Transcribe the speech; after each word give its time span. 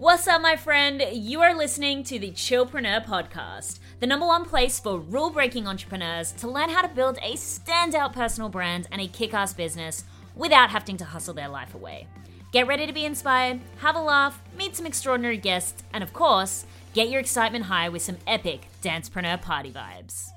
What's 0.00 0.26
up, 0.26 0.40
my 0.40 0.56
friend? 0.56 1.04
You 1.12 1.42
are 1.42 1.54
listening 1.54 2.04
to 2.04 2.18
the 2.18 2.30
Chillpreneur 2.30 3.04
Podcast, 3.04 3.80
the 3.98 4.06
number 4.06 4.24
one 4.24 4.46
place 4.46 4.80
for 4.80 4.98
rule-breaking 4.98 5.66
entrepreneurs 5.66 6.32
to 6.38 6.48
learn 6.48 6.70
how 6.70 6.80
to 6.80 6.88
build 6.88 7.18
a 7.18 7.34
standout 7.34 8.14
personal 8.14 8.48
brand 8.48 8.88
and 8.90 9.02
a 9.02 9.08
kick-ass 9.08 9.52
business 9.52 10.04
without 10.34 10.70
having 10.70 10.96
to 10.96 11.04
hustle 11.04 11.34
their 11.34 11.50
life 11.50 11.74
away. 11.74 12.06
Get 12.50 12.66
ready 12.66 12.86
to 12.86 12.94
be 12.94 13.04
inspired, 13.04 13.60
have 13.80 13.94
a 13.94 14.00
laugh, 14.00 14.40
meet 14.56 14.74
some 14.74 14.86
extraordinary 14.86 15.36
guests, 15.36 15.82
and 15.92 16.02
of 16.02 16.14
course, 16.14 16.64
get 16.94 17.10
your 17.10 17.20
excitement 17.20 17.66
high 17.66 17.90
with 17.90 18.00
some 18.00 18.16
epic 18.26 18.68
Dancepreneur 18.80 19.42
party 19.42 19.70
vibes. 19.70 20.30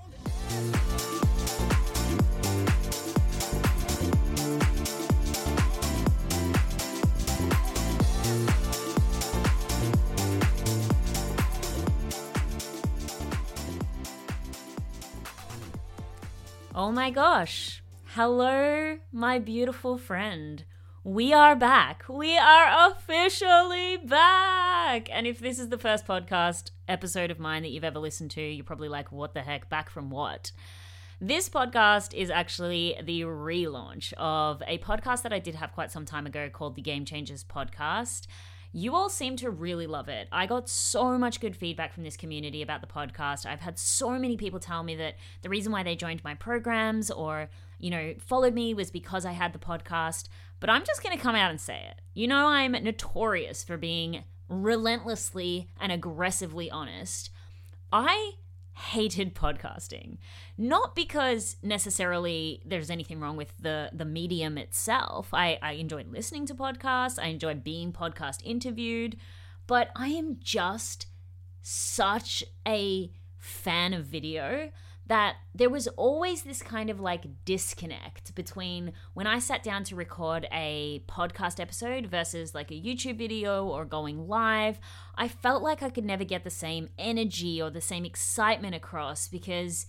Oh 16.75 16.91
my 16.91 17.11
gosh. 17.11 17.83
Hello, 18.16 18.97
my 19.11 19.38
beautiful 19.38 19.99
friend. 19.99 20.63
We 21.03 21.31
are 21.31 21.55
back. 21.55 22.03
We 22.09 22.35
are 22.35 22.89
officially 22.89 23.97
back. 23.97 25.07
And 25.11 25.27
if 25.27 25.38
this 25.38 25.59
is 25.59 25.69
the 25.69 25.77
first 25.77 26.07
podcast 26.07 26.71
episode 26.88 27.30
of 27.30 27.38
mine 27.38 27.61
that 27.61 27.69
you've 27.69 27.83
ever 27.83 27.99
listened 27.99 28.31
to, 28.31 28.41
you're 28.41 28.65
probably 28.65 28.89
like, 28.89 29.11
what 29.11 29.35
the 29.35 29.41
heck? 29.41 29.69
Back 29.69 29.91
from 29.91 30.09
what? 30.09 30.52
This 31.21 31.47
podcast 31.47 32.15
is 32.15 32.31
actually 32.31 32.97
the 33.03 33.21
relaunch 33.21 34.11
of 34.13 34.63
a 34.65 34.80
podcast 34.80 35.21
that 35.21 35.31
I 35.31 35.37
did 35.37 35.53
have 35.53 35.73
quite 35.73 35.91
some 35.91 36.05
time 36.05 36.25
ago 36.25 36.49
called 36.49 36.73
the 36.73 36.81
Game 36.81 37.05
Changers 37.05 37.43
Podcast. 37.43 38.25
You 38.75 38.95
all 38.95 39.07
seem 39.07 39.35
to 39.38 39.52
really 39.52 39.85
love 39.85 40.09
it. 40.09 40.27
I 40.31 40.47
got 40.47 40.67
so 40.67 41.16
much 41.19 41.39
good 41.39 41.55
feedback 41.55 41.93
from 41.93 42.03
this 42.03 42.17
community 42.17 42.63
about 42.63 42.81
the 42.81 42.88
podcast. 42.88 43.45
I've 43.45 43.61
had 43.61 43.77
so 43.77 44.17
many 44.17 44.35
people 44.35 44.59
tell 44.59 44.81
me 44.81 44.95
that 44.95 45.15
the 45.43 45.49
reason 45.49 45.71
why 45.71 45.83
they 45.83 45.95
joined 45.95 46.23
my 46.23 46.33
programs 46.33 47.11
or, 47.11 47.49
you 47.77 47.91
know, 47.91 48.15
followed 48.17 48.55
me 48.55 48.73
was 48.73 48.89
because 48.89 49.25
I 49.25 49.33
had 49.33 49.53
the 49.53 49.59
podcast. 49.59 50.27
But 50.59 50.71
I'm 50.71 50.83
just 50.83 51.03
going 51.03 51.15
to 51.15 51.21
come 51.21 51.35
out 51.35 51.52
and 51.52 51.61
say 51.61 51.85
it. 51.88 52.02
You 52.15 52.27
know, 52.27 52.47
I'm 52.47 52.71
notorious 52.71 53.63
for 53.63 53.77
being 53.77 54.23
relentlessly 54.49 55.69
and 55.80 55.91
aggressively 55.91 56.71
honest. 56.71 57.30
I 57.91 58.33
hated 58.73 59.35
podcasting. 59.35 60.17
Not 60.57 60.95
because 60.95 61.57
necessarily 61.61 62.61
there's 62.66 62.89
anything 62.89 63.19
wrong 63.19 63.38
with 63.38 63.53
the 63.59 63.89
the 63.93 64.05
medium 64.05 64.57
itself. 64.57 65.33
I 65.33 65.59
i 65.61 65.73
enjoy 65.73 66.05
listening 66.09 66.45
to 66.47 66.55
podcasts. 66.55 67.21
I 67.21 67.27
enjoy 67.27 67.55
being 67.55 67.91
podcast 67.91 68.41
interviewed. 68.43 69.17
But 69.65 69.89
i 69.95 70.07
am 70.09 70.38
just 70.41 71.07
such 71.61 72.43
a 72.67 73.11
fan 73.38 73.93
of 73.93 74.05
video 74.05 74.71
that 75.08 75.36
there 75.53 75.69
was 75.69 75.87
always 75.89 76.43
this 76.43 76.61
kind 76.61 76.89
of 76.89 76.99
like 76.99 77.25
disconnect 77.45 78.33
between 78.36 78.93
when 79.14 79.27
I 79.27 79.39
sat 79.39 79.61
down 79.61 79.83
to 79.86 79.95
record 79.95 80.47
a 80.52 81.03
podcast 81.08 81.59
episode 81.59 82.08
versus 82.08 82.55
like 82.55 82.71
a 82.71 82.81
YouTube 82.81 83.17
video 83.17 83.65
or 83.65 83.86
going 83.86 84.27
live. 84.27 84.80
I 85.15 85.27
felt 85.27 85.61
like 85.61 85.83
I 85.83 85.89
could 85.89 86.05
never 86.05 86.23
get 86.23 86.43
the 86.43 86.49
same 86.49 86.89
energy 86.97 87.61
or 87.61 87.69
the 87.69 87.81
same 87.81 88.05
excitement 88.05 88.75
across 88.75 89.27
because 89.27 89.86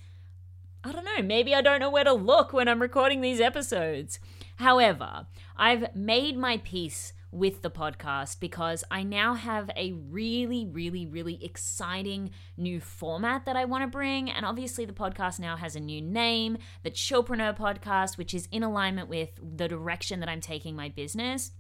I 0.86 0.92
don't 0.92 1.04
know, 1.04 1.22
maybe 1.22 1.54
I 1.54 1.62
don't 1.62 1.80
know 1.80 1.91
where 1.91 2.04
to 2.04 2.12
look 2.12 2.53
when 2.53 2.69
I'm 2.69 2.82
recording 2.82 3.22
these 3.22 3.41
episodes. 3.41 4.19
However, 4.56 5.26
I've 5.56 5.97
made 5.97 6.36
my 6.36 6.58
peace 6.58 7.13
with 7.34 7.62
the 7.62 7.71
podcast 7.71 8.39
because 8.39 8.84
I 8.91 9.03
now 9.03 9.34
have 9.34 9.69
a 9.77 9.93
really, 9.93 10.67
really, 10.67 11.05
really 11.05 11.45
exciting 11.45 12.31
new 12.56 12.81
format 12.81 13.45
that 13.47 13.56
I 13.56 13.65
want 13.65 13.83
to 13.83 13.89
bring. 13.89 14.31
And 14.31 14.47
obviously, 14.47 14.84
the 14.84 14.93
podcast 14.93 15.41
now 15.41 15.56
has 15.56 15.75
a 15.75 15.81
new 15.81 16.00
name, 16.00 16.59
the 16.84 16.93
Chillpreneur 16.93 17.56
Podcast, 17.59 18.17
which 18.17 18.34
is 18.34 18.49
in 18.53 18.62
alignment 18.62 19.09
with 19.09 19.31
the 19.43 19.67
direction 19.67 20.21
that 20.21 20.28
I'm 20.28 20.41
taking 20.41 20.77
my 20.77 20.89
business. 20.89 21.50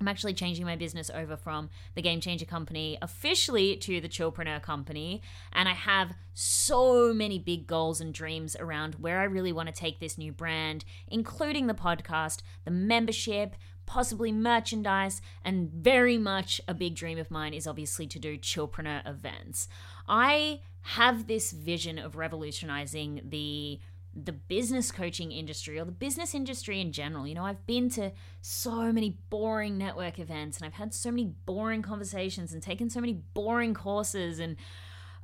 I'm 0.00 0.08
actually 0.08 0.34
changing 0.34 0.66
my 0.66 0.76
business 0.76 1.10
over 1.14 1.36
from 1.36 1.70
the 1.94 2.02
Game 2.02 2.20
Changer 2.20 2.44
Company 2.44 2.98
officially 3.00 3.76
to 3.76 4.00
the 4.00 4.08
Chillpreneur 4.08 4.60
Company. 4.60 5.22
And 5.52 5.68
I 5.68 5.72
have 5.72 6.14
so 6.32 7.14
many 7.14 7.38
big 7.38 7.66
goals 7.66 8.00
and 8.00 8.12
dreams 8.12 8.56
around 8.58 8.96
where 8.96 9.20
I 9.20 9.24
really 9.24 9.52
want 9.52 9.68
to 9.68 9.74
take 9.74 10.00
this 10.00 10.18
new 10.18 10.32
brand, 10.32 10.84
including 11.08 11.68
the 11.68 11.74
podcast, 11.74 12.42
the 12.64 12.72
membership, 12.72 13.54
possibly 13.86 14.32
merchandise, 14.32 15.20
and 15.44 15.70
very 15.70 16.18
much 16.18 16.60
a 16.66 16.74
big 16.74 16.94
dream 16.94 17.18
of 17.18 17.30
mine 17.30 17.54
is 17.54 17.66
obviously 17.66 18.06
to 18.08 18.18
do 18.18 18.38
chillpreneur 18.38 19.06
events. 19.08 19.68
I 20.08 20.60
have 20.82 21.26
this 21.26 21.50
vision 21.52 21.98
of 21.98 22.16
revolutionizing 22.16 23.22
the 23.24 23.80
the 24.16 24.32
business 24.32 24.92
coaching 24.92 25.32
industry 25.32 25.78
or 25.78 25.84
the 25.84 25.90
business 25.90 26.34
industry 26.34 26.80
in 26.80 26.92
general. 26.92 27.26
You 27.26 27.34
know, 27.34 27.44
I've 27.44 27.66
been 27.66 27.90
to 27.90 28.12
so 28.40 28.92
many 28.92 29.18
boring 29.28 29.76
network 29.76 30.20
events 30.20 30.56
and 30.56 30.66
I've 30.66 30.74
had 30.74 30.94
so 30.94 31.10
many 31.10 31.34
boring 31.46 31.82
conversations 31.82 32.52
and 32.52 32.62
taken 32.62 32.88
so 32.88 33.00
many 33.00 33.14
boring 33.14 33.74
courses 33.74 34.38
and 34.38 34.56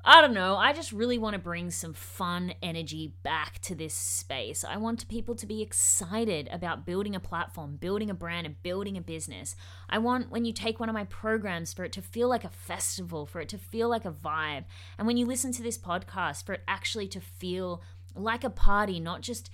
I 0.02 0.22
don't 0.22 0.32
know. 0.32 0.56
I 0.56 0.72
just 0.72 0.92
really 0.92 1.18
want 1.18 1.34
to 1.34 1.38
bring 1.38 1.70
some 1.70 1.92
fun 1.92 2.54
energy 2.62 3.12
back 3.22 3.58
to 3.60 3.74
this 3.74 3.92
space. 3.92 4.64
I 4.64 4.78
want 4.78 5.06
people 5.08 5.34
to 5.34 5.46
be 5.46 5.60
excited 5.60 6.48
about 6.50 6.86
building 6.86 7.14
a 7.14 7.20
platform, 7.20 7.76
building 7.76 8.08
a 8.08 8.14
brand, 8.14 8.46
and 8.46 8.62
building 8.62 8.96
a 8.96 9.02
business. 9.02 9.56
I 9.90 9.98
want 9.98 10.30
when 10.30 10.46
you 10.46 10.54
take 10.54 10.80
one 10.80 10.88
of 10.88 10.94
my 10.94 11.04
programs 11.04 11.74
for 11.74 11.84
it 11.84 11.92
to 11.92 12.02
feel 12.02 12.28
like 12.28 12.44
a 12.44 12.48
festival, 12.48 13.26
for 13.26 13.42
it 13.42 13.50
to 13.50 13.58
feel 13.58 13.90
like 13.90 14.06
a 14.06 14.10
vibe. 14.10 14.64
And 14.96 15.06
when 15.06 15.18
you 15.18 15.26
listen 15.26 15.52
to 15.52 15.62
this 15.62 15.76
podcast, 15.76 16.46
for 16.46 16.54
it 16.54 16.62
actually 16.66 17.08
to 17.08 17.20
feel 17.20 17.82
like 18.14 18.42
a 18.42 18.50
party, 18.50 19.00
not 19.00 19.20
just 19.20 19.50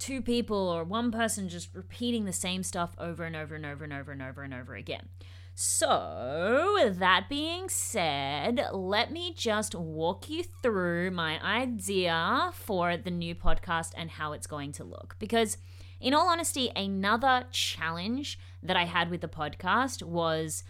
two 0.00 0.20
people 0.20 0.68
or 0.68 0.82
one 0.82 1.12
person 1.12 1.48
just 1.48 1.72
repeating 1.74 2.24
the 2.24 2.32
same 2.32 2.64
stuff 2.64 2.94
over 2.98 3.24
and 3.24 3.36
over 3.36 3.54
and 3.54 3.64
over 3.64 3.84
and 3.84 3.92
over 3.92 4.10
and 4.10 4.22
over 4.22 4.42
and 4.42 4.52
over 4.52 4.74
again. 4.74 5.08
So, 5.58 6.76
that 6.98 7.30
being 7.30 7.70
said, 7.70 8.60
let 8.74 9.10
me 9.10 9.32
just 9.34 9.74
walk 9.74 10.28
you 10.28 10.44
through 10.44 11.12
my 11.12 11.42
idea 11.42 12.50
for 12.52 12.98
the 12.98 13.10
new 13.10 13.34
podcast 13.34 13.92
and 13.96 14.10
how 14.10 14.34
it's 14.34 14.46
going 14.46 14.72
to 14.72 14.84
look. 14.84 15.16
Because, 15.18 15.56
in 15.98 16.12
all 16.12 16.28
honesty, 16.28 16.70
another 16.76 17.46
challenge 17.52 18.38
that 18.62 18.76
I 18.76 18.84
had 18.84 19.08
with 19.08 19.22
the 19.22 19.28
podcast 19.28 20.02
was 20.02 20.62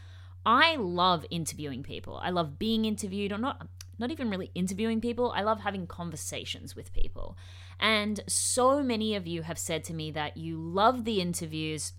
I 0.47 0.77
love 0.77 1.27
interviewing 1.31 1.83
people. 1.83 2.21
I 2.23 2.31
love 2.31 2.57
being 2.57 2.85
interviewed, 2.85 3.33
or 3.33 3.39
not 3.39 3.67
not 3.99 4.13
even 4.13 4.31
really 4.31 4.53
interviewing 4.55 5.01
people. 5.01 5.33
I 5.35 5.43
love 5.43 5.63
having 5.63 5.89
conversations 5.89 6.77
with 6.77 6.93
people. 6.93 7.37
And 7.81 8.21
so 8.29 8.85
many 8.85 9.17
of 9.17 9.27
you 9.27 9.43
have 9.43 9.59
said 9.59 9.83
to 9.85 9.95
me 9.95 10.13
that 10.13 10.37
you 10.37 10.59
love 10.59 11.05
the 11.05 11.21
interviews 11.21 11.93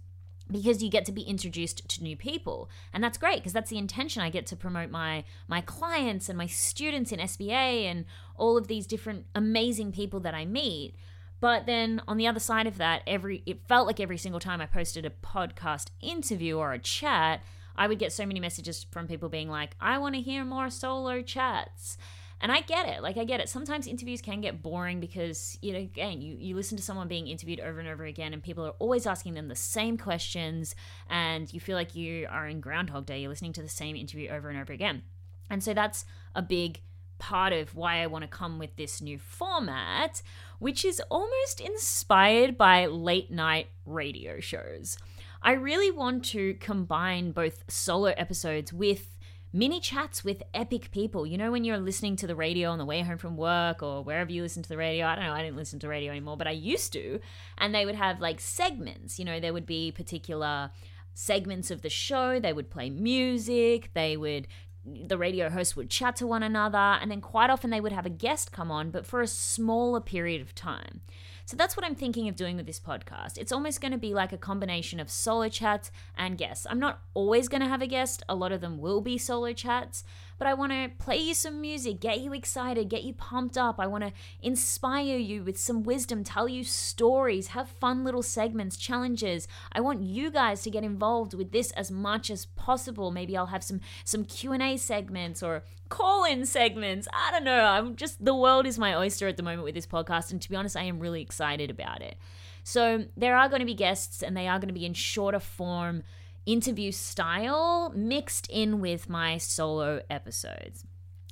because 0.52 0.82
you 0.82 0.90
get 0.90 1.06
to 1.06 1.12
be 1.12 1.22
introduced 1.24 1.88
to 1.90 2.04
new 2.04 2.16
people 2.16 2.70
and 2.94 3.04
that's 3.04 3.18
great 3.18 3.38
because 3.38 3.54
that's 3.54 3.70
the 3.70 3.78
intention 3.78 4.22
i 4.22 4.30
get 4.30 4.46
to 4.46 4.56
promote 4.56 4.90
my 4.90 5.24
my 5.48 5.62
clients 5.62 6.30
and 6.30 6.38
my 6.38 6.48
students 6.48 7.12
in 7.12 7.20
sba 7.20 7.86
and 7.86 8.06
all 8.36 8.58
of 8.58 8.68
these 8.68 8.88
different 8.88 9.26
amazing 9.36 9.92
people 9.92 10.20
that 10.20 10.34
i 10.34 10.46
meet 10.46 10.96
but 11.40 11.66
then 11.66 12.02
on 12.08 12.18
the 12.18 12.28
other 12.28 12.40
side 12.40 12.68
of 12.68 12.78
that 12.78 13.02
every 13.06 13.44
it 13.46 13.68
felt 13.68 13.88
like 13.88 14.00
every 14.00 14.18
single 14.18 14.40
time 14.40 14.62
i 14.62 14.66
posted 14.66 15.06
a 15.06 15.10
podcast 15.10 15.88
interview 16.02 16.58
or 16.58 16.74
a 16.74 16.80
chat 16.80 17.42
I 17.78 17.88
would 17.88 18.00
get 18.00 18.12
so 18.12 18.26
many 18.26 18.40
messages 18.40 18.86
from 18.90 19.08
people 19.08 19.30
being 19.30 19.50
like, 19.50 19.76
I 19.80 20.00
want 20.00 20.16
to 20.16 20.22
hear 20.22 20.44
more 20.44 20.70
solo 20.70 21.22
chats. 21.22 21.98
And 22.40 22.52
I 22.52 22.62
get 22.62 22.88
it. 22.88 23.02
Like 23.02 23.18
I 23.18 23.24
get 23.24 23.40
it. 23.40 23.50
Sometimes 23.50 23.88
interviews 23.88 24.22
can 24.22 24.42
get 24.42 24.62
boring 24.62 25.00
because, 25.00 25.58
you 25.62 25.74
know, 25.74 25.80
again, 25.80 26.22
you, 26.22 26.36
you 26.40 26.56
listen 26.56 26.78
to 26.78 26.84
someone 26.84 27.08
being 27.08 27.28
interviewed 27.28 27.60
over 27.60 27.80
and 27.80 27.90
over 27.90 28.06
again 28.06 28.34
and 28.34 28.44
people 28.44 28.66
are 28.66 28.76
always 28.80 29.08
asking 29.08 29.34
them 29.34 29.48
the 29.48 29.56
same 29.56 29.98
questions 29.98 30.76
and 31.10 31.52
you 31.52 31.60
feel 31.60 31.76
like 31.76 31.96
you 31.96 32.28
are 32.30 32.48
in 32.48 32.62
Groundhog 32.62 33.08
Day. 33.08 33.22
You're 33.22 33.30
listening 33.30 33.54
to 33.54 33.62
the 33.62 33.70
same 33.70 33.96
interview 33.96 34.30
over 34.30 34.50
and 34.50 34.60
over 34.60 34.72
again. 34.72 35.02
And 35.50 35.64
so 35.64 35.74
that's 35.74 36.06
a 36.36 36.42
big 36.42 36.82
part 37.18 37.54
of 37.54 37.76
why 37.76 38.02
I 38.02 38.08
want 38.08 38.24
to 38.24 38.28
come 38.28 38.60
with 38.60 38.76
this 38.76 39.02
new 39.02 39.18
format, 39.18 40.22
which 40.60 40.86
is 40.86 41.02
almost 41.10 41.60
inspired 41.60 42.58
by 42.58 42.86
late 42.86 43.32
night 43.32 43.68
radio 43.86 44.40
shows. 44.40 44.98
I 45.42 45.54
really 45.54 45.92
want 45.92 46.26
to 46.26 46.56
combine 46.56 47.32
both 47.32 47.64
solo 47.68 48.10
episodes 48.18 48.74
with 48.74 49.17
mini 49.54 49.80
chats 49.80 50.24
with 50.24 50.44
epic 50.54 50.92
people. 50.92 51.26
You 51.26 51.38
know, 51.38 51.52
when 51.52 51.64
you're 51.64 51.78
listening 51.78 52.16
to 52.18 52.28
the 52.28 52.36
radio 52.36 52.70
on 52.70 52.78
the 52.78 52.86
way 52.86 53.02
home 53.02 53.18
from 53.18 53.38
work 53.38 53.82
or 53.82 54.04
wherever 54.04 54.32
you 54.32 54.42
listen 54.42 54.64
to 54.64 54.70
the 54.70 54.78
radio. 54.78 55.06
I 55.06 55.16
don't 55.16 55.26
know, 55.26 55.34
I 55.34 55.44
didn't 55.44 55.58
listen 55.58 55.80
to 55.80 55.88
radio 55.88 56.12
anymore, 56.12 56.38
but 56.38 56.48
I 56.48 56.52
used 56.52 56.94
to. 56.94 57.20
And 57.58 57.74
they 57.74 57.86
would 57.86 57.96
have 57.96 58.20
like 58.20 58.40
segments. 58.40 59.20
You 59.20 59.26
know, 59.26 59.40
there 59.40 59.54
would 59.54 59.66
be 59.66 59.92
particular 59.92 60.72
segments 61.14 61.72
of 61.72 61.82
the 61.82 61.90
show. 61.90 62.40
They 62.40 62.54
would 62.54 62.70
play 62.70 62.90
music. 62.90 63.92
They 63.94 64.18
would 64.18 64.48
the 64.88 65.18
radio 65.18 65.50
hosts 65.50 65.76
would 65.76 65.90
chat 65.90 66.16
to 66.16 66.28
one 66.28 66.44
another, 66.44 66.78
and 66.78 67.12
then 67.12 67.20
quite 67.22 67.50
often 67.50 67.70
they 67.70 67.82
would 67.82 67.92
have 67.92 68.06
a 68.06 68.10
guest 68.10 68.52
come 68.52 68.72
on, 68.72 68.90
but 68.90 69.06
for 69.06 69.22
a 69.22 69.28
smaller 69.28 70.00
period 70.00 70.42
of 70.42 70.56
time. 70.56 71.02
So 71.48 71.56
that's 71.56 71.78
what 71.78 71.86
I'm 71.86 71.96
thinking 71.96 72.28
of 72.28 72.36
doing 72.36 72.58
with 72.58 72.66
this 72.66 72.78
podcast. 72.78 73.38
It's 73.38 73.54
almost 73.54 73.80
going 73.80 73.94
to 73.94 73.98
be 73.98 74.14
like 74.14 74.34
a 74.34 74.38
combination 74.38 75.00
of 75.00 75.10
solo 75.10 75.48
chats 75.48 75.92
and 76.18 76.38
guests. 76.38 76.68
I'm 76.70 76.78
not 76.78 77.00
always 77.14 77.48
going 77.48 77.62
to 77.62 77.70
have 77.70 77.82
a 77.82 77.88
guest, 77.88 78.22
a 78.28 78.36
lot 78.36 78.52
of 78.52 78.60
them 78.60 78.80
will 78.80 79.00
be 79.00 79.18
solo 79.18 79.54
chats, 79.54 80.04
but 80.38 80.46
I 80.50 80.54
want 80.54 80.74
to 80.74 80.92
play 81.00 81.16
you 81.16 81.34
some 81.34 81.62
music, 81.62 82.02
get 82.02 82.20
you 82.20 82.34
excited, 82.34 82.90
get 82.90 83.04
you 83.04 83.14
pumped 83.14 83.58
up. 83.58 83.80
I 83.80 83.88
want 83.88 84.04
to 84.04 84.12
inspire 84.42 85.18
you 85.18 85.42
with 85.42 85.58
some 85.58 85.84
wisdom, 85.84 86.26
tell 86.26 86.50
you 86.50 86.66
stories, 86.66 87.48
have 87.48 87.70
fun 87.70 88.04
little 88.04 88.24
segments, 88.24 88.76
challenges. 88.76 89.48
I 89.72 89.80
want 89.80 90.04
you 90.04 90.30
guys 90.30 90.64
to 90.64 90.70
get 90.70 90.84
involved 90.84 91.34
with 91.34 91.54
this 91.54 91.72
as 91.72 91.90
much 91.90 92.30
as 92.30 92.46
possible. 92.46 93.10
Maybe 93.10 93.38
I'll 93.38 93.46
have 93.46 93.64
some 93.64 93.80
some 94.04 94.26
Q&A 94.26 94.76
segments 94.76 95.42
or 95.42 95.64
call-in 95.90 96.46
segments. 96.46 97.08
I 97.14 97.32
don't 97.32 97.44
know. 97.44 97.66
I'm 97.66 97.96
just 97.96 98.24
the 98.24 98.36
world 98.36 98.66
is 98.66 98.78
my 98.78 98.96
oyster 98.96 99.28
at 99.28 99.38
the 99.38 99.44
moment 99.44 99.64
with 99.64 99.76
this 99.76 99.88
podcast 99.88 100.32
and 100.32 100.42
to 100.42 100.50
be 100.50 100.56
honest, 100.56 100.78
I 100.78 100.84
am 100.84 101.00
really 101.00 101.22
excited 101.22 101.70
about 101.70 102.02
it. 102.02 102.18
So, 102.64 103.06
there 103.16 103.38
are 103.38 103.48
going 103.48 103.62
to 103.62 103.66
be 103.66 103.74
guests 103.74 104.22
and 104.22 104.36
they 104.36 104.48
are 104.48 104.60
going 104.60 104.68
to 104.68 104.74
be 104.74 104.86
in 104.86 104.94
shorter 104.94 105.40
form 105.40 106.04
interview 106.46 106.92
style 106.92 107.92
mixed 107.96 108.48
in 108.50 108.80
with 108.82 109.10
my 109.10 109.38
solo 109.38 110.02
episodes. 110.10 110.84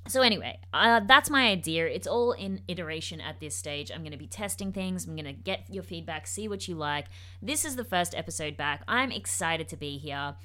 So, 0.07 0.21
anyway, 0.21 0.59
uh, 0.71 1.01
that's 1.07 1.31
my 1.31 1.47
idea. 1.47 1.87
It's 1.87 2.05
all 2.05 2.33
in 2.33 2.61
iteration 2.67 3.19
at 3.19 3.39
this 3.39 3.55
stage. 3.55 3.91
I'm 3.91 4.01
going 4.01 4.11
to 4.11 4.17
be 4.17 4.27
testing 4.27 4.71
things. 4.71 5.07
I'm 5.07 5.15
going 5.15 5.25
to 5.25 5.33
get 5.33 5.65
your 5.67 5.81
feedback, 5.81 6.27
see 6.27 6.47
what 6.47 6.67
you 6.67 6.75
like. 6.75 7.07
This 7.41 7.65
is 7.65 7.75
the 7.75 7.83
first 7.83 8.13
episode 8.13 8.55
back. 8.55 8.83
I'm 8.87 9.11
excited 9.11 9.67
to 9.69 9.77
be 9.77 9.97
here. 9.97 10.35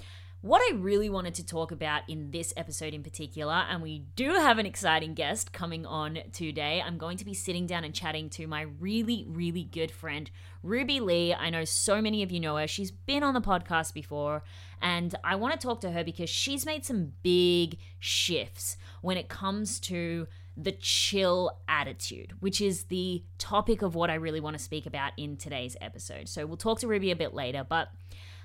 What 0.42 0.62
I 0.62 0.76
really 0.76 1.10
wanted 1.10 1.34
to 1.34 1.44
talk 1.44 1.70
about 1.70 2.00
in 2.08 2.31
this 2.31 2.54
episode 2.56 2.94
in 2.94 3.02
particular, 3.02 3.52
and 3.52 3.82
we 3.82 4.06
do 4.16 4.31
have 4.31 4.56
an 4.56 4.64
exciting 4.64 5.12
guest 5.12 5.52
coming 5.52 5.84
on 5.84 6.20
today. 6.32 6.82
I'm 6.82 6.96
going 6.96 7.19
to 7.19 7.26
be 7.26 7.34
sitting 7.34 7.66
down 7.66 7.84
and 7.84 7.94
chatting 7.94 8.31
to 8.31 8.46
my 8.46 8.62
really, 8.62 9.26
really 9.28 9.64
good 9.64 9.90
friend, 9.90 10.31
Ruby 10.62 10.98
Lee. 10.98 11.34
I 11.34 11.50
know 11.50 11.66
so 11.66 12.00
many 12.00 12.22
of 12.22 12.32
you 12.32 12.40
know 12.40 12.56
her. 12.56 12.66
She's 12.66 12.90
been 12.90 13.22
on 13.22 13.34
the 13.34 13.42
podcast 13.42 13.92
before, 13.92 14.42
and 14.81 15.14
I 15.22 15.37
want 15.37 15.60
to 15.60 15.66
talk 15.66 15.82
to 15.82 15.90
her 15.90 16.02
because 16.02 16.31
she's 16.31 16.64
made 16.64 16.86
some 16.86 17.12
big 17.22 17.76
shifts 17.98 18.78
when 19.02 19.19
it 19.19 19.28
comes 19.28 19.78
to 19.81 20.26
the 20.56 20.72
chill 20.72 21.50
attitude, 21.69 22.32
which 22.40 22.62
is 22.62 22.84
the 22.84 23.25
topic 23.36 23.82
of 23.82 23.94
what 23.94 24.08
I 24.08 24.14
really 24.14 24.40
want 24.40 24.56
to 24.56 24.62
speak 24.62 24.86
about 24.86 25.12
in 25.19 25.36
today's 25.36 25.76
episode. 25.82 26.31
So 26.31 26.46
we'll 26.46 26.56
talk 26.56 26.81
to 26.81 26.88
Ruby 26.88 27.10
a 27.10 27.16
bit 27.16 27.34
later, 27.34 27.62
but 27.69 27.88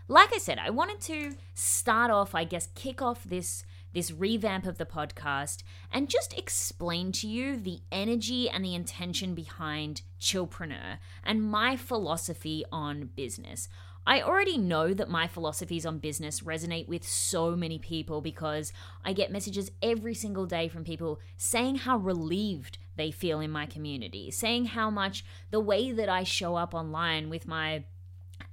like 0.08 0.34
I 0.34 0.38
said, 0.38 0.60
I 0.60 0.70
wanted 0.70 1.02
to 1.02 1.36
start 1.54 2.12
off, 2.12 2.36
I 2.36 2.44
guess, 2.44 2.70
kick 2.76 3.02
off 3.02 3.24
this 3.24 3.64
this 3.94 4.12
revamp 4.12 4.66
of 4.66 4.78
the 4.78 4.86
podcast 4.86 5.64
and 5.90 6.10
just 6.10 6.38
explain 6.38 7.14
to 7.14 7.28
you 7.28 7.56
the 7.56 7.80
energy 7.94 8.50
and 8.50 8.64
the 8.64 8.76
intention 8.76 9.34
behind 9.34 10.02
Chillpreneur 10.20 10.98
and 11.24 11.42
my 11.42 11.78
philosophy 11.78 12.66
on 12.74 13.12
business. 13.16 13.70
I 14.06 14.22
already 14.22 14.58
know 14.58 14.94
that 14.94 15.10
my 15.10 15.28
philosophies 15.28 15.86
on 15.86 16.00
business 16.00 16.42
resonate 16.42 16.90
with 16.90 17.08
so 17.08 17.56
many 17.56 17.80
people 17.80 18.20
because 18.20 18.74
I 19.04 19.14
get 19.14 19.32
messages 19.32 19.72
every 19.82 20.14
single 20.14 20.46
day 20.46 20.68
from 20.68 20.84
people 20.84 21.22
saying 21.38 21.76
how 21.78 21.98
relieved 21.98 22.78
they 22.98 23.12
feel 23.12 23.40
in 23.40 23.50
my 23.50 23.66
community, 23.66 24.30
saying 24.30 24.66
how 24.66 24.90
much 24.90 25.24
the 25.52 25.62
way 25.62 25.94
that 25.94 26.10
I 26.10 26.24
show 26.24 26.56
up 26.56 26.74
online 26.74 27.30
with 27.30 27.48
my 27.48 27.86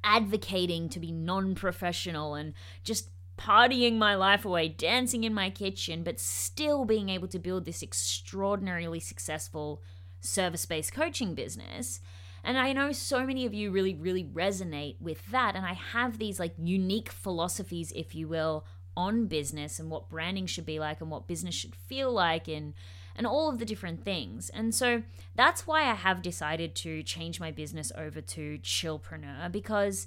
advocating 0.04 0.88
to 0.90 1.00
be 1.00 1.12
non 1.12 1.54
professional 1.54 2.34
and 2.34 2.54
just 2.84 3.10
partying 3.38 3.96
my 3.96 4.14
life 4.14 4.44
away, 4.44 4.68
dancing 4.68 5.24
in 5.24 5.34
my 5.34 5.50
kitchen, 5.50 6.02
but 6.02 6.20
still 6.20 6.84
being 6.84 7.08
able 7.08 7.28
to 7.28 7.38
build 7.38 7.64
this 7.64 7.82
extraordinarily 7.82 9.00
successful 9.00 9.82
service 10.20 10.66
based 10.66 10.92
coaching 10.92 11.34
business. 11.34 12.00
And 12.44 12.58
I 12.58 12.72
know 12.72 12.92
so 12.92 13.24
many 13.24 13.46
of 13.46 13.54
you 13.54 13.70
really, 13.70 13.94
really 13.94 14.24
resonate 14.24 15.00
with 15.00 15.24
that. 15.30 15.54
And 15.54 15.64
I 15.64 15.74
have 15.74 16.18
these 16.18 16.40
like 16.40 16.54
unique 16.58 17.10
philosophies, 17.10 17.92
if 17.94 18.14
you 18.14 18.28
will, 18.28 18.66
on 18.96 19.26
business 19.26 19.78
and 19.78 19.90
what 19.90 20.08
branding 20.08 20.46
should 20.46 20.66
be 20.66 20.78
like 20.78 21.00
and 21.00 21.10
what 21.10 21.26
business 21.26 21.54
should 21.54 21.74
feel 21.74 22.12
like 22.12 22.48
and 22.48 22.74
and 23.16 23.26
all 23.26 23.48
of 23.48 23.58
the 23.58 23.64
different 23.64 24.04
things. 24.04 24.48
And 24.50 24.74
so 24.74 25.02
that's 25.34 25.66
why 25.66 25.82
I 25.82 25.94
have 25.94 26.22
decided 26.22 26.74
to 26.76 27.02
change 27.02 27.40
my 27.40 27.50
business 27.50 27.92
over 27.96 28.20
to 28.20 28.58
Chillpreneur 28.58 29.50
because 29.50 30.06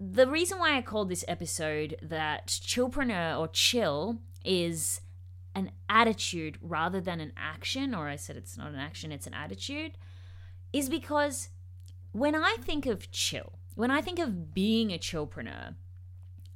the 0.00 0.26
reason 0.26 0.58
why 0.58 0.76
I 0.76 0.82
called 0.82 1.08
this 1.08 1.24
episode 1.28 1.96
that 2.02 2.48
Chillpreneur 2.48 3.38
or 3.38 3.48
chill 3.48 4.18
is 4.44 5.00
an 5.54 5.70
attitude 5.88 6.58
rather 6.60 7.00
than 7.00 7.20
an 7.20 7.32
action, 7.36 7.94
or 7.94 8.08
I 8.08 8.16
said 8.16 8.36
it's 8.36 8.58
not 8.58 8.72
an 8.72 8.78
action, 8.78 9.12
it's 9.12 9.26
an 9.26 9.34
attitude, 9.34 9.92
is 10.72 10.88
because 10.88 11.50
when 12.12 12.34
I 12.34 12.56
think 12.60 12.86
of 12.86 13.10
chill, 13.12 13.52
when 13.76 13.90
I 13.90 14.00
think 14.00 14.18
of 14.18 14.52
being 14.52 14.92
a 14.92 14.98
chillpreneur, 14.98 15.74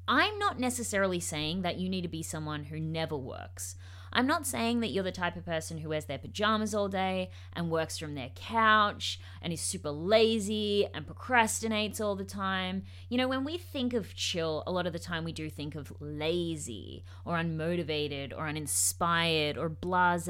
I'm 0.07 0.39
not 0.39 0.59
necessarily 0.59 1.21
saying 1.21 1.63
that 1.63 1.79
you 1.79 1.89
need 1.89 2.03
to 2.03 2.09
be 2.09 2.23
someone 2.23 2.65
who 2.65 2.81
never 2.81 3.17
works 3.17 3.77
I'm 4.13 4.27
not 4.27 4.47
saying 4.47 4.81
that 4.81 4.89
you're 4.89 5.05
the 5.05 5.13
type 5.13 5.37
of 5.37 5.45
person 5.45 5.79
who 5.79 5.91
wears 5.91 6.07
their 6.07 6.19
pajamas 6.19 6.75
all 6.75 6.89
day 6.89 7.31
and 7.53 7.71
works 7.71 7.99
from 7.99 8.15
their 8.15 8.31
couch 8.35 9.21
and 9.43 9.53
is 9.53 9.61
super 9.61 9.91
lazy 9.91 10.87
and 10.93 11.07
procrastinates 11.07 12.01
all 12.01 12.17
the 12.17 12.25
time. 12.25 12.85
You 13.09 13.19
know, 13.19 13.29
when 13.29 13.45
we 13.45 13.59
think 13.59 13.95
of 13.95 14.15
chill, 14.15 14.63
a 14.67 14.73
lot 14.73 14.87
of 14.87 14.93
the 14.93 14.99
time 14.99 15.25
we 15.25 15.33
do 15.33 15.51
think 15.51 15.75
of 15.75 15.93
lazy 16.01 17.05
or 17.25 17.35
unmotivated 17.35 18.33
or 18.37 18.49
uninspired 18.49 19.59
or 19.59 19.69
blase 19.69 20.29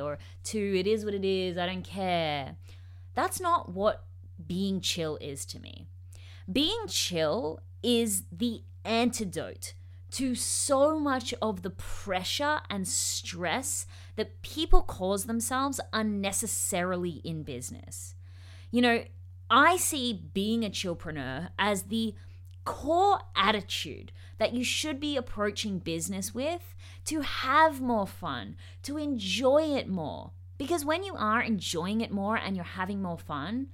or 0.00 0.18
to 0.44 0.78
it 0.78 0.86
is 0.86 1.04
what 1.04 1.14
it 1.14 1.24
is, 1.24 1.58
I 1.58 1.66
don't 1.66 1.82
care. 1.82 2.56
That's 3.14 3.40
not 3.40 3.72
what 3.72 4.04
being 4.46 4.80
chill 4.80 5.16
is 5.20 5.44
to 5.46 5.60
me. 5.60 5.86
Being 6.50 6.86
chill 6.86 7.60
is 7.82 8.24
the 8.30 8.62
antidote 8.84 9.74
to 10.16 10.34
so 10.34 10.98
much 10.98 11.34
of 11.42 11.60
the 11.60 11.68
pressure 11.68 12.60
and 12.70 12.88
stress 12.88 13.84
that 14.16 14.40
people 14.40 14.80
cause 14.80 15.26
themselves 15.26 15.78
unnecessarily 15.92 17.20
in 17.22 17.42
business. 17.42 18.14
You 18.70 18.80
know, 18.80 19.04
I 19.50 19.76
see 19.76 20.30
being 20.32 20.64
a 20.64 20.70
chillpreneur 20.70 21.50
as 21.58 21.82
the 21.82 22.14
core 22.64 23.20
attitude 23.36 24.10
that 24.38 24.54
you 24.54 24.64
should 24.64 25.00
be 25.00 25.18
approaching 25.18 25.80
business 25.80 26.34
with 26.34 26.74
to 27.04 27.20
have 27.20 27.82
more 27.82 28.06
fun, 28.06 28.56
to 28.84 28.96
enjoy 28.96 29.64
it 29.64 29.86
more. 29.86 30.30
Because 30.56 30.82
when 30.82 31.04
you 31.04 31.14
are 31.14 31.42
enjoying 31.42 32.00
it 32.00 32.10
more 32.10 32.38
and 32.38 32.56
you're 32.56 32.64
having 32.64 33.02
more 33.02 33.18
fun, 33.18 33.66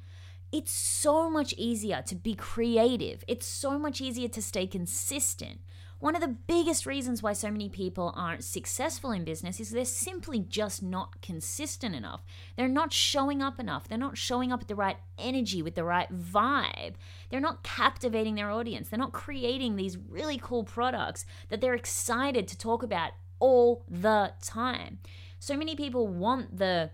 it's 0.51 0.73
so 0.73 1.31
much 1.31 1.55
easier 1.57 2.03
to 2.03 2.17
be 2.17 2.35
creative. 2.35 3.23
It's 3.29 3.47
so 3.47 3.79
much 3.79 4.01
easier 4.01 4.27
to 4.27 4.43
stay 4.43 4.67
consistent. 4.67 5.61
One 6.03 6.17
of 6.17 6.21
the 6.21 6.27
biggest 6.49 6.85
reasons 6.85 7.23
why 7.23 7.33
so 7.33 7.49
many 7.49 7.69
people 7.69 8.13
aren't 8.17 8.43
successful 8.43 9.13
in 9.13 9.23
business 9.23 9.61
is 9.61 9.71
they're 9.71 9.85
simply 9.85 10.41
just 10.41 10.83
not 10.83 11.23
consistent 11.23 11.95
enough. 11.95 12.25
They're 12.57 12.67
not 12.67 12.93
showing 12.93 13.41
up 13.41 13.61
enough. 13.61 13.87
They're 13.87 13.97
not 13.97 14.19
showing 14.19 14.51
up 14.51 14.59
with 14.59 14.67
the 14.67 14.75
right 14.75 14.97
energy, 15.17 15.63
with 15.63 15.77
the 15.77 15.85
right 15.85 16.13
vibe. 16.13 16.95
They're 17.31 17.39
not 17.39 17.63
captivating 17.63 18.35
their 18.35 18.51
audience. 18.51 18.89
They're 18.89 18.99
not 18.99 19.13
creating 19.13 19.77
these 19.77 19.97
really 19.97 20.39
cool 20.43 20.65
products 20.65 21.25
that 21.51 21.61
they're 21.61 21.73
excited 21.73 22.49
to 22.49 22.59
talk 22.59 22.83
about 22.83 23.13
all 23.39 23.85
the 23.89 24.33
time. 24.43 24.99
So 25.39 25.57
many 25.57 25.77
people 25.77 26.09
want 26.09 26.59
the 26.59 26.91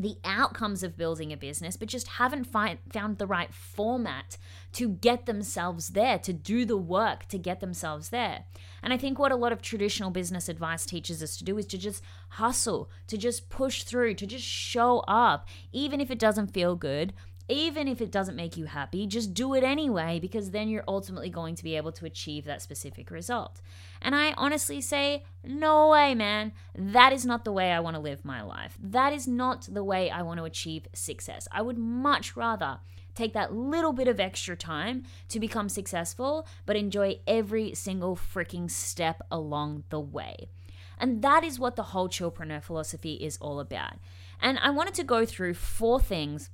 the 0.00 0.16
outcomes 0.24 0.82
of 0.82 0.96
building 0.96 1.30
a 1.30 1.36
business, 1.36 1.76
but 1.76 1.88
just 1.88 2.08
haven't 2.08 2.44
find, 2.44 2.78
found 2.90 3.18
the 3.18 3.26
right 3.26 3.52
format 3.52 4.38
to 4.72 4.88
get 4.88 5.26
themselves 5.26 5.88
there, 5.90 6.18
to 6.18 6.32
do 6.32 6.64
the 6.64 6.76
work 6.76 7.28
to 7.28 7.36
get 7.36 7.60
themselves 7.60 8.08
there. 8.08 8.44
And 8.82 8.94
I 8.94 8.96
think 8.96 9.18
what 9.18 9.30
a 9.30 9.36
lot 9.36 9.52
of 9.52 9.60
traditional 9.60 10.10
business 10.10 10.48
advice 10.48 10.86
teaches 10.86 11.22
us 11.22 11.36
to 11.36 11.44
do 11.44 11.58
is 11.58 11.66
to 11.66 11.76
just 11.76 12.02
hustle, 12.30 12.90
to 13.08 13.18
just 13.18 13.50
push 13.50 13.82
through, 13.82 14.14
to 14.14 14.26
just 14.26 14.44
show 14.44 15.00
up, 15.00 15.46
even 15.70 16.00
if 16.00 16.10
it 16.10 16.18
doesn't 16.18 16.54
feel 16.54 16.76
good, 16.76 17.12
even 17.50 17.88
if 17.88 18.00
it 18.00 18.10
doesn't 18.10 18.36
make 18.36 18.56
you 18.56 18.66
happy, 18.66 19.06
just 19.06 19.34
do 19.34 19.54
it 19.54 19.64
anyway 19.64 20.18
because 20.20 20.50
then 20.50 20.68
you're 20.68 20.84
ultimately 20.86 21.30
going 21.30 21.54
to 21.56 21.64
be 21.64 21.76
able 21.76 21.92
to 21.92 22.06
achieve 22.06 22.44
that 22.44 22.62
specific 22.62 23.10
result. 23.10 23.60
And 24.00 24.14
I 24.14 24.32
honestly 24.32 24.80
say, 24.80 25.24
no 25.44 25.88
way, 25.88 26.14
man. 26.14 26.52
That 26.74 27.12
is 27.12 27.26
not 27.26 27.44
the 27.44 27.52
way 27.52 27.72
I 27.72 27.80
want 27.80 27.96
to 27.96 28.02
live 28.02 28.24
my 28.24 28.42
life. 28.42 28.78
That 28.80 29.12
is 29.12 29.26
not 29.26 29.68
the 29.70 29.84
way 29.84 30.10
I 30.10 30.22
want 30.22 30.38
to 30.38 30.44
achieve 30.44 30.86
success. 30.92 31.48
I 31.50 31.62
would 31.62 31.78
much 31.78 32.36
rather 32.36 32.78
Take 33.14 33.32
that 33.34 33.54
little 33.54 33.92
bit 33.92 34.08
of 34.08 34.20
extra 34.20 34.56
time 34.56 35.04
to 35.28 35.40
become 35.40 35.68
successful, 35.68 36.46
but 36.64 36.76
enjoy 36.76 37.18
every 37.26 37.74
single 37.74 38.16
freaking 38.16 38.70
step 38.70 39.20
along 39.30 39.84
the 39.90 40.00
way. 40.00 40.48
And 40.96 41.22
that 41.22 41.44
is 41.44 41.58
what 41.58 41.76
the 41.76 41.82
whole 41.82 42.08
chillpreneur 42.08 42.62
philosophy 42.62 43.14
is 43.14 43.36
all 43.38 43.58
about. 43.60 43.94
And 44.40 44.58
I 44.58 44.70
wanted 44.70 44.94
to 44.94 45.04
go 45.04 45.26
through 45.26 45.54
four 45.54 46.00
things 46.00 46.50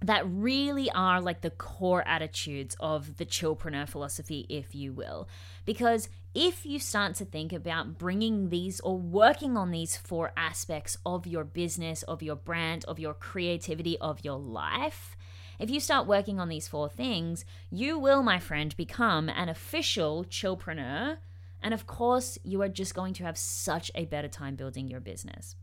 that 0.00 0.22
really 0.26 0.90
are 0.92 1.20
like 1.20 1.40
the 1.40 1.50
core 1.50 2.06
attitudes 2.06 2.76
of 2.78 3.16
the 3.16 3.26
chillpreneur 3.26 3.88
philosophy, 3.88 4.46
if 4.48 4.74
you 4.74 4.92
will. 4.92 5.28
Because 5.64 6.08
if 6.34 6.64
you 6.64 6.78
start 6.78 7.16
to 7.16 7.24
think 7.24 7.52
about 7.52 7.98
bringing 7.98 8.50
these 8.50 8.78
or 8.80 8.96
working 8.96 9.56
on 9.56 9.70
these 9.70 9.96
four 9.96 10.32
aspects 10.36 10.96
of 11.04 11.26
your 11.26 11.42
business, 11.42 12.04
of 12.04 12.22
your 12.22 12.36
brand, 12.36 12.84
of 12.84 13.00
your 13.00 13.14
creativity, 13.14 13.98
of 13.98 14.24
your 14.24 14.38
life, 14.38 15.16
if 15.58 15.68
you 15.68 15.80
start 15.80 16.06
working 16.06 16.38
on 16.38 16.48
these 16.48 16.68
four 16.68 16.88
things, 16.88 17.44
you 17.70 17.98
will, 17.98 18.22
my 18.22 18.38
friend, 18.38 18.76
become 18.76 19.28
an 19.28 19.48
official 19.48 20.24
chillpreneur. 20.24 21.16
And 21.60 21.74
of 21.74 21.88
course, 21.88 22.38
you 22.44 22.62
are 22.62 22.68
just 22.68 22.94
going 22.94 23.14
to 23.14 23.24
have 23.24 23.36
such 23.36 23.90
a 23.96 24.04
better 24.04 24.28
time 24.28 24.54
building 24.54 24.86
your 24.86 25.00
business. 25.00 25.56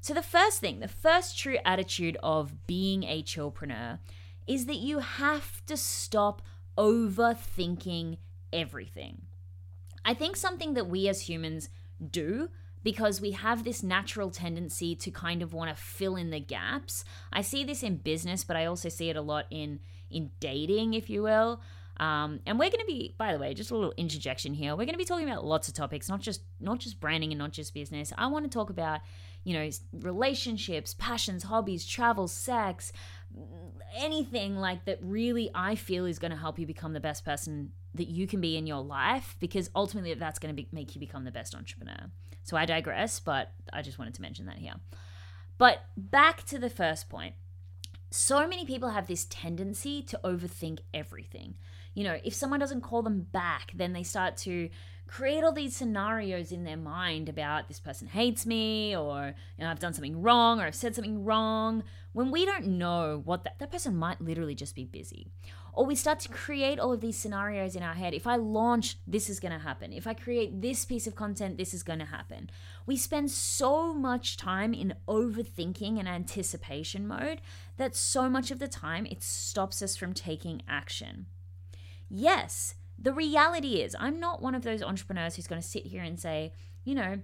So, 0.00 0.14
the 0.14 0.22
first 0.22 0.60
thing, 0.60 0.80
the 0.80 0.88
first 0.88 1.38
true 1.38 1.58
attitude 1.64 2.16
of 2.22 2.66
being 2.66 3.04
a 3.04 3.22
chillpreneur 3.22 3.98
is 4.46 4.66
that 4.66 4.76
you 4.76 5.00
have 5.00 5.64
to 5.66 5.76
stop 5.76 6.42
overthinking 6.78 8.18
everything. 8.52 9.22
I 10.04 10.14
think 10.14 10.36
something 10.36 10.74
that 10.74 10.88
we 10.88 11.08
as 11.08 11.28
humans 11.28 11.68
do 12.10 12.48
because 12.84 13.20
we 13.20 13.32
have 13.32 13.64
this 13.64 13.82
natural 13.82 14.30
tendency 14.30 14.94
to 14.94 15.10
kind 15.10 15.42
of 15.42 15.52
want 15.52 15.74
to 15.74 15.82
fill 15.82 16.14
in 16.14 16.30
the 16.30 16.38
gaps. 16.38 17.04
I 17.32 17.42
see 17.42 17.64
this 17.64 17.82
in 17.82 17.96
business, 17.96 18.44
but 18.44 18.56
I 18.56 18.66
also 18.66 18.88
see 18.88 19.10
it 19.10 19.16
a 19.16 19.20
lot 19.20 19.46
in 19.50 19.80
in 20.08 20.30
dating, 20.38 20.94
if 20.94 21.10
you 21.10 21.24
will. 21.24 21.60
Um, 21.98 22.40
and 22.46 22.58
we're 22.58 22.70
going 22.70 22.80
to 22.80 22.86
be, 22.86 23.14
by 23.16 23.32
the 23.32 23.38
way, 23.38 23.54
just 23.54 23.70
a 23.70 23.74
little 23.74 23.94
interjection 23.96 24.54
here. 24.54 24.72
We're 24.72 24.84
going 24.84 24.90
to 24.90 24.98
be 24.98 25.04
talking 25.04 25.28
about 25.28 25.44
lots 25.44 25.66
of 25.66 25.74
topics, 25.74 26.08
not 26.08 26.20
just 26.20 26.42
not 26.60 26.78
just 26.78 27.00
branding 27.00 27.32
and 27.32 27.38
not 27.38 27.52
just 27.52 27.74
business. 27.74 28.12
I 28.16 28.26
want 28.26 28.44
to 28.44 28.50
talk 28.50 28.70
about, 28.70 29.00
you 29.46 29.54
know, 29.54 29.70
relationships, 29.92 30.92
passions, 30.98 31.44
hobbies, 31.44 31.86
travel, 31.86 32.26
sex, 32.26 32.92
anything 33.94 34.56
like 34.56 34.84
that. 34.86 34.98
Really, 35.00 35.52
I 35.54 35.76
feel 35.76 36.04
is 36.04 36.18
going 36.18 36.32
to 36.32 36.36
help 36.36 36.58
you 36.58 36.66
become 36.66 36.94
the 36.94 37.00
best 37.00 37.24
person 37.24 37.70
that 37.94 38.08
you 38.08 38.26
can 38.26 38.40
be 38.40 38.56
in 38.56 38.66
your 38.66 38.82
life, 38.82 39.36
because 39.38 39.70
ultimately, 39.72 40.12
that's 40.14 40.40
going 40.40 40.52
to 40.52 40.60
be, 40.60 40.68
make 40.72 40.96
you 40.96 40.98
become 40.98 41.22
the 41.22 41.30
best 41.30 41.54
entrepreneur. 41.54 42.10
So 42.42 42.56
I 42.56 42.66
digress, 42.66 43.20
but 43.20 43.52
I 43.72 43.82
just 43.82 44.00
wanted 44.00 44.14
to 44.14 44.22
mention 44.22 44.46
that 44.46 44.58
here. 44.58 44.74
But 45.58 45.84
back 45.96 46.42
to 46.46 46.58
the 46.58 46.68
first 46.68 47.08
point. 47.08 47.36
So 48.10 48.48
many 48.48 48.66
people 48.66 48.90
have 48.90 49.06
this 49.06 49.26
tendency 49.30 50.02
to 50.02 50.18
overthink 50.24 50.80
everything 50.92 51.54
you 51.96 52.04
know, 52.04 52.18
if 52.22 52.34
someone 52.34 52.60
doesn't 52.60 52.82
call 52.82 53.02
them 53.02 53.26
back, 53.32 53.72
then 53.74 53.94
they 53.94 54.02
start 54.02 54.36
to 54.36 54.68
create 55.06 55.44
all 55.44 55.52
these 55.52 55.76
scenarios 55.76 56.52
in 56.52 56.64
their 56.64 56.76
mind 56.76 57.28
about 57.28 57.68
this 57.68 57.80
person 57.80 58.08
hates 58.08 58.44
me 58.44 58.96
or 58.96 59.34
you 59.56 59.64
know, 59.64 59.70
I've 59.70 59.78
done 59.78 59.94
something 59.94 60.20
wrong 60.20 60.60
or 60.60 60.64
I've 60.64 60.74
said 60.74 60.94
something 60.94 61.24
wrong 61.24 61.84
when 62.12 62.30
we 62.30 62.44
don't 62.44 62.66
know 62.66 63.22
what 63.24 63.44
that 63.44 63.58
that 63.58 63.70
person 63.70 63.96
might 63.96 64.20
literally 64.20 64.54
just 64.54 64.74
be 64.74 64.84
busy. 64.84 65.28
Or 65.72 65.84
we 65.84 65.94
start 65.94 66.20
to 66.20 66.30
create 66.30 66.78
all 66.78 66.94
of 66.94 67.02
these 67.02 67.18
scenarios 67.18 67.76
in 67.76 67.82
our 67.82 67.92
head. 67.92 68.14
If 68.14 68.26
I 68.26 68.36
launch, 68.36 68.96
this 69.06 69.28
is 69.28 69.40
going 69.40 69.52
to 69.52 69.58
happen. 69.58 69.92
If 69.92 70.06
I 70.06 70.14
create 70.14 70.62
this 70.62 70.86
piece 70.86 71.06
of 71.06 71.14
content, 71.14 71.58
this 71.58 71.74
is 71.74 71.82
going 71.82 71.98
to 71.98 72.06
happen. 72.06 72.48
We 72.86 72.96
spend 72.96 73.30
so 73.30 73.92
much 73.92 74.38
time 74.38 74.72
in 74.72 74.94
overthinking 75.06 75.98
and 75.98 76.08
anticipation 76.08 77.06
mode 77.06 77.42
that 77.76 77.94
so 77.94 78.30
much 78.30 78.50
of 78.50 78.58
the 78.58 78.68
time 78.68 79.04
it 79.04 79.22
stops 79.22 79.82
us 79.82 79.96
from 79.96 80.14
taking 80.14 80.62
action. 80.66 81.26
Yes, 82.08 82.74
the 82.98 83.12
reality 83.12 83.80
is, 83.82 83.94
I'm 83.98 84.18
not 84.18 84.42
one 84.42 84.54
of 84.54 84.62
those 84.62 84.82
entrepreneurs 84.82 85.36
who's 85.36 85.46
going 85.46 85.60
to 85.60 85.66
sit 85.66 85.86
here 85.86 86.02
and 86.02 86.18
say, 86.18 86.52
you 86.84 86.94
know, 86.94 87.20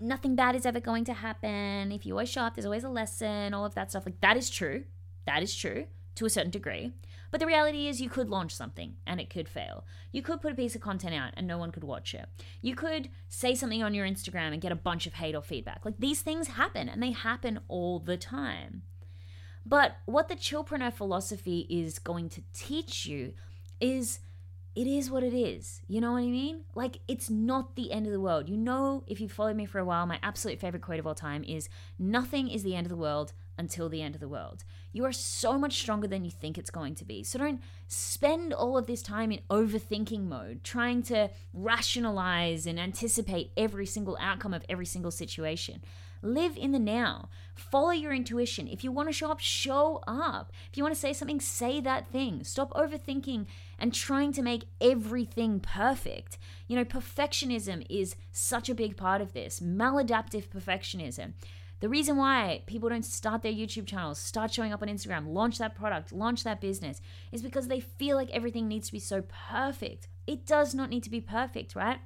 nothing 0.00 0.34
bad 0.34 0.56
is 0.56 0.66
ever 0.66 0.80
going 0.80 1.04
to 1.04 1.14
happen. 1.14 1.92
If 1.92 2.04
you 2.04 2.14
always 2.14 2.28
show 2.28 2.42
up, 2.42 2.54
there's 2.54 2.66
always 2.66 2.84
a 2.84 2.88
lesson, 2.88 3.54
all 3.54 3.64
of 3.64 3.74
that 3.74 3.90
stuff. 3.90 4.04
Like, 4.06 4.20
that 4.20 4.36
is 4.36 4.50
true. 4.50 4.84
That 5.26 5.42
is 5.42 5.54
true 5.54 5.86
to 6.16 6.26
a 6.26 6.30
certain 6.30 6.50
degree. 6.50 6.92
But 7.30 7.40
the 7.40 7.46
reality 7.46 7.88
is, 7.88 8.00
you 8.00 8.08
could 8.08 8.28
launch 8.28 8.54
something 8.54 8.96
and 9.06 9.20
it 9.20 9.30
could 9.30 9.48
fail. 9.48 9.84
You 10.12 10.22
could 10.22 10.40
put 10.40 10.52
a 10.52 10.56
piece 10.56 10.74
of 10.74 10.80
content 10.80 11.14
out 11.14 11.32
and 11.36 11.46
no 11.46 11.58
one 11.58 11.72
could 11.72 11.82
watch 11.82 12.14
it. 12.14 12.26
You 12.60 12.76
could 12.76 13.08
say 13.28 13.54
something 13.54 13.82
on 13.82 13.94
your 13.94 14.06
Instagram 14.06 14.52
and 14.52 14.60
get 14.60 14.70
a 14.70 14.76
bunch 14.76 15.06
of 15.06 15.14
hate 15.14 15.34
or 15.34 15.42
feedback. 15.42 15.84
Like, 15.84 15.98
these 15.98 16.20
things 16.20 16.48
happen 16.48 16.88
and 16.88 17.02
they 17.02 17.12
happen 17.12 17.60
all 17.68 17.98
the 17.98 18.16
time. 18.16 18.82
But 19.66 19.96
what 20.04 20.28
the 20.28 20.36
Chillpreneur 20.36 20.92
philosophy 20.92 21.66
is 21.70 21.98
going 21.98 22.28
to 22.30 22.42
teach 22.52 23.06
you 23.06 23.32
is 23.80 24.20
it 24.74 24.86
is 24.88 25.10
what 25.10 25.22
it 25.22 25.34
is. 25.34 25.82
You 25.86 26.00
know 26.00 26.12
what 26.12 26.18
I 26.18 26.26
mean? 26.26 26.62
Like, 26.74 26.98
it's 27.06 27.30
not 27.30 27.76
the 27.76 27.92
end 27.92 28.06
of 28.06 28.12
the 28.12 28.20
world. 28.20 28.48
You 28.48 28.56
know, 28.56 29.04
if 29.06 29.20
you've 29.20 29.30
followed 29.30 29.56
me 29.56 29.66
for 29.66 29.78
a 29.78 29.84
while, 29.84 30.04
my 30.06 30.18
absolute 30.22 30.58
favorite 30.58 30.82
quote 30.82 30.98
of 30.98 31.06
all 31.06 31.14
time 31.14 31.44
is 31.44 31.68
Nothing 31.98 32.48
is 32.48 32.64
the 32.64 32.74
end 32.74 32.86
of 32.86 32.90
the 32.90 32.96
world 32.96 33.32
until 33.56 33.88
the 33.88 34.02
end 34.02 34.16
of 34.16 34.20
the 34.20 34.28
world. 34.28 34.64
You 34.92 35.04
are 35.04 35.12
so 35.12 35.58
much 35.58 35.78
stronger 35.78 36.08
than 36.08 36.24
you 36.24 36.30
think 36.30 36.58
it's 36.58 36.70
going 36.70 36.96
to 36.96 37.04
be. 37.04 37.22
So 37.22 37.38
don't 37.38 37.60
spend 37.86 38.52
all 38.52 38.76
of 38.76 38.86
this 38.86 39.02
time 39.02 39.30
in 39.30 39.40
overthinking 39.48 40.24
mode, 40.24 40.64
trying 40.64 41.02
to 41.04 41.30
rationalize 41.52 42.66
and 42.66 42.80
anticipate 42.80 43.52
every 43.56 43.86
single 43.86 44.18
outcome 44.20 44.54
of 44.54 44.64
every 44.68 44.86
single 44.86 45.12
situation. 45.12 45.82
Live 46.24 46.56
in 46.56 46.72
the 46.72 46.78
now. 46.78 47.28
Follow 47.54 47.90
your 47.90 48.14
intuition. 48.14 48.66
If 48.66 48.82
you 48.82 48.90
want 48.90 49.10
to 49.10 49.12
show 49.12 49.30
up, 49.30 49.40
show 49.40 50.02
up. 50.06 50.52
If 50.70 50.78
you 50.78 50.82
want 50.82 50.94
to 50.94 51.00
say 51.00 51.12
something, 51.12 51.38
say 51.38 51.80
that 51.82 52.08
thing. 52.10 52.42
Stop 52.44 52.72
overthinking 52.72 53.44
and 53.78 53.92
trying 53.92 54.32
to 54.32 54.42
make 54.42 54.64
everything 54.80 55.60
perfect. 55.60 56.38
You 56.66 56.76
know, 56.76 56.84
perfectionism 56.84 57.84
is 57.90 58.16
such 58.32 58.70
a 58.70 58.74
big 58.74 58.96
part 58.96 59.20
of 59.20 59.34
this. 59.34 59.60
Maladaptive 59.60 60.48
perfectionism. 60.48 61.34
The 61.80 61.90
reason 61.90 62.16
why 62.16 62.62
people 62.64 62.88
don't 62.88 63.04
start 63.04 63.42
their 63.42 63.52
YouTube 63.52 63.86
channels, 63.86 64.18
start 64.18 64.50
showing 64.50 64.72
up 64.72 64.80
on 64.80 64.88
Instagram, 64.88 65.26
launch 65.26 65.58
that 65.58 65.74
product, 65.74 66.10
launch 66.10 66.42
that 66.44 66.58
business, 66.58 67.02
is 67.32 67.42
because 67.42 67.68
they 67.68 67.80
feel 67.80 68.16
like 68.16 68.30
everything 68.30 68.66
needs 68.66 68.86
to 68.86 68.92
be 68.92 68.98
so 68.98 69.22
perfect. 69.22 70.08
It 70.26 70.46
does 70.46 70.74
not 70.74 70.88
need 70.88 71.02
to 71.02 71.10
be 71.10 71.20
perfect, 71.20 71.76
right? 71.76 71.98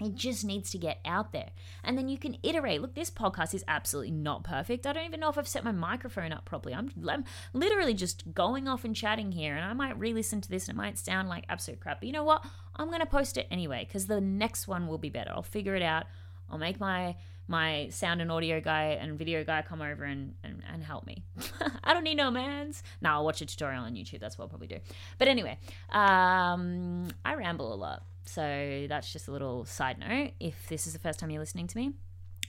It 0.00 0.14
just 0.14 0.44
needs 0.44 0.70
to 0.72 0.78
get 0.78 0.98
out 1.04 1.32
there. 1.32 1.50
And 1.84 1.96
then 1.96 2.08
you 2.08 2.18
can 2.18 2.36
iterate. 2.42 2.80
Look, 2.80 2.94
this 2.94 3.10
podcast 3.10 3.54
is 3.54 3.64
absolutely 3.68 4.10
not 4.10 4.42
perfect. 4.42 4.86
I 4.86 4.92
don't 4.92 5.04
even 5.04 5.20
know 5.20 5.28
if 5.28 5.38
I've 5.38 5.46
set 5.46 5.62
my 5.62 5.72
microphone 5.72 6.32
up 6.32 6.44
properly. 6.44 6.74
I'm, 6.74 6.90
I'm 7.08 7.24
literally 7.52 7.94
just 7.94 8.34
going 8.34 8.66
off 8.66 8.84
and 8.84 8.96
chatting 8.96 9.32
here, 9.32 9.54
and 9.54 9.64
I 9.64 9.72
might 9.74 9.98
re 9.98 10.12
listen 10.12 10.40
to 10.40 10.48
this 10.48 10.68
and 10.68 10.76
it 10.76 10.78
might 10.78 10.98
sound 10.98 11.28
like 11.28 11.44
absolute 11.48 11.80
crap. 11.80 12.00
But 12.00 12.06
you 12.06 12.12
know 12.12 12.24
what? 12.24 12.44
I'm 12.76 12.88
going 12.88 13.00
to 13.00 13.06
post 13.06 13.36
it 13.36 13.46
anyway 13.50 13.84
because 13.86 14.06
the 14.06 14.20
next 14.20 14.66
one 14.66 14.86
will 14.88 14.98
be 14.98 15.10
better. 15.10 15.30
I'll 15.30 15.42
figure 15.42 15.76
it 15.76 15.82
out. 15.82 16.06
I'll 16.50 16.58
make 16.58 16.80
my 16.80 17.16
my 17.48 17.88
sound 17.90 18.22
and 18.22 18.30
audio 18.30 18.60
guy 18.60 18.98
and 19.00 19.18
video 19.18 19.44
guy 19.44 19.62
come 19.62 19.82
over 19.82 20.04
and, 20.04 20.34
and, 20.44 20.62
and 20.72 20.82
help 20.82 21.06
me. 21.06 21.24
I 21.84 21.92
don't 21.92 22.04
need 22.04 22.16
no 22.16 22.30
mans. 22.30 22.82
Now 23.00 23.16
I'll 23.16 23.24
watch 23.24 23.40
a 23.42 23.46
tutorial 23.46 23.84
on 23.84 23.94
YouTube. 23.94 24.20
That's 24.20 24.38
what 24.38 24.44
I'll 24.44 24.48
probably 24.48 24.68
do. 24.68 24.78
But 25.18 25.28
anyway, 25.28 25.58
um, 25.90 27.08
I 27.24 27.34
ramble 27.34 27.74
a 27.74 27.76
lot. 27.76 28.04
So 28.24 28.86
that's 28.88 29.12
just 29.12 29.28
a 29.28 29.32
little 29.32 29.64
side 29.64 29.98
note 29.98 30.32
if 30.40 30.68
this 30.68 30.86
is 30.86 30.92
the 30.92 30.98
first 30.98 31.18
time 31.18 31.30
you're 31.30 31.40
listening 31.40 31.66
to 31.68 31.76
me. 31.76 31.92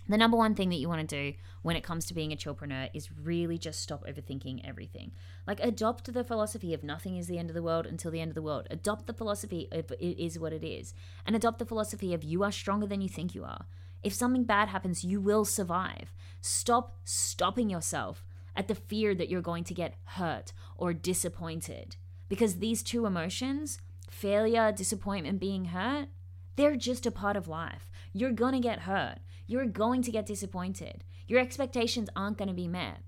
The 0.10 0.18
number 0.18 0.36
one 0.36 0.53
thing 0.53 0.70
that 0.70 0.77
you 0.77 0.89
want 0.89 1.08
to 1.08 1.32
do 1.32 1.38
when 1.62 1.77
it 1.77 1.84
comes 1.84 2.06
to 2.06 2.13
being 2.13 2.34
a 2.34 2.36
chillpreneur 2.36 2.89
is 2.94 3.10
really 3.12 3.58
just 3.58 3.82
stop 3.82 4.06
overthinking 4.06 4.68
everything. 4.68 5.13
Like, 5.48 5.62
adopt 5.62 6.13
the 6.13 6.25
philosophy 6.25 6.74
of 6.74 6.84
nothing 6.84 7.15
is 7.15 7.27
the 7.27 7.38
end 7.38 7.50
of 7.50 7.53
the 7.53 7.63
world 7.63 7.86
until 7.86 8.12
the 8.12 8.20
end 8.20 8.30
of 8.30 8.36
the 8.36 8.42
world. 8.42 8.68
Adopt 8.70 9.08
the 9.08 9.13
philosophy 9.13 9.70
of 9.72 9.92
it 9.92 10.20
is 10.20 10.38
what 10.38 10.51
it 10.51 10.65
is. 10.65 10.94
And 11.25 11.38
adopt 11.38 11.60
the 11.60 11.65
philosophy 11.65 12.13
of 12.13 12.24
you 12.24 12.44
are 12.44 12.51
stronger 12.51 12.86
than 12.86 13.00
you 13.00 13.08
think 13.08 13.34
you 13.34 13.46
are. 13.46 13.65
If 14.03 14.13
something 14.13 14.44
bad 14.44 14.68
happens, 14.68 15.06
you 15.06 15.22
will 15.22 15.46
survive. 15.46 16.13
Stop 16.42 16.98
stopping 17.06 17.70
yourself 17.70 18.25
at 18.58 18.68
the 18.68 18.75
fear 18.75 19.15
that 19.15 19.30
you're 19.30 19.42
going 19.42 19.63
to 19.63 19.74
get 19.74 19.96
hurt 20.03 20.51
or 20.75 20.92
disappointed. 20.94 21.96
Because 22.27 22.56
these 22.56 22.84
two 22.84 23.06
emotions 23.06 23.80
failure, 24.13 24.72
disappointment, 24.72 25.39
being 25.39 25.65
hurt, 25.65 26.08
they're 26.55 26.75
just 26.75 27.05
a 27.05 27.12
part 27.12 27.36
of 27.36 27.48
life. 27.48 27.89
You're 28.13 28.32
going 28.32 28.53
to 28.53 28.60
get 28.60 28.82
hurt. 28.82 29.17
You're 29.48 29.65
going 29.65 30.01
to 30.03 30.12
get 30.12 30.25
disappointed. 30.25 31.03
Your 31.27 31.39
expectations 31.39 32.10
aren't 32.15 32.38
going 32.38 32.48
to 32.48 32.53
be 32.53 32.67
met. 32.67 33.01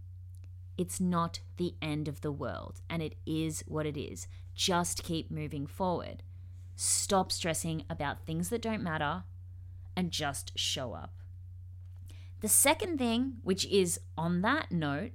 It's 0.77 0.99
not 0.99 1.39
the 1.57 1.75
end 1.81 2.07
of 2.07 2.21
the 2.21 2.31
world, 2.31 2.81
and 2.89 3.01
it 3.01 3.15
is 3.25 3.63
what 3.67 3.85
it 3.85 3.97
is. 3.97 4.27
Just 4.53 5.03
keep 5.03 5.31
moving 5.31 5.67
forward. 5.67 6.23
Stop 6.75 7.31
stressing 7.31 7.83
about 7.89 8.25
things 8.25 8.49
that 8.49 8.61
don't 8.61 8.83
matter 8.83 9.23
and 9.95 10.11
just 10.11 10.51
show 10.57 10.93
up. 10.93 11.13
The 12.41 12.49
second 12.49 12.97
thing, 12.97 13.35
which 13.43 13.65
is 13.67 13.99
on 14.17 14.41
that 14.41 14.71
note, 14.71 15.11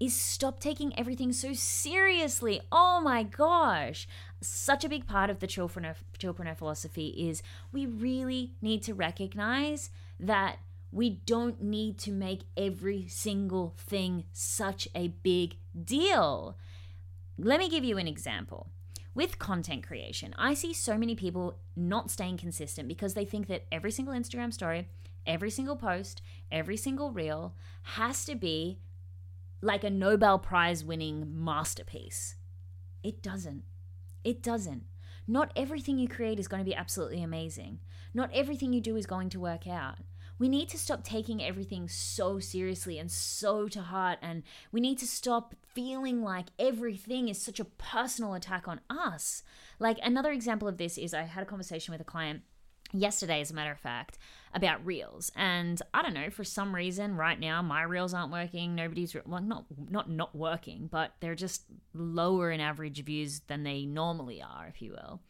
is 0.00 0.16
stop 0.16 0.58
taking 0.60 0.98
everything 0.98 1.32
so 1.32 1.52
seriously. 1.52 2.60
Oh 2.72 3.00
my 3.02 3.22
gosh. 3.22 4.08
Such 4.42 4.84
a 4.84 4.88
big 4.88 5.06
part 5.06 5.28
of 5.28 5.40
the 5.40 5.46
chillpreneur 5.46 6.56
philosophy 6.56 7.08
is 7.08 7.42
we 7.72 7.84
really 7.86 8.54
need 8.62 8.82
to 8.84 8.94
recognize 8.94 9.90
that 10.18 10.58
we 10.92 11.10
don't 11.26 11.62
need 11.62 11.98
to 11.98 12.10
make 12.10 12.42
every 12.56 13.06
single 13.06 13.74
thing 13.76 14.24
such 14.32 14.88
a 14.94 15.08
big 15.08 15.56
deal. 15.84 16.56
let 17.38 17.58
me 17.58 17.68
give 17.68 17.84
you 17.84 17.96
an 17.96 18.08
example. 18.08 18.70
With 19.14 19.38
content 19.38 19.86
creation, 19.86 20.34
I 20.38 20.54
see 20.54 20.72
so 20.72 20.96
many 20.96 21.14
people 21.14 21.58
not 21.74 22.10
staying 22.10 22.36
consistent 22.36 22.86
because 22.86 23.14
they 23.14 23.24
think 23.24 23.48
that 23.48 23.64
every 23.72 23.90
single 23.90 24.14
Instagram 24.14 24.52
story, 24.52 24.88
every 25.26 25.50
single 25.50 25.76
post, 25.76 26.22
every 26.50 26.76
single 26.76 27.10
reel 27.10 27.54
has 27.82 28.24
to 28.26 28.34
be 28.34 28.78
like 29.60 29.84
a 29.84 29.90
Nobel 29.90 30.38
Prize 30.38 30.84
winning 30.84 31.44
masterpiece. 31.44 32.36
It 33.02 33.22
doesn't. 33.22 33.64
It 34.24 34.42
doesn't. 34.42 34.84
Not 35.26 35.52
everything 35.54 35.98
you 35.98 36.08
create 36.08 36.38
is 36.38 36.48
going 36.48 36.60
to 36.62 36.68
be 36.68 36.74
absolutely 36.74 37.22
amazing. 37.22 37.80
Not 38.12 38.30
everything 38.34 38.72
you 38.72 38.80
do 38.80 38.96
is 38.96 39.06
going 39.06 39.30
to 39.30 39.40
work 39.40 39.66
out. 39.66 39.98
We 40.38 40.48
need 40.48 40.70
to 40.70 40.78
stop 40.78 41.04
taking 41.04 41.42
everything 41.42 41.86
so 41.86 42.38
seriously 42.38 42.98
and 42.98 43.10
so 43.10 43.68
to 43.68 43.82
heart, 43.82 44.18
and 44.22 44.42
we 44.72 44.80
need 44.80 44.98
to 45.00 45.06
stop 45.06 45.54
feeling 45.74 46.22
like 46.22 46.46
everything 46.58 47.28
is 47.28 47.40
such 47.40 47.60
a 47.60 47.66
personal 47.66 48.32
attack 48.32 48.66
on 48.66 48.80
us. 48.88 49.42
Like, 49.78 49.98
another 50.02 50.32
example 50.32 50.66
of 50.66 50.78
this 50.78 50.96
is 50.96 51.12
I 51.12 51.22
had 51.22 51.42
a 51.42 51.46
conversation 51.46 51.92
with 51.92 52.00
a 52.00 52.04
client 52.04 52.40
yesterday, 52.92 53.40
as 53.40 53.50
a 53.50 53.54
matter 53.54 53.72
of 53.72 53.78
fact, 53.78 54.18
about 54.52 54.84
reels. 54.84 55.30
And 55.36 55.80
I 55.94 56.02
don't 56.02 56.14
know, 56.14 56.30
for 56.30 56.44
some 56.44 56.74
reason, 56.74 57.16
right 57.16 57.38
now, 57.38 57.62
my 57.62 57.82
reels 57.82 58.14
aren't 58.14 58.32
working. 58.32 58.74
Nobody's, 58.74 59.14
well, 59.24 59.40
not, 59.40 59.66
not 59.88 60.10
not 60.10 60.34
working, 60.34 60.88
but 60.90 61.12
they're 61.20 61.34
just 61.34 61.64
lower 61.94 62.50
in 62.50 62.60
average 62.60 63.02
views 63.04 63.40
than 63.46 63.62
they 63.62 63.84
normally 63.84 64.42
are, 64.42 64.66
if 64.66 64.82
you 64.82 64.92
will. 64.92 65.20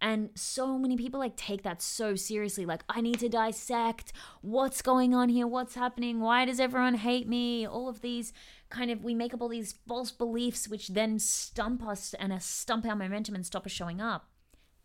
And 0.00 0.30
so 0.34 0.78
many 0.78 0.96
people 0.96 1.20
like 1.20 1.36
take 1.36 1.62
that 1.62 1.80
so 1.80 2.16
seriously. 2.16 2.66
Like, 2.66 2.82
I 2.88 3.00
need 3.00 3.18
to 3.20 3.28
dissect 3.28 4.12
what's 4.42 4.82
going 4.82 5.14
on 5.14 5.30
here, 5.30 5.46
what's 5.46 5.74
happening, 5.74 6.20
why 6.20 6.44
does 6.44 6.60
everyone 6.60 6.94
hate 6.94 7.28
me? 7.28 7.66
All 7.66 7.88
of 7.88 8.02
these 8.02 8.32
kind 8.68 8.90
of, 8.90 9.02
we 9.02 9.14
make 9.14 9.32
up 9.32 9.40
all 9.40 9.48
these 9.48 9.74
false 9.86 10.12
beliefs, 10.12 10.68
which 10.68 10.88
then 10.88 11.18
stump 11.18 11.86
us 11.86 12.14
and 12.18 12.42
stump 12.42 12.84
our 12.86 12.96
momentum 12.96 13.34
and 13.34 13.46
stop 13.46 13.64
us 13.64 13.72
showing 13.72 14.00
up. 14.00 14.28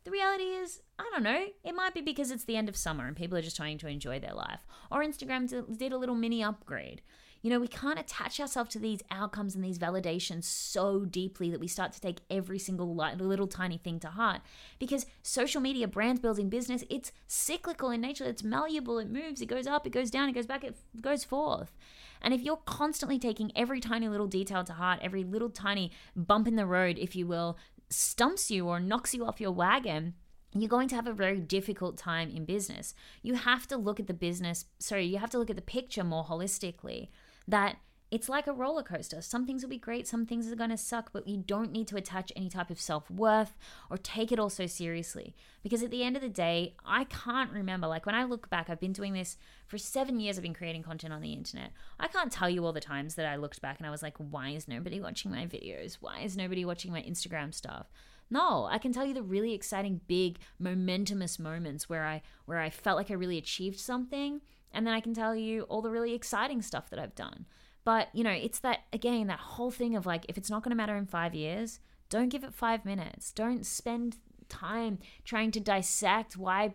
The 0.04 0.12
reality 0.12 0.46
is, 0.46 0.82
I 0.98 1.08
don't 1.14 1.24
know, 1.24 1.46
it 1.64 1.76
might 1.76 1.94
be 1.94 2.02
because 2.02 2.32
it's 2.32 2.46
the 2.46 2.58
end 2.58 2.70
of 2.70 2.76
summer 2.76 3.06
and 3.06 3.16
people 3.16 3.38
are 3.38 3.42
just 3.42 3.56
trying 3.56 3.78
to 3.80 3.88
enjoy 3.88 4.20
their 4.20 4.34
life. 4.34 4.66
Or 4.90 5.04
Instagram 5.04 5.78
did 5.78 5.92
a 5.92 5.98
little 5.98 6.16
mini 6.16 6.44
upgrade. 6.44 7.02
You 7.44 7.50
know, 7.50 7.60
we 7.60 7.68
can't 7.68 8.00
attach 8.00 8.40
ourselves 8.40 8.70
to 8.72 8.80
these 8.80 9.02
outcomes 9.10 9.56
and 9.56 9.64
these 9.64 9.80
validations 9.80 10.44
so 10.44 11.06
deeply 11.06 11.50
that 11.50 11.60
we 11.60 11.68
start 11.68 11.92
to 11.94 12.02
take 12.02 12.20
every 12.30 12.60
single 12.60 12.96
little 12.96 13.48
tiny 13.48 13.80
thing 13.80 14.00
to 14.02 14.10
heart. 14.10 14.42
Because 14.78 15.08
social 15.24 15.60
media, 15.60 15.88
brand 15.88 16.22
building, 16.22 16.50
business, 16.50 16.84
it's 16.88 17.12
cyclical 17.28 17.90
in 17.90 18.02
nature. 18.02 18.26
It's 18.26 18.44
malleable. 18.44 19.00
It 19.00 19.10
moves. 19.10 19.42
It 19.42 19.48
goes 19.48 19.66
up. 19.66 19.88
It 19.88 19.92
goes 19.92 20.12
down. 20.12 20.30
It 20.30 20.34
goes 20.34 20.46
back. 20.46 20.64
It 20.64 20.76
goes 21.02 21.24
forth. 21.24 21.76
And 22.22 22.32
if 22.32 22.42
you're 22.42 22.58
constantly 22.58 23.18
taking 23.18 23.52
every 23.56 23.80
tiny 23.80 24.08
little 24.08 24.28
detail 24.28 24.64
to 24.64 24.74
heart, 24.74 25.00
every 25.02 25.24
little 25.24 25.50
tiny 25.50 25.92
bump 26.16 26.48
in 26.48 26.56
the 26.56 26.68
road, 26.68 27.00
if 27.00 27.16
you 27.16 27.26
will, 27.26 27.58
stumps 27.92 28.50
you 28.50 28.68
or 28.68 28.80
knocks 28.80 29.14
you 29.14 29.26
off 29.26 29.42
your 29.42 29.52
wagon, 29.52 30.16
you're 30.54 30.70
going 30.70 30.88
to 30.90 30.96
have 30.96 31.08
a 31.08 31.14
very 31.14 31.40
difficult 31.40 31.98
time 31.98 32.30
in 32.30 32.46
business. 32.46 32.94
You 33.22 33.36
have 33.36 33.68
to 33.68 33.78
look 33.78 34.00
at 34.00 34.08
the 34.08 34.14
business, 34.14 34.66
sorry, 34.80 35.06
you 35.06 35.18
have 35.18 35.30
to 35.32 35.38
look 35.38 35.50
at 35.50 35.56
the 35.56 35.62
picture 35.62 36.04
more 36.04 36.26
holistically 36.26 37.10
that 37.48 37.78
it's 38.12 38.28
like 38.28 38.46
a 38.46 38.54
roller 38.54 38.84
coaster. 38.84 39.22
Some 39.22 39.46
things 39.46 39.64
will 39.64 39.70
be 39.70 39.78
great, 39.78 40.06
some 40.06 40.26
things 40.26 40.52
are 40.52 40.56
going 40.58 40.70
to 40.70 40.78
suck, 40.78 41.12
but 41.14 41.28
you 41.28 41.38
don't 41.38 41.72
need 41.72 41.88
to 41.88 41.96
attach 41.96 42.32
any 42.36 42.50
type 42.50 42.70
of 42.70 42.80
self 42.80 43.10
worth 43.10 43.58
or 43.90 43.98
take 43.98 44.34
it 44.34 44.40
all 44.40 44.50
so 44.50 44.68
seriously. 44.68 45.34
Because 45.64 45.82
at 45.82 45.92
the 45.92 46.04
end 46.04 46.18
of 46.18 46.22
the 46.22 46.28
day, 46.28 46.76
I 46.86 47.06
can't 47.06 47.52
remember. 47.52 47.88
Like 47.88 48.06
when 48.06 48.14
I 48.14 48.26
look 48.26 48.50
back, 48.50 48.70
I've 48.70 48.82
been 48.82 48.92
doing 48.92 49.14
this 49.14 49.38
for 49.66 49.78
seven 49.78 50.20
years, 50.20 50.38
I've 50.38 50.44
been 50.44 50.54
creating 50.54 50.84
content 50.84 51.14
on 51.14 51.22
the 51.22 51.32
internet. 51.32 51.72
I 52.00 52.10
can't 52.10 52.32
tell 52.32 52.50
you 52.50 52.66
all 52.66 52.74
the 52.74 52.82
times 52.82 53.16
that 53.16 53.26
I 53.26 53.38
looked 53.38 53.62
back 53.62 53.78
and 53.78 53.88
I 53.88 53.92
was 53.92 54.04
like, 54.04 54.18
why 54.18 54.50
is 54.50 54.68
nobody 54.68 55.00
watching 55.00 55.32
my 55.32 55.46
videos? 55.46 55.98
Why 56.02 56.20
is 56.20 56.36
nobody 56.36 56.66
watching 56.66 56.92
my 56.92 57.02
Instagram 57.02 57.54
stuff? 57.54 57.88
No, 58.30 58.66
I 58.70 58.78
can 58.78 58.92
tell 58.92 59.06
you 59.06 59.14
the 59.14 59.24
really 59.24 59.54
exciting, 59.54 60.02
big, 60.08 60.40
momentumous 60.60 61.40
moments 61.40 61.88
where 61.88 62.06
I 62.06 62.22
where 62.46 62.60
I 62.60 62.70
felt 62.70 62.98
like 62.98 63.12
I 63.12 63.16
really 63.16 63.38
achieved 63.38 63.80
something 63.80 64.42
and 64.74 64.86
then 64.86 64.94
I 64.94 65.00
can 65.00 65.14
tell 65.14 65.36
you 65.36 65.64
all 65.64 65.82
the 65.82 65.90
really 65.90 66.14
exciting 66.14 66.62
stuff 66.62 66.90
that 66.90 67.00
I've 67.00 67.16
done. 67.16 67.46
But, 67.84 68.10
you 68.14 68.24
know, 68.24 68.32
it's 68.32 68.60
that, 68.60 68.82
again, 68.94 69.28
that 69.28 69.40
whole 69.40 69.72
thing 69.72 69.96
of 69.96 70.06
like, 70.06 70.26
if 70.30 70.38
it's 70.38 70.50
not 70.50 70.64
going 70.64 70.72
to 70.72 70.76
matter 70.76 70.96
in 70.96 71.06
five 71.06 71.34
years, 71.34 71.80
don't 72.10 72.30
give 72.30 72.44
it 72.44 72.54
five 72.54 72.86
minutes. 72.86 73.32
Don't 73.32 73.66
spend 73.66 74.18
time 74.50 75.00
trying 75.24 75.52
to 75.52 75.60
dissect 75.60 76.38
why 76.38 76.74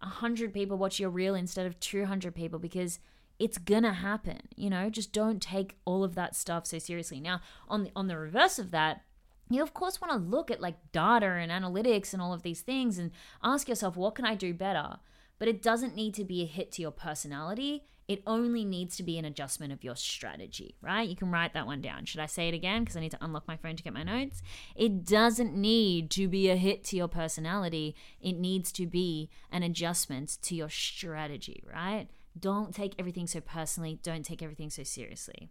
100 0.00 0.52
people 0.52 0.76
watch 0.76 0.98
your 0.98 1.10
reel 1.10 1.34
instead 1.34 1.64
of 1.64 1.78
200 1.80 2.34
people 2.34 2.58
because 2.58 2.98
it's 3.38 3.56
gonna 3.56 3.92
happen 3.92 4.40
you 4.56 4.68
know 4.68 4.90
just 4.90 5.12
don't 5.12 5.40
take 5.40 5.76
all 5.84 6.02
of 6.02 6.16
that 6.16 6.34
stuff 6.34 6.66
so 6.66 6.78
seriously 6.78 7.20
now 7.20 7.40
on 7.68 7.84
the 7.84 7.90
on 7.94 8.08
the 8.08 8.16
reverse 8.16 8.58
of 8.58 8.72
that 8.72 9.02
you 9.48 9.62
of 9.62 9.72
course 9.72 10.00
want 10.00 10.12
to 10.12 10.28
look 10.28 10.50
at 10.50 10.60
like 10.60 10.74
data 10.92 11.26
and 11.26 11.52
analytics 11.52 12.12
and 12.12 12.20
all 12.20 12.32
of 12.32 12.42
these 12.42 12.60
things 12.60 12.98
and 12.98 13.12
ask 13.44 13.68
yourself 13.68 13.96
what 13.96 14.16
can 14.16 14.24
i 14.24 14.34
do 14.34 14.52
better 14.52 14.98
but 15.38 15.48
it 15.48 15.62
doesn't 15.62 15.94
need 15.94 16.14
to 16.14 16.24
be 16.24 16.42
a 16.42 16.46
hit 16.46 16.72
to 16.72 16.82
your 16.82 16.90
personality. 16.90 17.84
It 18.06 18.22
only 18.26 18.64
needs 18.64 18.96
to 18.96 19.02
be 19.02 19.16
an 19.16 19.24
adjustment 19.24 19.72
of 19.72 19.82
your 19.82 19.96
strategy, 19.96 20.76
right? 20.82 21.08
You 21.08 21.16
can 21.16 21.30
write 21.30 21.54
that 21.54 21.66
one 21.66 21.80
down. 21.80 22.04
Should 22.04 22.20
I 22.20 22.26
say 22.26 22.48
it 22.48 22.54
again? 22.54 22.82
Because 22.82 22.96
I 22.96 23.00
need 23.00 23.12
to 23.12 23.24
unlock 23.24 23.48
my 23.48 23.56
phone 23.56 23.76
to 23.76 23.82
get 23.82 23.94
my 23.94 24.02
notes. 24.02 24.42
It 24.76 25.06
doesn't 25.06 25.56
need 25.56 26.10
to 26.12 26.28
be 26.28 26.50
a 26.50 26.56
hit 26.56 26.84
to 26.84 26.96
your 26.96 27.08
personality. 27.08 27.96
It 28.20 28.34
needs 28.34 28.72
to 28.72 28.86
be 28.86 29.30
an 29.50 29.62
adjustment 29.62 30.36
to 30.42 30.54
your 30.54 30.68
strategy, 30.68 31.64
right? 31.66 32.08
Don't 32.38 32.74
take 32.74 32.94
everything 32.98 33.26
so 33.26 33.40
personally. 33.40 33.98
Don't 34.02 34.24
take 34.24 34.42
everything 34.42 34.68
so 34.68 34.82
seriously. 34.82 35.48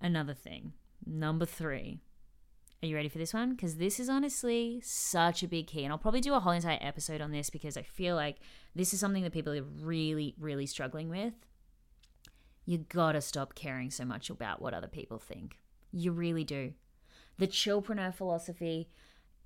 Another 0.00 0.34
thing, 0.34 0.72
number 1.06 1.46
three, 1.46 2.00
are 2.82 2.86
you 2.86 2.96
ready 2.96 3.08
for 3.08 3.18
this 3.18 3.32
one? 3.32 3.50
Because 3.50 3.76
this 3.76 4.00
is 4.00 4.08
honestly 4.08 4.80
such 4.82 5.44
a 5.44 5.48
big 5.48 5.68
key. 5.68 5.84
And 5.84 5.92
I'll 5.92 5.98
probably 5.98 6.20
do 6.20 6.34
a 6.34 6.40
whole 6.40 6.52
entire 6.52 6.78
episode 6.80 7.20
on 7.20 7.30
this 7.30 7.48
because 7.48 7.76
I 7.76 7.82
feel 7.82 8.16
like 8.16 8.38
this 8.74 8.92
is 8.92 8.98
something 8.98 9.22
that 9.22 9.32
people 9.32 9.52
are 9.52 9.62
really, 9.62 10.34
really 10.36 10.66
struggling 10.66 11.08
with. 11.08 11.34
You 12.66 12.78
gotta 12.78 13.20
stop 13.20 13.54
caring 13.54 13.90
so 13.92 14.04
much 14.04 14.30
about 14.30 14.60
what 14.60 14.74
other 14.74 14.88
people 14.88 15.18
think. 15.18 15.58
You 15.92 16.10
really 16.10 16.42
do. 16.42 16.72
The 17.38 17.46
chillpreneur 17.46 18.14
philosophy, 18.14 18.88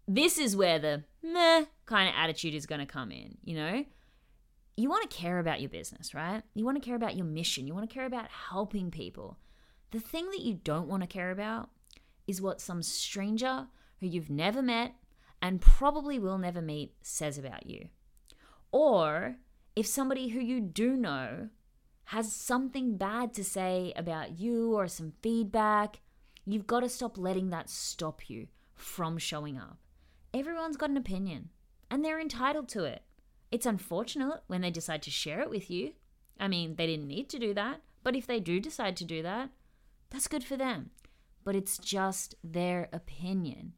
this 0.09 0.39
is 0.39 0.57
where 0.57 0.79
the 0.79 1.05
meh 1.23 1.67
kind 1.85 2.09
of 2.09 2.15
attitude 2.17 2.55
is 2.55 2.65
gonna 2.65 2.87
come 2.87 3.11
in, 3.11 3.37
you 3.45 3.55
know? 3.55 3.85
You 4.79 4.89
wanna 4.89 5.09
care 5.09 5.39
about 5.39 5.61
your 5.61 5.71
business, 5.71 6.15
right? 6.15 6.43
You 6.55 6.65
wanna 6.65 6.81
care 6.81 6.97
about 6.97 7.17
your 7.17 7.27
mission. 7.27 7.67
You 7.67 7.75
wanna 7.75 7.87
care 7.87 8.07
about 8.07 8.31
helping 8.31 8.91
people. 8.91 9.37
The 9.91 10.01
thing 10.01 10.31
that 10.31 10.41
you 10.41 10.55
don't 10.55 10.89
wanna 10.89 11.07
care 11.07 11.31
about 11.31 11.69
is 12.27 12.43
what 12.43 12.61
some 12.61 12.83
stranger 12.83 13.69
who 14.01 14.07
you've 14.07 14.31
never 14.31 14.63
met 14.63 14.95
and 15.41 15.61
probably 15.61 16.19
will 16.19 16.39
never 16.39 16.61
meet 16.61 16.95
says 17.03 17.39
about 17.39 17.67
you. 17.67 17.89
Or 18.73 19.37
if 19.75 19.87
somebody 19.87 20.29
who 20.29 20.41
you 20.41 20.61
do 20.61 20.97
know 20.97 21.49
has 22.07 22.33
something 22.33 22.97
bad 22.97 23.35
to 23.35 23.45
say 23.45 23.93
about 23.97 24.39
you 24.39 24.75
or 24.75 24.89
some 24.89 25.13
feedback, 25.23 26.01
you've 26.45 26.67
got 26.67 26.81
to 26.81 26.89
stop 26.89 27.19
letting 27.19 27.51
that 27.51 27.69
stop 27.69 28.29
you 28.29 28.49
from 28.75 29.19
showing 29.19 29.57
up. 29.57 29.79
Everyone's 30.33 30.77
got 30.77 30.91
an 30.91 30.97
opinion 30.97 31.51
and 31.91 32.05
they're 32.05 32.21
entitled 32.21 32.69
to 32.71 32.85
it. 32.85 33.03
It's 33.51 33.67
unfortunate 33.67 34.43
when 34.47 34.61
they 34.61 34.71
decide 34.71 35.03
to 35.03 35.11
share 35.11 35.41
it 35.41 35.51
with 35.51 35.71
you. 35.71 35.93
I 36.39 36.49
mean, 36.49 36.77
they 36.77 36.87
didn't 36.87 37.09
need 37.09 37.29
to 37.31 37.39
do 37.39 37.55
that, 37.55 37.81
but 38.03 38.17
if 38.17 38.27
they 38.27 38.41
do 38.41 38.61
decide 38.61 38.97
to 38.99 39.05
do 39.05 39.23
that, 39.23 39.51
that's 40.11 40.29
good 40.29 40.45
for 40.45 40.57
them 40.57 40.91
but 41.47 41.55
it's 41.55 41.79
just 41.79 42.35
their 42.43 42.89
opinion. 42.93 43.73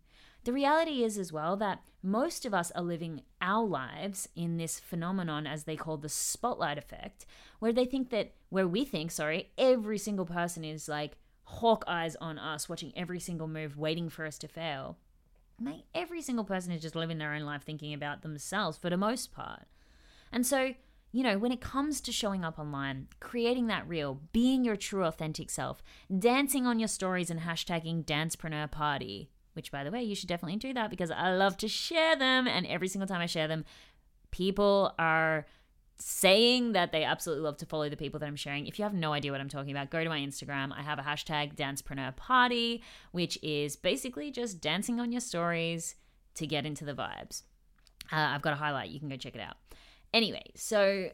The 0.45 0.55
reality 0.55 1.05
is, 1.05 1.19
as 1.19 1.35
well, 1.35 1.55
that 1.59 1.83
most 2.03 2.47
of 2.47 2.55
us 2.55 2.71
are 2.71 2.83
living 2.83 3.21
our 3.43 3.67
lives 3.67 4.27
in 4.35 4.57
this 4.57 4.81
phenomenon, 4.81 5.47
as 5.47 5.65
they 5.65 5.77
call 5.77 5.99
the 5.99 6.09
spotlight 6.09 6.79
effect, 6.79 7.27
where 7.59 7.75
they 7.75 7.85
think 7.85 8.09
that, 8.09 8.33
where 8.49 8.67
we 8.67 8.87
think, 8.87 9.11
sorry, 9.11 9.51
every 9.59 9.99
single 9.99 10.25
person 10.25 10.65
is 10.65 10.89
like 10.89 11.19
hawk 11.43 11.85
eyes 11.87 12.17
on 12.17 12.39
us, 12.39 12.71
watching 12.71 12.91
every 12.97 13.21
single 13.21 13.49
move, 13.49 13.77
waiting 13.77 14.09
for 14.09 14.25
us 14.25 14.39
to 14.39 14.49
fail. 14.49 14.97
Mate, 15.61 15.85
every 15.95 16.23
single 16.23 16.47
person 16.47 16.73
is 16.73 16.81
just 16.81 16.97
living 16.97 17.19
their 17.19 17.35
own 17.35 17.43
life 17.43 17.65
thinking 17.65 17.93
about 17.93 18.23
themselves 18.23 18.79
for 18.79 18.89
the 18.89 18.97
most 18.97 19.31
part. 19.31 19.65
And 20.33 20.47
so 20.47 20.73
you 21.11 21.23
know, 21.23 21.39
when 21.39 21.53
it 21.53 21.61
comes 21.61 22.01
to 22.03 22.13
showing 22.13 22.45
up 22.45 22.59
online, 22.59 23.09
creating 23.21 23.67
that 23.69 23.89
reel, 23.89 24.21
being 24.33 24.65
your 24.65 24.77
true 24.77 25.05
authentic 25.05 25.51
self, 25.51 25.83
dancing 26.17 26.67
on 26.67 26.79
your 26.79 26.89
stories 26.89 27.31
and 27.31 27.41
hashtagging 27.41 28.05
Dancepreneur 28.05 28.71
Party, 28.71 29.31
which 29.55 29.73
by 29.73 29.85
the 29.85 29.91
way, 29.91 30.03
you 30.03 30.15
should 30.15 30.29
definitely 30.29 30.59
do 30.59 30.75
that 30.75 30.91
because 30.91 31.11
I 31.11 31.35
love 31.35 31.57
to 31.59 31.69
share 31.69 32.15
them. 32.15 32.47
And 32.47 32.67
every 32.67 32.89
single 32.89 33.09
time 33.09 33.21
I 33.21 33.27
share 33.27 33.49
them, 33.49 33.65
people 34.31 34.95
are 34.99 35.47
saying 36.01 36.73
that 36.73 36.93
they 36.93 37.03
absolutely 37.03 37.43
love 37.43 37.57
to 37.57 37.67
follow 37.67 37.89
the 37.89 37.97
people 37.97 38.21
that 38.21 38.27
I'm 38.27 38.37
sharing. 38.37 38.67
If 38.67 38.79
you 38.79 38.85
have 38.85 38.95
no 38.95 39.13
idea 39.13 39.33
what 39.33 39.41
I'm 39.41 39.49
talking 39.49 39.73
about, 39.73 39.91
go 39.91 40.05
to 40.05 40.11
my 40.11 40.21
Instagram. 40.21 40.73
I 40.77 40.83
have 40.83 40.99
a 40.99 41.03
hashtag 41.03 41.57
Dancepreneur 41.57 42.15
Party, 42.17 42.83
which 43.13 43.39
is 43.43 43.77
basically 43.77 44.31
just 44.31 44.61
dancing 44.61 45.01
on 45.01 45.11
your 45.11 45.21
stories 45.21 45.97
to 46.35 46.47
get 46.47 46.67
into 46.67 46.85
the 46.85 46.95
vibes. 46.95 47.43
Uh, 48.13 48.17
I've 48.17 48.43
got 48.43 48.53
a 48.53 48.57
highlight. 48.57 48.91
You 48.91 49.01
can 49.01 49.09
go 49.09 49.17
check 49.17 49.35
it 49.35 49.41
out. 49.41 49.57
Anyway, 50.13 50.51
so 50.55 51.11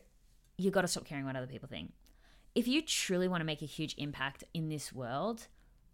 you 0.57 0.70
got 0.70 0.83
to 0.83 0.88
stop 0.88 1.04
caring 1.04 1.24
what 1.24 1.37
other 1.37 1.46
people 1.46 1.68
think. 1.68 1.92
If 2.54 2.68
you 2.68 2.83
truly 2.83 3.26
want 3.26 3.40
to 3.40 3.44
make 3.44 3.62
a 3.62 3.66
huge 3.66 3.94
impact 3.98 4.44
in 4.54 4.68
this 4.68 4.92
world, 4.92 5.48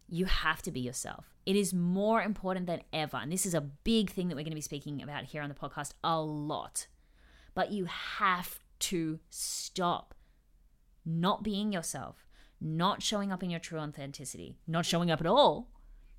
you 0.08 0.26
have 0.26 0.60
to 0.62 0.70
be 0.70 0.80
yourself. 0.80 1.32
It 1.46 1.56
is 1.56 1.72
more 1.72 2.20
important 2.20 2.66
than 2.66 2.82
ever. 2.92 3.16
And 3.16 3.32
this 3.32 3.46
is 3.46 3.54
a 3.54 3.60
big 3.60 4.10
thing 4.10 4.28
that 4.28 4.34
we're 4.34 4.42
going 4.42 4.50
to 4.50 4.56
be 4.56 4.60
speaking 4.60 5.02
about 5.02 5.24
here 5.24 5.42
on 5.42 5.48
the 5.48 5.54
podcast 5.54 5.92
a 6.04 6.20
lot. 6.20 6.86
But 7.54 7.72
you 7.72 7.86
have 7.86 8.58
to 8.80 9.20
stop 9.30 10.14
not 11.06 11.42
being 11.42 11.72
yourself, 11.72 12.26
not 12.60 13.02
showing 13.02 13.32
up 13.32 13.42
in 13.42 13.50
your 13.50 13.60
true 13.60 13.78
authenticity, 13.78 14.58
not 14.66 14.84
showing 14.84 15.10
up 15.10 15.20
at 15.20 15.26
all 15.26 15.70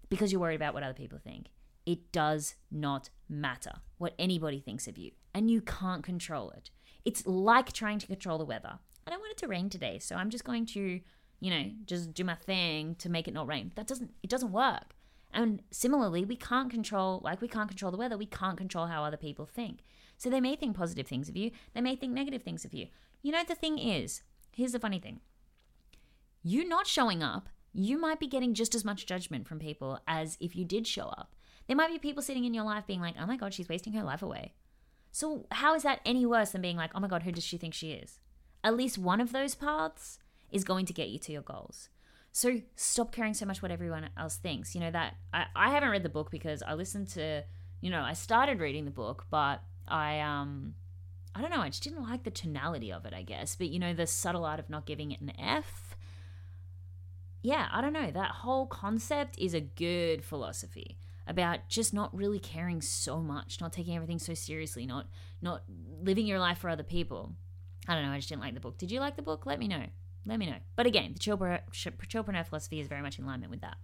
because 0.10 0.32
you're 0.32 0.42
worried 0.42 0.56
about 0.56 0.74
what 0.74 0.84
other 0.84 0.94
people 0.94 1.20
think. 1.20 1.48
It 1.86 2.12
does 2.12 2.56
not 2.72 3.10
matter 3.30 3.74
what 3.98 4.14
anybody 4.18 4.60
thinks 4.60 4.88
of 4.88 4.98
you, 4.98 5.12
and 5.34 5.50
you 5.50 5.62
can't 5.62 6.04
control 6.04 6.52
it. 6.52 6.70
It's 7.06 7.26
like 7.26 7.72
trying 7.74 8.00
to 8.00 8.08
control 8.08 8.38
the 8.38 8.46
weather. 8.46 8.80
I 9.06 9.10
don't 9.10 9.20
want 9.20 9.32
it 9.32 9.38
to 9.40 9.48
rain 9.48 9.70
today, 9.70 10.00
so 10.00 10.16
I'm 10.16 10.30
just 10.30 10.44
going 10.44 10.66
to, 10.68 11.00
you 11.40 11.50
know, 11.50 11.72
just 11.86 12.14
do 12.14 12.24
my 12.24 12.36
thing 12.36 12.96
to 12.96 13.10
make 13.10 13.28
it 13.28 13.34
not 13.34 13.48
rain. 13.48 13.72
That 13.76 13.88
doesn't 13.88 14.12
it 14.22 14.30
doesn't 14.30 14.52
work. 14.52 14.96
And 15.34 15.62
similarly, 15.72 16.26
we 16.26 16.36
can't 16.36 16.70
control 16.70 17.22
like 17.24 17.42
we 17.42 17.48
can't 17.48 17.70
control 17.70 17.92
the 17.92 17.98
weather, 17.98 18.18
we 18.18 18.26
can't 18.26 18.58
control 18.58 18.88
how 18.88 19.04
other 19.04 19.18
people 19.18 19.46
think. 19.46 19.84
So 20.18 20.30
they 20.30 20.42
may 20.42 20.56
think 20.56 20.76
positive 20.76 21.08
things 21.08 21.30
of 21.30 21.38
you, 21.38 21.52
they 21.74 21.82
may 21.82 21.96
think 21.96 22.14
negative 22.14 22.44
things 22.44 22.66
of 22.66 22.74
you. 22.74 22.88
You 23.22 23.32
know 23.32 23.44
the 23.48 23.56
thing 23.56 23.80
is, 23.80 24.22
here's 24.56 24.74
the 24.74 24.80
funny 24.80 25.00
thing. 25.00 25.22
You 26.44 26.68
not 26.68 26.88
showing 26.88 27.24
up, 27.24 27.50
you 27.74 28.00
might 28.00 28.20
be 28.20 28.28
getting 28.28 28.54
just 28.54 28.76
as 28.76 28.84
much 28.84 29.06
judgment 29.06 29.48
from 29.48 29.60
people 29.60 30.00
as 30.08 30.38
if 30.40 30.56
you 30.56 30.66
did 30.66 30.86
show 30.86 31.06
up. 31.06 31.36
There 31.68 31.78
might 31.78 31.92
be 31.92 32.00
people 32.00 32.22
sitting 32.22 32.46
in 32.46 32.54
your 32.54 32.66
life 32.66 32.86
being 32.86 33.02
like, 33.02 33.16
"Oh 33.20 33.26
my 33.26 33.38
god, 33.38 33.54
she's 33.54 33.70
wasting 33.70 33.94
her 33.94 34.04
life 34.04 34.22
away." 34.22 34.54
So, 35.12 35.46
how 35.52 35.76
is 35.76 35.84
that 35.84 36.00
any 36.06 36.26
worse 36.26 36.52
than 36.52 36.62
being 36.62 36.78
like, 36.78 36.92
oh 36.96 37.00
my 37.00 37.08
God, 37.08 37.24
who 37.24 37.32
does 37.32 37.44
she 37.44 37.58
think 37.58 37.74
she 37.74 37.92
is? 37.92 38.20
At 38.64 38.78
least 38.78 38.98
one 38.98 39.20
of 39.20 39.34
those 39.34 39.56
paths 39.56 40.20
is 40.52 40.64
going 40.64 40.86
to 40.86 40.94
get 40.94 41.10
you 41.10 41.20
to 41.20 41.32
your 41.32 41.42
goals. 41.42 41.90
So, 42.32 42.62
stop 42.76 43.12
caring 43.12 43.34
so 43.34 43.46
much 43.46 43.62
what 43.62 43.72
everyone 43.72 44.10
else 44.18 44.38
thinks. 44.38 44.74
You 44.74 44.82
know, 44.82 44.92
that 44.92 45.16
I, 45.34 45.46
I 45.56 45.70
haven't 45.72 45.90
read 45.90 46.04
the 46.04 46.10
book 46.10 46.32
because 46.32 46.64
I 46.64 46.76
listened 46.76 47.10
to, 47.10 47.44
you 47.82 47.90
know, 47.90 48.02
I 48.02 48.14
started 48.14 48.60
reading 48.60 48.86
the 48.86 48.92
book, 48.92 49.26
but 49.30 49.62
I, 49.86 50.22
um, 50.22 50.76
I 51.36 51.42
don't 51.42 51.52
know, 51.52 51.62
I 51.62 51.68
just 51.68 51.84
didn't 51.84 52.04
like 52.04 52.24
the 52.24 52.32
tonality 52.32 52.92
of 52.94 53.06
it, 53.06 53.14
I 53.14 53.24
guess. 53.24 53.56
But, 53.56 53.68
you 53.68 53.80
know, 53.80 53.94
the 53.94 54.08
subtle 54.08 54.46
art 54.46 54.60
of 54.60 54.70
not 54.70 54.86
giving 54.86 55.12
it 55.12 55.20
an 55.20 55.34
F. 55.38 55.98
Yeah, 57.42 57.68
I 57.72 57.82
don't 57.82 57.94
know. 57.94 58.12
That 58.12 58.32
whole 58.32 58.68
concept 58.68 59.38
is 59.40 59.54
a 59.54 59.60
good 59.60 60.24
philosophy 60.24 60.98
about 61.32 61.68
just 61.68 61.94
not 61.94 62.16
really 62.16 62.38
caring 62.38 62.82
so 62.82 63.20
much, 63.20 63.60
not 63.60 63.74
taking 63.74 63.96
everything 63.96 64.20
so 64.20 64.36
seriously, 64.36 64.86
not 64.86 65.08
not 65.42 65.64
living 66.04 66.28
your 66.28 66.40
life 66.40 66.60
for 66.60 66.70
other 66.70 66.84
people. 66.84 67.34
I 67.88 67.96
don't 67.96 68.06
know. 68.06 68.12
I 68.12 68.18
just 68.18 68.30
didn't 68.30 68.42
like 68.42 68.54
the 68.54 68.60
book. 68.60 68.78
Did 68.78 68.92
you 68.92 69.00
like 69.00 69.16
the 69.16 69.24
book? 69.24 69.48
Let 69.48 69.58
me 69.58 69.68
know. 69.68 69.86
Let 70.28 70.38
me 70.38 70.46
know. 70.46 70.58
But 70.76 70.86
again, 70.86 71.16
the 71.16 71.20
chillpreneur 71.20 72.46
philosophy 72.46 72.80
is 72.80 72.88
very 72.88 73.02
much 73.02 73.18
in 73.18 73.26
alignment 73.26 73.50
with 73.50 73.62
that. 73.62 73.78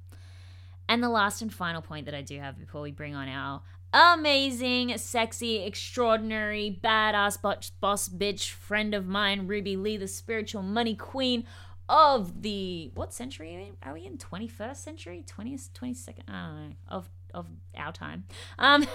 And 0.88 1.02
the 1.02 1.10
last 1.10 1.42
and 1.42 1.52
final 1.52 1.82
point 1.82 2.06
that 2.06 2.14
I 2.14 2.22
do 2.22 2.40
have 2.40 2.60
before 2.60 2.82
we 2.82 2.92
bring 2.92 3.16
on 3.16 3.28
our 3.28 3.62
amazing, 3.92 4.98
sexy, 4.98 5.64
extraordinary, 5.64 6.80
badass 6.84 7.42
boss, 7.42 8.08
bitch 8.08 8.52
friend 8.52 8.94
of 8.94 9.08
mine, 9.08 9.48
Ruby 9.48 9.76
Lee, 9.76 9.98
the 9.98 10.08
spiritual 10.08 10.62
money 10.62 10.96
queen 10.96 11.46
of 11.90 12.42
the 12.42 12.92
what 12.94 13.14
century 13.14 13.56
are 13.56 13.60
we 13.60 13.66
in? 13.66 13.78
Are 13.82 13.94
we 13.94 14.06
in 14.06 14.18
21st 14.18 14.76
century? 14.76 15.26
20th, 15.26 15.72
22nd? 15.72 16.24
I 16.28 16.48
don't 16.48 16.70
know. 16.70 16.76
Of 16.88 17.10
of 17.34 17.48
our 17.76 17.92
time. 17.92 18.26
Um, 18.58 18.86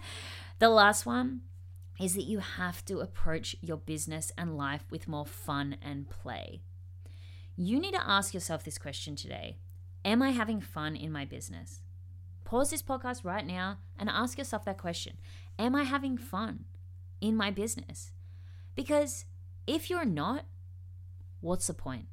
the 0.58 0.68
last 0.68 1.06
one 1.06 1.42
is 2.00 2.14
that 2.14 2.24
you 2.24 2.38
have 2.40 2.84
to 2.86 2.98
approach 2.98 3.56
your 3.60 3.76
business 3.76 4.32
and 4.36 4.56
life 4.56 4.84
with 4.90 5.08
more 5.08 5.26
fun 5.26 5.76
and 5.82 6.08
play. 6.08 6.62
You 7.56 7.78
need 7.78 7.94
to 7.94 8.08
ask 8.08 8.34
yourself 8.34 8.64
this 8.64 8.78
question 8.78 9.16
today 9.16 9.58
Am 10.04 10.20
I 10.20 10.30
having 10.30 10.60
fun 10.60 10.96
in 10.96 11.12
my 11.12 11.24
business? 11.24 11.80
Pause 12.44 12.70
this 12.70 12.82
podcast 12.82 13.24
right 13.24 13.46
now 13.46 13.78
and 13.98 14.10
ask 14.10 14.36
yourself 14.38 14.64
that 14.64 14.78
question 14.78 15.18
Am 15.58 15.74
I 15.74 15.84
having 15.84 16.18
fun 16.18 16.64
in 17.20 17.36
my 17.36 17.50
business? 17.50 18.12
Because 18.74 19.24
if 19.66 19.88
you're 19.88 20.04
not, 20.04 20.46
what's 21.40 21.68
the 21.68 21.74
point? 21.74 22.06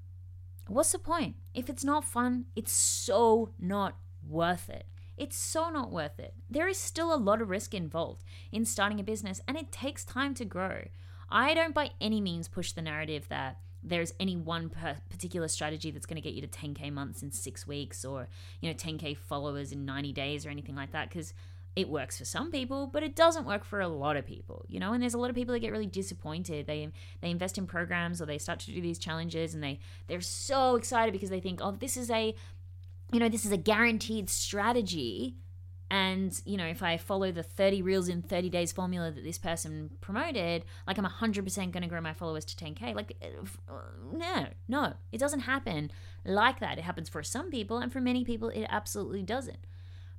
What's 0.68 0.92
the 0.92 1.00
point? 1.00 1.36
If 1.54 1.70
it's 1.70 1.84
not 1.84 2.06
fun, 2.06 2.46
it's 2.56 2.72
so 2.72 3.50
not 3.60 3.98
worth 4.26 4.70
it. 4.70 4.86
It's 5.18 5.38
so 5.38 5.70
not 5.70 5.92
worth 5.92 6.20
it. 6.20 6.34
There 6.50 6.68
is 6.68 6.78
still 6.78 7.14
a 7.14 7.16
lot 7.16 7.42
of 7.42 7.50
risk 7.50 7.74
involved 7.74 8.24
in 8.52 8.66
starting 8.66 9.00
a 9.00 9.04
business 9.04 9.42
and 9.48 9.58
it 9.58 9.72
takes 9.72 10.04
time 10.04 10.34
to 10.36 10.46
grow. 10.46 10.84
I 11.30 11.54
don't 11.54 11.76
by 11.76 11.92
any 12.02 12.22
means 12.22 12.48
push 12.48 12.72
the 12.72 12.82
narrative 12.82 13.28
that 13.30 13.58
there's 13.84 14.14
any 14.20 14.36
one 14.36 14.70
particular 15.10 15.48
strategy 15.48 15.92
that's 15.92 16.06
going 16.06 16.16
to 16.16 16.22
get 16.22 16.34
you 16.34 16.42
to 16.42 16.48
10k 16.48 16.92
months 16.92 17.24
in 17.24 17.32
6 17.32 17.68
weeks 17.68 18.06
or 18.06 18.28
you 18.60 18.70
know 18.70 18.76
10k 18.76 19.18
followers 19.18 19.72
in 19.72 19.86
90 19.86 20.14
days 20.14 20.46
or 20.46 20.50
anything 20.50 20.76
like 20.76 20.92
that 20.92 21.10
because 21.10 21.34
it 21.76 21.90
works 21.90 22.18
for 22.18 22.26
some 22.26 22.52
people 22.52 22.86
but 22.86 23.02
it 23.02 23.16
doesn't 23.16 23.46
work 23.46 23.64
for 23.64 23.80
a 23.80 23.88
lot 23.88 24.18
of 24.18 24.26
people 24.26 24.66
you 24.68 24.80
know 24.80 24.94
and 24.94 25.02
there's 25.02 25.14
a 25.14 25.18
lot 25.18 25.30
of 25.30 25.36
people 25.36 25.54
that 25.54 25.62
get 25.62 25.72
really 25.72 25.88
disappointed 25.88 26.68
they 26.68 26.90
they 27.22 27.32
invest 27.32 27.58
in 27.58 27.66
programs 27.66 28.22
or 28.22 28.26
they 28.26 28.38
start 28.38 28.60
to 28.60 28.72
do 28.72 28.82
these 28.82 29.00
challenges 29.00 29.54
and 29.54 29.64
they 29.64 29.80
they're 30.08 30.22
so 30.22 30.76
excited 30.76 31.12
because 31.12 31.30
they 31.30 31.40
think 31.40 31.60
oh 31.62 31.72
this 31.72 31.98
is 31.98 32.12
a 32.12 32.36
you 33.12 33.20
know, 33.20 33.30
this 33.30 33.46
is 33.46 33.52
a 33.52 33.58
guaranteed 33.58 34.30
strategy. 34.30 35.38
And, 35.90 36.40
you 36.46 36.56
know, 36.56 36.66
if 36.66 36.82
I 36.82 36.96
follow 36.96 37.34
the 37.34 37.44
30 37.44 37.82
reels 37.82 38.08
in 38.08 38.22
30 38.22 38.50
days 38.50 38.72
formula 38.72 39.12
that 39.12 39.24
this 39.26 39.38
person 39.38 39.90
promoted, 40.00 40.64
like 40.88 40.98
I'm 40.98 41.06
100% 41.06 41.56
going 41.72 41.84
to 41.84 41.90
grow 41.90 42.00
my 42.00 42.14
followers 42.14 42.46
to 42.46 42.66
10K. 42.66 42.96
Like, 42.96 43.18
uh, 43.22 43.74
no, 44.14 44.48
no, 44.70 44.94
it 45.12 45.18
doesn't 45.18 45.42
happen 45.42 45.92
like 46.24 46.62
that. 46.62 46.78
It 46.78 46.86
happens 46.86 47.10
for 47.10 47.24
some 47.24 47.52
people, 47.52 47.80
and 47.80 47.92
for 47.92 48.00
many 48.00 48.24
people, 48.24 48.48
it 48.50 48.66
absolutely 48.70 49.22
doesn't. 49.22 49.68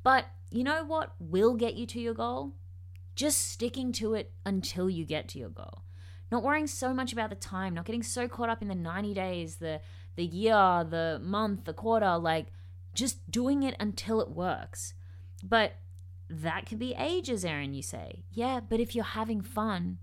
But 0.02 0.26
you 0.50 0.62
know 0.62 0.85
what 0.85 1.14
will 1.18 1.55
get 1.55 1.74
you 1.74 1.87
to 1.87 2.00
your 2.00 2.14
goal? 2.14 2.52
Just 3.14 3.38
sticking 3.50 3.92
to 3.92 4.12
it 4.12 4.33
until 4.44 4.90
you 4.90 5.07
get 5.07 5.28
to 5.28 5.38
your 5.38 5.48
goal. 5.48 5.85
Not 6.31 6.42
worrying 6.42 6.66
so 6.66 6.92
much 6.92 7.12
about 7.12 7.31
the 7.31 7.37
time, 7.37 7.74
not 7.74 7.87
getting 7.87 8.02
so 8.02 8.28
caught 8.28 8.48
up 8.48 8.62
in 8.62 8.68
the 8.68 8.74
90 8.74 9.14
days, 9.14 9.57
the 9.57 9.81
the 10.16 10.24
year, 10.24 10.87
the 10.88 11.18
month, 11.22 11.64
the 11.64 11.72
quarter, 11.72 12.18
like 12.18 12.48
just 12.94 13.31
doing 13.31 13.62
it 13.62 13.74
until 13.81 14.20
it 14.20 14.31
works. 14.31 14.94
But 15.42 15.74
that 16.28 16.66
could 16.66 16.78
be 16.78 16.94
ages, 16.94 17.44
Erin, 17.44 17.74
you 17.74 17.83
say. 17.83 18.24
Yeah, 18.31 18.61
but 18.61 18.81
if 18.81 18.94
you're 18.94 19.05
having 19.05 19.42
fun, 19.42 19.98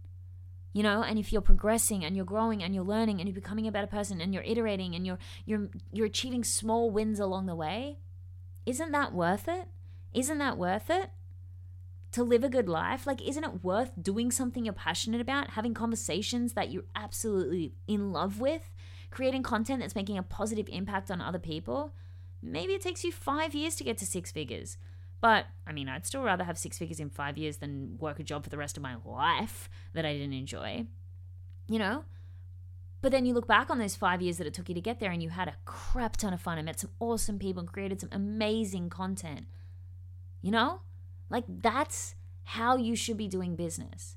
you 0.74 0.84
know, 0.84 1.02
and 1.02 1.18
if 1.18 1.34
you're 1.34 1.42
progressing 1.42 2.06
and 2.06 2.16
you're 2.16 2.26
growing 2.26 2.62
and 2.62 2.76
you're 2.76 2.84
learning 2.84 3.20
and 3.20 3.28
you're 3.28 3.34
becoming 3.34 3.68
a 3.68 3.72
better 3.72 3.88
person 3.88 4.22
and 4.22 4.34
you're 4.34 4.44
iterating 4.44 4.94
and 4.94 5.06
you're 5.06 5.18
you're 5.46 5.70
you're 5.92 6.06
achieving 6.06 6.44
small 6.44 6.92
wins 6.92 7.20
along 7.20 7.48
the 7.48 7.56
way, 7.56 7.98
isn't 8.66 8.92
that 8.92 9.14
worth 9.14 9.48
it? 9.48 9.68
Isn't 10.14 10.38
that 10.38 10.58
worth 10.58 10.90
it? 10.90 11.10
To 12.14 12.24
live 12.24 12.44
a 12.44 12.50
good 12.50 12.70
life? 12.70 13.08
Like 13.08 13.22
isn't 13.22 13.44
it 13.44 13.64
worth 13.64 13.92
doing 14.00 14.30
something 14.30 14.66
you're 14.66 14.74
passionate 14.74 15.22
about, 15.22 15.52
having 15.52 15.74
conversations 15.74 16.54
that 16.54 16.72
you're 16.72 16.84
absolutely 16.96 17.74
in 17.88 18.12
love 18.12 18.40
with, 18.40 18.70
creating 19.10 19.42
content 19.42 19.82
that's 19.82 19.96
making 19.96 20.20
a 20.20 20.24
positive 20.24 20.70
impact 20.70 21.10
on 21.10 21.22
other 21.22 21.40
people? 21.40 21.94
Maybe 22.42 22.74
it 22.74 22.82
takes 22.82 23.04
you 23.04 23.12
five 23.12 23.54
years 23.54 23.76
to 23.76 23.84
get 23.84 23.98
to 24.00 24.06
six 24.06 24.32
figures. 24.32 24.78
But 25.22 25.48
I 25.68 25.72
mean, 25.72 25.90
I'd 25.90 26.06
still 26.06 26.24
rather 26.24 26.44
have 26.44 26.58
six 26.58 26.78
figures 26.78 27.00
in 27.00 27.10
five 27.10 27.38
years 27.38 27.58
than 27.58 27.98
work 28.00 28.20
a 28.20 28.24
job 28.24 28.44
for 28.44 28.50
the 28.50 28.58
rest 28.58 28.78
of 28.78 28.84
my 28.84 28.96
life 29.04 29.70
that 29.94 30.06
I 30.06 30.14
didn't 30.14 30.34
enjoy. 30.34 30.86
You 31.68 31.80
know? 31.80 32.06
But 33.02 33.12
then 33.12 33.26
you 33.26 33.34
look 33.34 33.48
back 33.48 33.70
on 33.70 33.80
those 33.80 33.96
five 33.96 34.22
years 34.22 34.38
that 34.38 34.48
it 34.48 34.54
took 34.54 34.68
you 34.68 34.76
to 34.76 34.82
get 34.82 35.00
there 35.00 35.12
and 35.12 35.24
you 35.24 35.30
had 35.30 35.48
a 35.48 35.56
crap 35.66 36.18
ton 36.18 36.34
of 36.34 36.42
fun 36.42 36.58
and 36.58 36.66
met 36.66 36.80
some 36.80 36.90
awesome 37.00 37.40
people 37.40 37.62
and 37.62 37.72
created 37.72 38.02
some 38.02 38.10
amazing 38.12 38.90
content. 38.90 39.46
You 40.42 40.52
know? 40.52 40.82
Like, 41.30 41.46
that's 41.48 42.16
how 42.44 42.76
you 42.76 42.96
should 42.96 43.18
be 43.18 43.28
doing 43.28 43.56
business. 43.56 44.16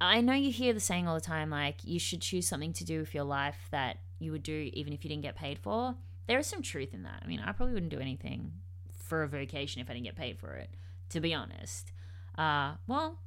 I 0.00 0.20
know 0.20 0.32
you 0.32 0.50
hear 0.50 0.72
the 0.72 0.80
saying 0.80 1.06
all 1.06 1.14
the 1.14 1.20
time, 1.20 1.50
like, 1.50 1.84
you 1.84 2.00
should 2.00 2.22
choose 2.22 2.48
something 2.48 2.72
to 2.72 2.84
do 2.84 2.98
with 2.98 3.14
your 3.14 3.24
life 3.24 3.68
that 3.70 3.98
you 4.18 4.32
would 4.32 4.42
do 4.42 4.70
even 4.72 4.92
if 4.92 5.04
you 5.04 5.08
didn't 5.08 5.22
get 5.22 5.36
paid 5.36 5.58
for 5.58 5.94
there 6.26 6.38
is 6.38 6.46
some 6.46 6.62
truth 6.62 6.94
in 6.94 7.02
that. 7.02 7.22
I 7.24 7.26
mean, 7.26 7.40
I 7.40 7.52
probably 7.52 7.74
wouldn't 7.74 7.92
do 7.92 8.00
anything 8.00 8.52
for 8.92 9.22
a 9.22 9.28
vacation 9.28 9.80
if 9.80 9.90
I 9.90 9.94
didn't 9.94 10.06
get 10.06 10.16
paid 10.16 10.38
for 10.38 10.54
it, 10.54 10.70
to 11.10 11.20
be 11.20 11.34
honest. 11.34 11.92
Uh, 12.38 12.74
well, 12.86 13.20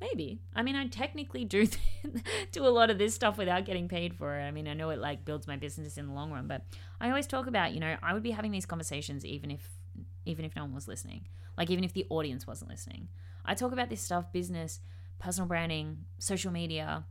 maybe. 0.00 0.40
I 0.54 0.62
mean, 0.62 0.76
I 0.76 0.86
technically 0.86 1.44
do 1.44 1.66
do 2.52 2.66
a 2.66 2.68
lot 2.68 2.90
of 2.90 2.98
this 2.98 3.14
stuff 3.14 3.38
without 3.38 3.64
getting 3.64 3.88
paid 3.88 4.14
for 4.14 4.38
it. 4.38 4.44
I 4.44 4.50
mean, 4.50 4.68
I 4.68 4.74
know 4.74 4.90
it 4.90 4.98
like 4.98 5.24
builds 5.24 5.46
my 5.46 5.56
business 5.56 5.98
in 5.98 6.06
the 6.06 6.12
long 6.12 6.30
run, 6.30 6.46
but 6.46 6.62
I 7.00 7.08
always 7.08 7.26
talk 7.26 7.46
about, 7.46 7.72
you 7.72 7.80
know, 7.80 7.96
I 8.02 8.12
would 8.14 8.22
be 8.22 8.30
having 8.30 8.52
these 8.52 8.66
conversations 8.66 9.24
even 9.24 9.50
if 9.50 9.68
even 10.24 10.44
if 10.44 10.56
no 10.56 10.62
one 10.62 10.74
was 10.74 10.88
listening. 10.88 11.26
Like 11.56 11.70
even 11.70 11.84
if 11.84 11.92
the 11.92 12.06
audience 12.10 12.46
wasn't 12.46 12.70
listening. 12.70 13.08
I 13.44 13.54
talk 13.54 13.72
about 13.72 13.88
this 13.88 14.00
stuff, 14.00 14.32
business, 14.32 14.80
personal 15.18 15.48
branding, 15.48 16.04
social 16.18 16.52
media, 16.52 17.04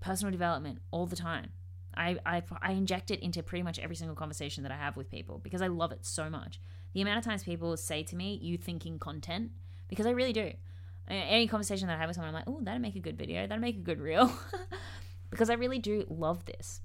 personal 0.00 0.32
development 0.32 0.80
all 0.90 1.06
the 1.06 1.16
time. 1.16 1.50
I, 1.96 2.18
I, 2.26 2.42
I 2.60 2.72
inject 2.72 3.10
it 3.10 3.20
into 3.20 3.42
pretty 3.42 3.62
much 3.62 3.78
every 3.78 3.96
single 3.96 4.16
conversation 4.16 4.62
that 4.64 4.72
I 4.72 4.76
have 4.76 4.96
with 4.96 5.10
people 5.10 5.38
because 5.38 5.62
I 5.62 5.68
love 5.68 5.92
it 5.92 6.04
so 6.04 6.28
much. 6.28 6.60
The 6.92 7.00
amount 7.02 7.18
of 7.18 7.24
times 7.24 7.42
people 7.42 7.76
say 7.76 8.02
to 8.04 8.16
me, 8.16 8.38
"You 8.42 8.56
thinking 8.56 8.98
content," 8.98 9.52
because 9.88 10.06
I 10.06 10.10
really 10.10 10.32
do. 10.32 10.52
Any 11.08 11.46
conversation 11.46 11.86
that 11.88 11.94
I 11.94 12.00
have 12.00 12.08
with 12.08 12.16
someone, 12.16 12.34
I'm 12.34 12.34
like, 12.34 12.48
"Oh, 12.48 12.60
that'd 12.62 12.82
make 12.82 12.96
a 12.96 13.00
good 13.00 13.18
video. 13.18 13.46
That'd 13.46 13.60
make 13.60 13.76
a 13.76 13.80
good 13.80 14.00
reel," 14.00 14.32
because 15.30 15.50
I 15.50 15.54
really 15.54 15.78
do 15.78 16.04
love 16.08 16.44
this. 16.44 16.80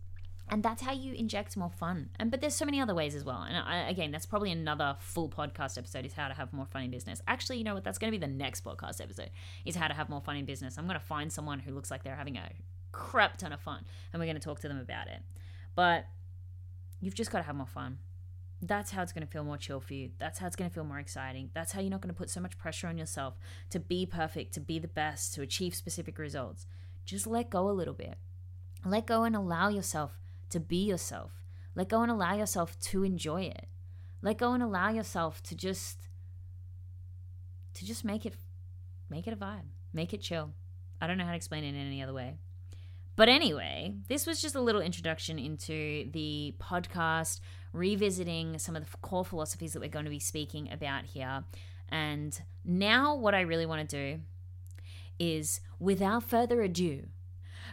And 0.51 0.61
that's 0.61 0.81
how 0.81 0.91
you 0.91 1.13
inject 1.13 1.55
more 1.55 1.69
fun. 1.69 2.09
And 2.19 2.29
but 2.29 2.41
there's 2.41 2.55
so 2.55 2.65
many 2.65 2.81
other 2.81 2.93
ways 2.93 3.15
as 3.15 3.23
well. 3.23 3.41
And 3.41 3.57
I, 3.57 3.89
again, 3.89 4.11
that's 4.11 4.25
probably 4.25 4.51
another 4.51 4.97
full 4.99 5.29
podcast 5.29 5.77
episode 5.77 6.05
is 6.05 6.13
how 6.13 6.27
to 6.27 6.33
have 6.33 6.51
more 6.51 6.65
fun 6.65 6.83
in 6.83 6.91
business. 6.91 7.21
Actually, 7.25 7.57
you 7.59 7.63
know 7.63 7.73
what? 7.73 7.85
That's 7.85 7.97
going 7.97 8.11
to 8.11 8.19
be 8.19 8.25
the 8.25 8.31
next 8.31 8.65
podcast 8.65 9.01
episode 9.01 9.29
is 9.63 9.77
how 9.77 9.87
to 9.87 9.93
have 9.93 10.09
more 10.09 10.19
fun 10.19 10.35
in 10.35 10.43
business. 10.43 10.77
I'm 10.77 10.87
going 10.87 10.99
to 10.99 11.05
find 11.05 11.31
someone 11.31 11.59
who 11.59 11.73
looks 11.73 11.89
like 11.89 12.03
they're 12.03 12.17
having 12.17 12.35
a 12.35 12.49
crap 12.91 13.37
ton 13.37 13.53
of 13.53 13.59
fun, 13.59 13.85
and 14.11 14.19
we're 14.19 14.25
going 14.25 14.35
to 14.35 14.41
talk 14.41 14.59
to 14.61 14.67
them 14.67 14.79
about 14.79 15.07
it. 15.07 15.21
But 15.75 16.05
you've 16.99 17.15
just 17.15 17.31
got 17.31 17.39
to 17.39 17.45
have 17.45 17.55
more 17.55 17.67
fun. 17.67 17.99
That's 18.61 18.91
how 18.91 19.01
it's 19.01 19.11
going 19.11 19.25
to 19.25 19.31
feel 19.31 19.43
more 19.43 19.57
chill 19.57 19.79
for 19.79 19.95
you. 19.95 20.11
That's 20.19 20.37
how 20.37 20.45
it's 20.45 20.55
going 20.55 20.69
to 20.69 20.73
feel 20.73 20.83
more 20.83 20.99
exciting. 20.99 21.49
That's 21.53 21.71
how 21.71 21.81
you're 21.81 21.89
not 21.89 22.01
going 22.01 22.13
to 22.13 22.17
put 22.17 22.29
so 22.29 22.39
much 22.39 22.57
pressure 22.59 22.87
on 22.87 22.97
yourself 22.97 23.35
to 23.71 23.79
be 23.79 24.05
perfect, 24.05 24.53
to 24.53 24.59
be 24.59 24.77
the 24.77 24.87
best, 24.87 25.33
to 25.33 25.41
achieve 25.41 25.73
specific 25.73 26.19
results. 26.19 26.67
Just 27.05 27.25
let 27.25 27.49
go 27.49 27.69
a 27.69 27.71
little 27.71 27.95
bit. 27.95 28.15
Let 28.85 29.07
go 29.07 29.23
and 29.23 29.35
allow 29.35 29.69
yourself 29.69 30.19
to 30.51 30.59
be 30.59 30.83
yourself. 30.85 31.31
Let 31.75 31.89
go 31.89 32.03
and 32.03 32.11
allow 32.11 32.35
yourself 32.35 32.79
to 32.79 33.03
enjoy 33.03 33.43
it. 33.43 33.65
Let 34.21 34.37
go 34.37 34.53
and 34.53 34.61
allow 34.61 34.89
yourself 34.89 35.41
to 35.43 35.55
just 35.55 36.07
to 37.73 37.85
just 37.85 38.03
make 38.03 38.25
it 38.25 38.35
make 39.09 39.27
it 39.27 39.33
a 39.33 39.37
vibe. 39.37 39.69
Make 39.93 40.13
it 40.13 40.21
chill. 40.21 40.51
I 40.99 41.07
don't 41.07 41.17
know 41.17 41.23
how 41.23 41.31
to 41.31 41.35
explain 41.35 41.63
it 41.63 41.69
in 41.69 41.75
any 41.75 42.03
other 42.03 42.13
way. 42.13 42.37
But 43.21 43.29
anyway, 43.29 43.93
this 44.07 44.25
was 44.25 44.41
just 44.41 44.55
a 44.55 44.59
little 44.59 44.81
introduction 44.81 45.37
into 45.37 46.09
the 46.11 46.55
podcast, 46.59 47.39
revisiting 47.71 48.57
some 48.57 48.75
of 48.75 48.83
the 48.83 48.97
core 48.97 49.23
philosophies 49.23 49.73
that 49.73 49.79
we're 49.79 49.89
going 49.89 50.05
to 50.05 50.09
be 50.09 50.17
speaking 50.17 50.71
about 50.71 51.05
here. 51.05 51.43
And 51.89 52.41
now, 52.65 53.13
what 53.13 53.35
I 53.35 53.41
really 53.41 53.67
want 53.67 53.87
to 53.87 53.95
do 53.95 54.21
is, 55.19 55.61
without 55.77 56.23
further 56.23 56.63
ado, 56.63 57.09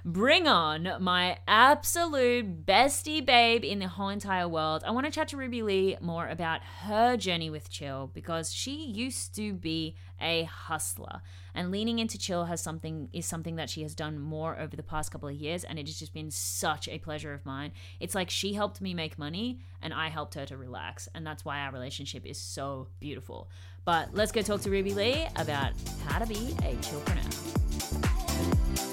bring 0.04 0.46
on 0.46 0.88
my 1.00 1.38
absolute 1.46 2.66
bestie 2.66 3.24
babe 3.24 3.64
in 3.64 3.78
the 3.78 3.88
whole 3.88 4.08
entire 4.08 4.48
world. 4.48 4.82
I 4.87 4.90
want 4.90 5.06
to 5.06 5.12
chat 5.12 5.28
to 5.28 5.37
Ruby 5.37 5.62
Lee 5.62 5.96
more 6.00 6.28
about 6.28 6.62
her 6.82 7.16
journey 7.16 7.50
with 7.50 7.70
chill 7.70 8.11
because 8.12 8.52
she 8.52 8.87
used 8.87 9.34
to 9.37 9.52
be 9.52 9.96
a 10.20 10.44
hustler 10.44 11.20
and 11.54 11.70
leaning 11.70 11.98
into 11.98 12.18
chill 12.18 12.44
has 12.44 12.61
something 12.61 13.08
is 13.12 13.26
something 13.26 13.56
that 13.56 13.70
she 13.70 13.82
has 13.82 13.94
done 13.94 14.18
more 14.18 14.58
over 14.58 14.76
the 14.76 14.82
past 14.82 15.11
couple 15.11 15.28
of 15.28 15.34
years 15.34 15.64
and 15.64 15.78
it 15.78 15.87
has 15.87 15.98
just 15.98 16.14
been 16.14 16.30
such 16.30 16.88
a 16.88 16.98
pleasure 16.98 17.34
of 17.34 17.44
mine. 17.44 17.72
It's 18.00 18.14
like 18.14 18.30
she 18.30 18.54
helped 18.54 18.80
me 18.80 18.94
make 18.94 19.18
money 19.18 19.61
and 19.82 19.92
I 19.92 20.08
helped 20.08 20.34
her 20.34 20.46
to 20.46 20.56
relax 20.56 21.08
and 21.14 21.26
that's 21.26 21.44
why 21.44 21.61
our 21.61 21.72
relationship 21.72 22.26
is 22.26 22.38
so 22.38 22.88
beautiful. 23.00 23.48
But 23.84 24.14
let's 24.14 24.32
go 24.32 24.42
talk 24.42 24.61
to 24.62 24.70
Ruby 24.70 24.94
Lee 24.94 25.26
about 25.37 25.72
how 26.06 26.18
to 26.18 26.26
be 26.26 26.54
a 26.62 26.74
chillpreneur. 26.76 28.88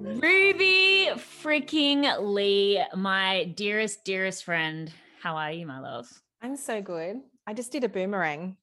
Ruby 0.00 1.10
freaking 1.42 2.34
Lee, 2.34 2.82
my 2.94 3.44
dearest, 3.56 4.04
dearest 4.04 4.44
friend. 4.44 4.92
How 5.22 5.36
are 5.36 5.52
you, 5.52 5.66
my 5.66 5.80
love? 5.80 6.10
I'm 6.42 6.56
so 6.56 6.82
good. 6.82 7.20
I 7.46 7.54
just 7.54 7.72
did 7.72 7.84
a 7.84 7.88
boomerang. 7.88 8.56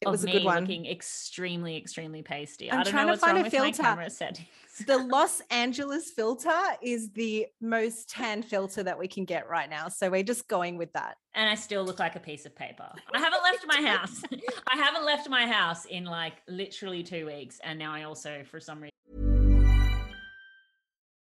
It 0.00 0.08
was 0.08 0.24
a 0.24 0.26
good 0.26 0.44
one. 0.44 0.62
Looking 0.62 0.86
extremely, 0.86 1.76
extremely 1.76 2.22
pasty. 2.22 2.70
I'm 2.70 2.80
I 2.80 2.82
don't 2.82 2.92
trying 2.92 3.06
know 3.06 3.12
to 3.12 3.12
what's 3.12 3.24
find 3.24 3.36
wrong 3.36 3.46
a 3.46 3.50
filter. 3.50 4.42
Camera 4.84 4.98
settings. 4.98 5.10
The 5.10 5.16
Los 5.16 5.42
Angeles 5.50 6.10
filter 6.10 6.60
is 6.82 7.10
the 7.10 7.46
most 7.60 8.08
tan 8.10 8.42
filter 8.42 8.82
that 8.82 8.98
we 8.98 9.08
can 9.08 9.24
get 9.24 9.48
right 9.48 9.68
now. 9.70 9.88
So 9.88 10.10
we're 10.10 10.22
just 10.22 10.48
going 10.48 10.76
with 10.76 10.92
that. 10.92 11.16
and 11.34 11.48
I 11.48 11.54
still 11.54 11.84
look 11.84 11.98
like 11.98 12.16
a 12.16 12.20
piece 12.20 12.46
of 12.46 12.54
paper. 12.56 12.88
I 13.12 13.18
haven't 13.18 13.42
left 13.42 13.64
my 13.66 13.88
house. 13.88 14.22
I 14.72 14.76
haven't 14.76 15.04
left 15.04 15.28
my 15.28 15.46
house 15.46 15.84
in 15.84 16.04
like 16.04 16.34
literally 16.48 17.02
two 17.02 17.26
weeks, 17.26 17.60
and 17.62 17.78
now 17.78 17.92
I 17.92 18.04
also, 18.04 18.42
for 18.50 18.60
some 18.60 18.78
reason, 18.80 18.90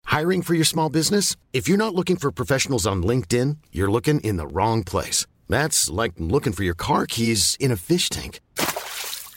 Hiring 0.04 0.42
for 0.42 0.52
your 0.54 0.64
small 0.66 0.90
business? 0.90 1.36
If 1.54 1.68
you're 1.68 1.78
not 1.78 1.94
looking 1.94 2.16
for 2.16 2.30
professionals 2.30 2.86
on 2.86 3.02
LinkedIn, 3.02 3.56
you're 3.72 3.90
looking 3.90 4.20
in 4.20 4.36
the 4.36 4.46
wrong 4.46 4.84
place. 4.84 5.24
That's 5.48 5.88
like 5.88 6.12
looking 6.18 6.52
for 6.52 6.64
your 6.64 6.74
car 6.74 7.06
keys 7.06 7.56
in 7.58 7.70
a 7.72 7.76
fish 7.76 8.10
tank. 8.10 8.40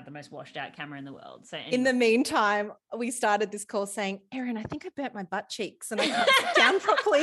Have 0.00 0.06
the 0.06 0.10
most 0.10 0.32
washed 0.32 0.56
out 0.56 0.74
camera 0.74 0.98
in 0.98 1.04
the 1.04 1.12
world. 1.12 1.46
So 1.46 1.58
In 1.58 1.84
the 1.84 1.92
meantime, 1.92 2.72
we 2.96 3.10
started 3.10 3.52
this 3.52 3.64
call 3.66 3.86
saying, 3.86 4.20
Erin, 4.32 4.56
I 4.56 4.62
think 4.62 4.86
I 4.86 4.88
burnt 4.96 5.14
my 5.14 5.24
butt 5.24 5.50
cheeks 5.50 5.92
and 5.92 6.00
I 6.00 6.06
can't 6.06 6.30
sit 6.38 6.54
down 6.56 6.80
properly. 6.80 7.20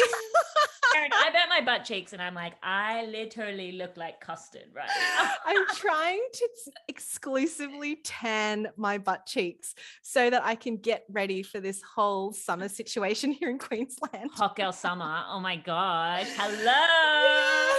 Karen, 0.93 1.11
I 1.13 1.31
burnt 1.31 1.49
my 1.49 1.61
butt 1.61 1.83
cheeks, 1.85 2.13
and 2.13 2.21
I'm 2.21 2.33
like, 2.33 2.53
I 2.63 3.05
literally 3.07 3.73
look 3.73 3.97
like 3.97 4.21
custard 4.21 4.67
right 4.73 4.87
now. 4.87 5.31
I'm 5.45 5.65
trying 5.75 6.21
to 6.33 6.49
exclusively 6.87 7.97
tan 8.03 8.69
my 8.77 8.97
butt 8.97 9.25
cheeks 9.25 9.75
so 10.01 10.29
that 10.29 10.43
I 10.45 10.55
can 10.55 10.77
get 10.77 11.03
ready 11.09 11.43
for 11.43 11.59
this 11.59 11.81
whole 11.81 12.31
summer 12.31 12.69
situation 12.69 13.31
here 13.31 13.49
in 13.49 13.59
Queensland. 13.59 14.31
Hot 14.35 14.55
girl 14.55 14.71
summer. 14.71 15.23
Oh 15.29 15.39
my 15.39 15.57
gosh. 15.57 16.27
Hello. 16.37 16.71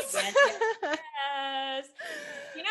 Yes. 0.04 0.14
Yes, 0.14 0.34
yes, 0.82 0.98
yes. 1.24 1.88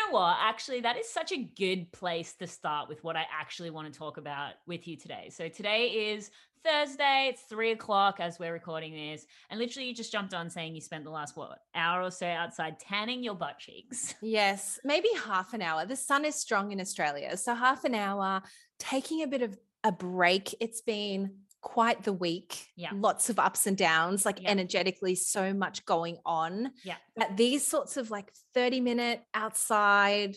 Know 0.08 0.18
what? 0.18 0.36
Actually, 0.40 0.80
that 0.80 0.96
is 0.96 1.08
such 1.08 1.32
a 1.32 1.36
good 1.36 1.90
place 1.92 2.34
to 2.34 2.46
start 2.46 2.88
with 2.88 3.02
what 3.04 3.16
I 3.16 3.26
actually 3.30 3.70
want 3.70 3.92
to 3.92 3.98
talk 3.98 4.16
about 4.16 4.54
with 4.66 4.88
you 4.88 4.96
today. 4.96 5.28
So 5.30 5.48
today 5.48 6.12
is 6.12 6.30
Thursday. 6.64 7.28
It's 7.30 7.42
three 7.42 7.72
o'clock 7.72 8.18
as 8.18 8.38
we're 8.38 8.52
recording 8.52 8.94
this, 8.94 9.26
and 9.50 9.60
literally 9.60 9.88
you 9.88 9.94
just 9.94 10.10
jumped 10.10 10.32
on 10.32 10.48
saying 10.48 10.74
you 10.74 10.80
spent 10.80 11.04
the 11.04 11.10
last 11.10 11.36
what 11.36 11.58
hour 11.74 12.02
or 12.02 12.10
so 12.10 12.26
outside 12.26 12.78
tanning 12.78 13.22
your 13.22 13.34
butt 13.34 13.58
cheeks. 13.58 14.14
Yes, 14.22 14.78
maybe 14.84 15.08
half 15.24 15.52
an 15.52 15.62
hour. 15.62 15.84
The 15.84 15.96
sun 15.96 16.24
is 16.24 16.34
strong 16.34 16.72
in 16.72 16.80
Australia. 16.80 17.36
So 17.36 17.54
half 17.54 17.84
an 17.84 17.94
hour, 17.94 18.42
taking 18.78 19.22
a 19.22 19.26
bit 19.26 19.42
of 19.42 19.58
a 19.84 19.92
break. 19.92 20.54
It's 20.60 20.80
been 20.80 21.32
quite 21.60 22.04
the 22.04 22.12
week. 22.12 22.66
Yeah. 22.76 22.90
Lots 22.94 23.30
of 23.30 23.38
ups 23.38 23.66
and 23.66 23.76
downs, 23.76 24.24
like 24.24 24.40
Yeah. 24.42 24.50
energetically, 24.50 25.14
so 25.14 25.52
much 25.52 25.84
going 25.84 26.18
on. 26.24 26.72
Yeah. 26.84 26.96
But 27.16 27.36
these 27.36 27.66
sorts 27.66 27.96
of 27.96 28.10
like 28.10 28.32
30 28.54 28.80
minute 28.80 29.22
outside, 29.34 30.36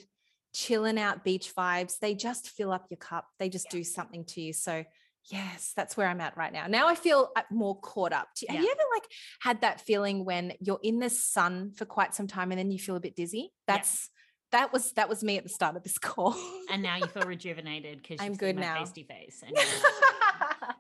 chilling 0.54 1.00
out 1.00 1.24
beach 1.24 1.54
vibes, 1.56 2.00
they 2.00 2.14
just 2.16 2.50
fill 2.50 2.72
up 2.72 2.88
your 2.90 2.98
cup. 2.98 3.26
They 3.40 3.50
just 3.50 3.70
do 3.70 3.84
something 3.84 4.26
to 4.26 4.42
you. 4.42 4.54
So 4.54 4.84
Yes, 5.30 5.74
that's 5.76 5.96
where 5.96 6.08
I'm 6.08 6.20
at 6.20 6.36
right 6.36 6.52
now. 6.52 6.66
Now 6.66 6.88
I 6.88 6.96
feel 6.96 7.30
uh, 7.36 7.44
more 7.52 7.80
caught 7.80 8.12
up. 8.12 8.30
Have 8.50 8.56
Yeah. 8.56 8.62
you 8.64 8.72
ever 8.72 8.82
like 8.96 9.04
had 9.40 9.62
that 9.62 9.80
feeling 9.80 10.26
when 10.26 10.54
you're 10.60 10.80
in 10.82 10.98
the 10.98 11.12
sun 11.12 11.74
for 11.76 11.86
quite 11.86 12.16
some 12.16 12.26
time 12.26 12.52
and 12.52 12.58
then 12.58 12.72
you 12.72 12.80
feel 12.80 12.96
a 12.96 13.00
bit 13.00 13.16
dizzy? 13.16 13.52
Yeah. 13.68 13.76
That's 13.76 14.10
that 14.52 14.74
was 14.74 14.94
that 14.94 15.10
was 15.10 15.24
me 15.24 15.38
at 15.38 15.44
the 15.44 15.50
start 15.50 15.76
of 15.76 15.84
this 15.84 15.98
call. 16.00 16.36
And 16.72 16.82
now 16.82 16.98
you 16.98 17.06
feel 17.06 17.22
rejuvenated 17.22 18.02
because 18.02 18.18
I'm 18.20 18.32
you've 18.32 18.40
good 18.40 18.56
now. 18.56 18.78
pasty 18.78 19.04
face. 19.04 19.44
And 19.46 19.56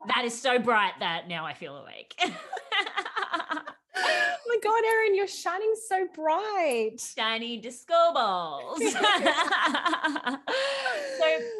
that 0.08 0.26
is 0.26 0.40
so 0.40 0.60
bright 0.60 0.94
that 1.00 1.28
now 1.28 1.46
I 1.46 1.54
feel 1.54 1.78
awake. 1.78 2.16
oh 2.22 2.30
my 3.96 4.58
god, 4.64 4.84
Erin, 4.86 5.16
you're 5.16 5.28
shining 5.28 5.74
so 5.88 6.08
bright. 6.14 7.00
Shiny 7.00 7.58
disco 7.58 8.14
balls. 8.14 8.80
so, 8.82 8.88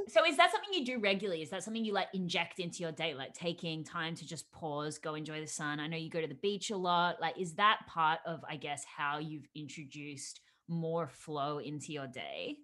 so 0.08 0.26
is 0.26 0.38
that 0.38 0.52
something 0.52 0.74
you 0.74 0.86
do 0.86 1.00
regularly? 1.00 1.42
Is 1.42 1.50
that 1.52 1.64
something 1.64 1.86
you 1.86 1.94
like 1.94 2.08
inject 2.14 2.60
into 2.60 2.84
your 2.84 2.92
day, 2.92 3.14
like 3.14 3.34
taking 3.34 3.84
time 3.84 4.16
to 4.16 4.26
just 4.26 4.52
pause, 4.52 4.98
go 4.98 5.16
enjoy 5.16 5.40
the 5.42 5.48
sun? 5.48 5.80
I 5.80 5.88
know 5.88 5.98
you 5.98 6.10
go 6.10 6.22
to 6.22 6.28
the 6.28 6.36
beach 6.36 6.72
a 6.72 6.78
lot. 6.78 7.22
Like, 7.22 7.38
is 7.40 7.54
that 7.56 7.82
part 7.88 8.20
of, 8.26 8.42
I 8.50 8.56
guess, 8.56 8.84
how 8.86 9.20
you've 9.20 9.48
introduced 9.56 10.42
more 10.68 11.08
flow 11.08 11.60
into 11.60 11.94
your 11.94 12.08
day? 12.08 12.58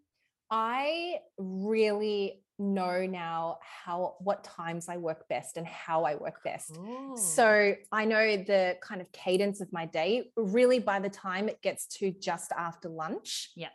I 0.49 1.17
really 1.37 2.41
know 2.59 3.05
now 3.05 3.59
how 3.61 4.15
what 4.19 4.43
times 4.43 4.89
I 4.89 4.97
work 4.97 5.27
best 5.27 5.57
and 5.57 5.65
how 5.67 6.03
I 6.05 6.15
work 6.15 6.43
best. 6.43 6.75
So 7.15 7.75
I 7.91 8.05
know 8.05 8.37
the 8.37 8.77
kind 8.81 9.01
of 9.01 9.11
cadence 9.11 9.61
of 9.61 9.71
my 9.71 9.85
day. 9.85 10.31
Really, 10.35 10.79
by 10.79 10.99
the 10.99 11.09
time 11.09 11.49
it 11.49 11.61
gets 11.61 11.87
to 11.99 12.11
just 12.11 12.51
after 12.51 12.89
lunch, 12.89 13.51
Yeah. 13.55 13.69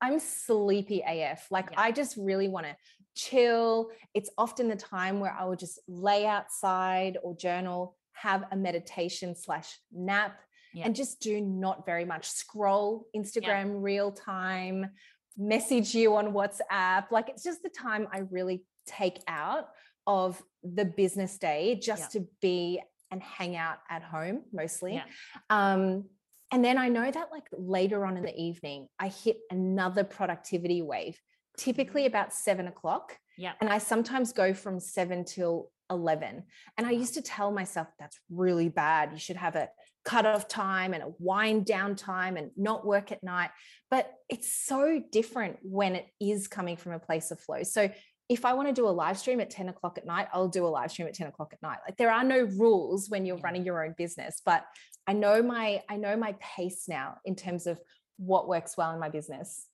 I'm 0.00 0.18
sleepy 0.18 1.02
AF. 1.06 1.50
Like 1.50 1.70
Yeah. 1.70 1.80
I 1.80 1.92
just 1.92 2.16
really 2.16 2.48
want 2.48 2.66
to 2.66 2.76
chill. 3.14 3.90
It's 4.12 4.30
often 4.36 4.68
the 4.68 4.76
time 4.76 5.20
where 5.20 5.32
I 5.32 5.44
will 5.44 5.56
just 5.56 5.78
lay 5.88 6.26
outside 6.26 7.16
or 7.22 7.34
journal, 7.36 7.96
have 8.12 8.44
a 8.50 8.56
meditation 8.56 9.34
slash 9.34 9.78
nap, 9.92 10.40
Yeah. 10.72 10.86
and 10.86 10.94
just 10.96 11.20
do 11.20 11.40
not 11.40 11.86
very 11.86 12.04
much. 12.04 12.28
Scroll 12.28 13.06
Instagram 13.14 13.82
real 13.82 14.10
time, 14.12 14.90
message 15.36 15.94
you 15.94 16.16
on 16.16 16.32
WhatsApp. 16.32 17.10
Like 17.10 17.28
it's 17.28 17.42
just 17.42 17.62
the 17.62 17.70
time 17.70 18.08
I 18.12 18.22
really 18.30 18.64
take 18.86 19.20
out 19.28 19.68
of 20.06 20.42
the 20.62 20.84
business 20.84 21.38
day 21.38 21.78
just 21.82 22.14
yeah. 22.14 22.20
to 22.20 22.26
be 22.40 22.80
and 23.10 23.22
hang 23.22 23.56
out 23.56 23.78
at 23.88 24.02
home 24.02 24.42
mostly. 24.52 24.94
Yeah. 24.94 25.04
Um, 25.50 26.04
and 26.50 26.64
then 26.64 26.78
I 26.78 26.88
know 26.88 27.10
that 27.10 27.30
like 27.32 27.44
later 27.52 28.04
on 28.04 28.16
in 28.16 28.22
the 28.22 28.36
evening, 28.36 28.88
I 28.98 29.08
hit 29.08 29.38
another 29.50 30.04
productivity 30.04 30.82
wave, 30.82 31.18
typically 31.56 32.02
mm-hmm. 32.02 32.08
about 32.08 32.32
seven 32.32 32.66
o'clock. 32.66 33.18
Yeah. 33.36 33.52
And 33.60 33.70
I 33.70 33.78
sometimes 33.78 34.32
go 34.32 34.54
from 34.54 34.78
seven 34.78 35.24
till 35.24 35.70
11. 35.90 36.44
And 36.78 36.86
I 36.86 36.92
used 36.92 37.14
to 37.14 37.22
tell 37.22 37.50
myself 37.50 37.88
that's 37.98 38.18
really 38.30 38.68
bad. 38.68 39.10
You 39.12 39.18
should 39.18 39.36
have 39.36 39.56
a 39.56 39.68
cutoff 40.04 40.48
time 40.48 40.92
and 40.94 41.02
a 41.02 41.12
wind 41.18 41.66
down 41.66 41.96
time 41.96 42.36
and 42.36 42.50
not 42.56 42.86
work 42.86 43.12
at 43.12 43.22
night. 43.22 43.50
But 43.90 44.12
it's 44.28 44.52
so 44.52 45.02
different 45.12 45.58
when 45.62 45.96
it 45.96 46.06
is 46.20 46.48
coming 46.48 46.76
from 46.76 46.92
a 46.92 46.98
place 46.98 47.30
of 47.30 47.40
flow. 47.40 47.62
So 47.62 47.90
if 48.28 48.44
I 48.44 48.54
want 48.54 48.68
to 48.68 48.74
do 48.74 48.88
a 48.88 48.90
live 48.90 49.18
stream 49.18 49.40
at 49.40 49.50
10 49.50 49.68
o'clock 49.68 49.98
at 49.98 50.06
night, 50.06 50.28
I'll 50.32 50.48
do 50.48 50.66
a 50.66 50.68
live 50.68 50.90
stream 50.90 51.08
at 51.08 51.14
10 51.14 51.26
o'clock 51.26 51.52
at 51.52 51.62
night. 51.62 51.78
Like 51.86 51.96
there 51.96 52.10
are 52.10 52.24
no 52.24 52.44
rules 52.56 53.10
when 53.10 53.26
you're 53.26 53.38
running 53.38 53.64
your 53.64 53.84
own 53.84 53.94
business, 53.96 54.40
but 54.44 54.64
I 55.06 55.12
know 55.12 55.42
my 55.42 55.82
I 55.88 55.96
know 55.96 56.16
my 56.16 56.34
pace 56.40 56.84
now 56.88 57.18
in 57.24 57.36
terms 57.36 57.66
of 57.66 57.78
what 58.16 58.48
works 58.48 58.76
well 58.76 58.92
in 58.92 59.00
my 59.00 59.10
business. 59.10 59.68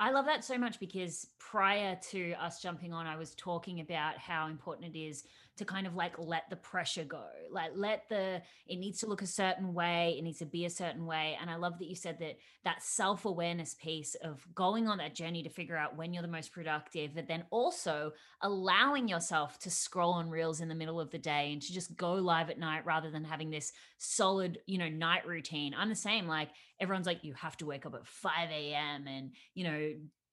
I 0.00 0.12
love 0.12 0.24
that 0.24 0.42
so 0.42 0.56
much 0.56 0.80
because 0.80 1.26
prior 1.38 1.94
to 2.10 2.32
us 2.32 2.62
jumping 2.62 2.94
on, 2.94 3.06
I 3.06 3.16
was 3.16 3.34
talking 3.34 3.80
about 3.80 4.16
how 4.16 4.46
important 4.46 4.96
it 4.96 4.98
is 4.98 5.24
to 5.60 5.66
kind 5.66 5.86
of 5.86 5.94
like 5.94 6.18
let 6.18 6.48
the 6.48 6.56
pressure 6.56 7.04
go 7.04 7.26
like 7.50 7.70
let 7.74 8.08
the 8.08 8.40
it 8.66 8.76
needs 8.76 8.98
to 9.00 9.06
look 9.06 9.20
a 9.20 9.26
certain 9.26 9.74
way 9.74 10.14
it 10.18 10.22
needs 10.22 10.38
to 10.38 10.46
be 10.46 10.64
a 10.64 10.70
certain 10.70 11.04
way 11.04 11.36
and 11.38 11.50
i 11.50 11.56
love 11.56 11.78
that 11.78 11.86
you 11.86 11.94
said 11.94 12.18
that 12.18 12.38
that 12.64 12.82
self-awareness 12.82 13.74
piece 13.74 14.14
of 14.22 14.42
going 14.54 14.88
on 14.88 14.96
that 14.96 15.14
journey 15.14 15.42
to 15.42 15.50
figure 15.50 15.76
out 15.76 15.98
when 15.98 16.14
you're 16.14 16.22
the 16.22 16.28
most 16.28 16.50
productive 16.50 17.10
but 17.14 17.28
then 17.28 17.44
also 17.50 18.10
allowing 18.40 19.06
yourself 19.06 19.58
to 19.58 19.70
scroll 19.70 20.12
on 20.14 20.30
reels 20.30 20.62
in 20.62 20.68
the 20.68 20.74
middle 20.74 20.98
of 20.98 21.10
the 21.10 21.18
day 21.18 21.52
and 21.52 21.60
to 21.60 21.74
just 21.74 21.94
go 21.94 22.14
live 22.14 22.48
at 22.48 22.58
night 22.58 22.86
rather 22.86 23.10
than 23.10 23.24
having 23.24 23.50
this 23.50 23.72
solid 23.98 24.58
you 24.64 24.78
know 24.78 24.88
night 24.88 25.26
routine. 25.26 25.74
I'm 25.76 25.90
the 25.90 25.94
same 25.94 26.26
like 26.26 26.48
everyone's 26.80 27.06
like 27.06 27.24
you 27.24 27.34
have 27.34 27.56
to 27.58 27.66
wake 27.66 27.86
up 27.86 27.94
at 27.94 28.06
5 28.06 28.50
a.m 28.50 29.06
and 29.06 29.32
you 29.54 29.64
know 29.64 29.92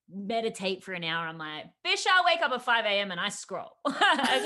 meditate 0.09 0.83
for 0.83 0.93
an 0.93 1.03
hour. 1.03 1.27
I'm 1.27 1.37
like, 1.37 1.65
bitch, 1.85 2.05
I 2.07 2.23
wake 2.25 2.41
up 2.41 2.51
at 2.51 2.61
5 2.61 2.85
a.m. 2.85 3.11
and 3.11 3.19
I 3.19 3.29
scroll. 3.29 3.71
okay. 3.87 3.97
and 3.97 4.39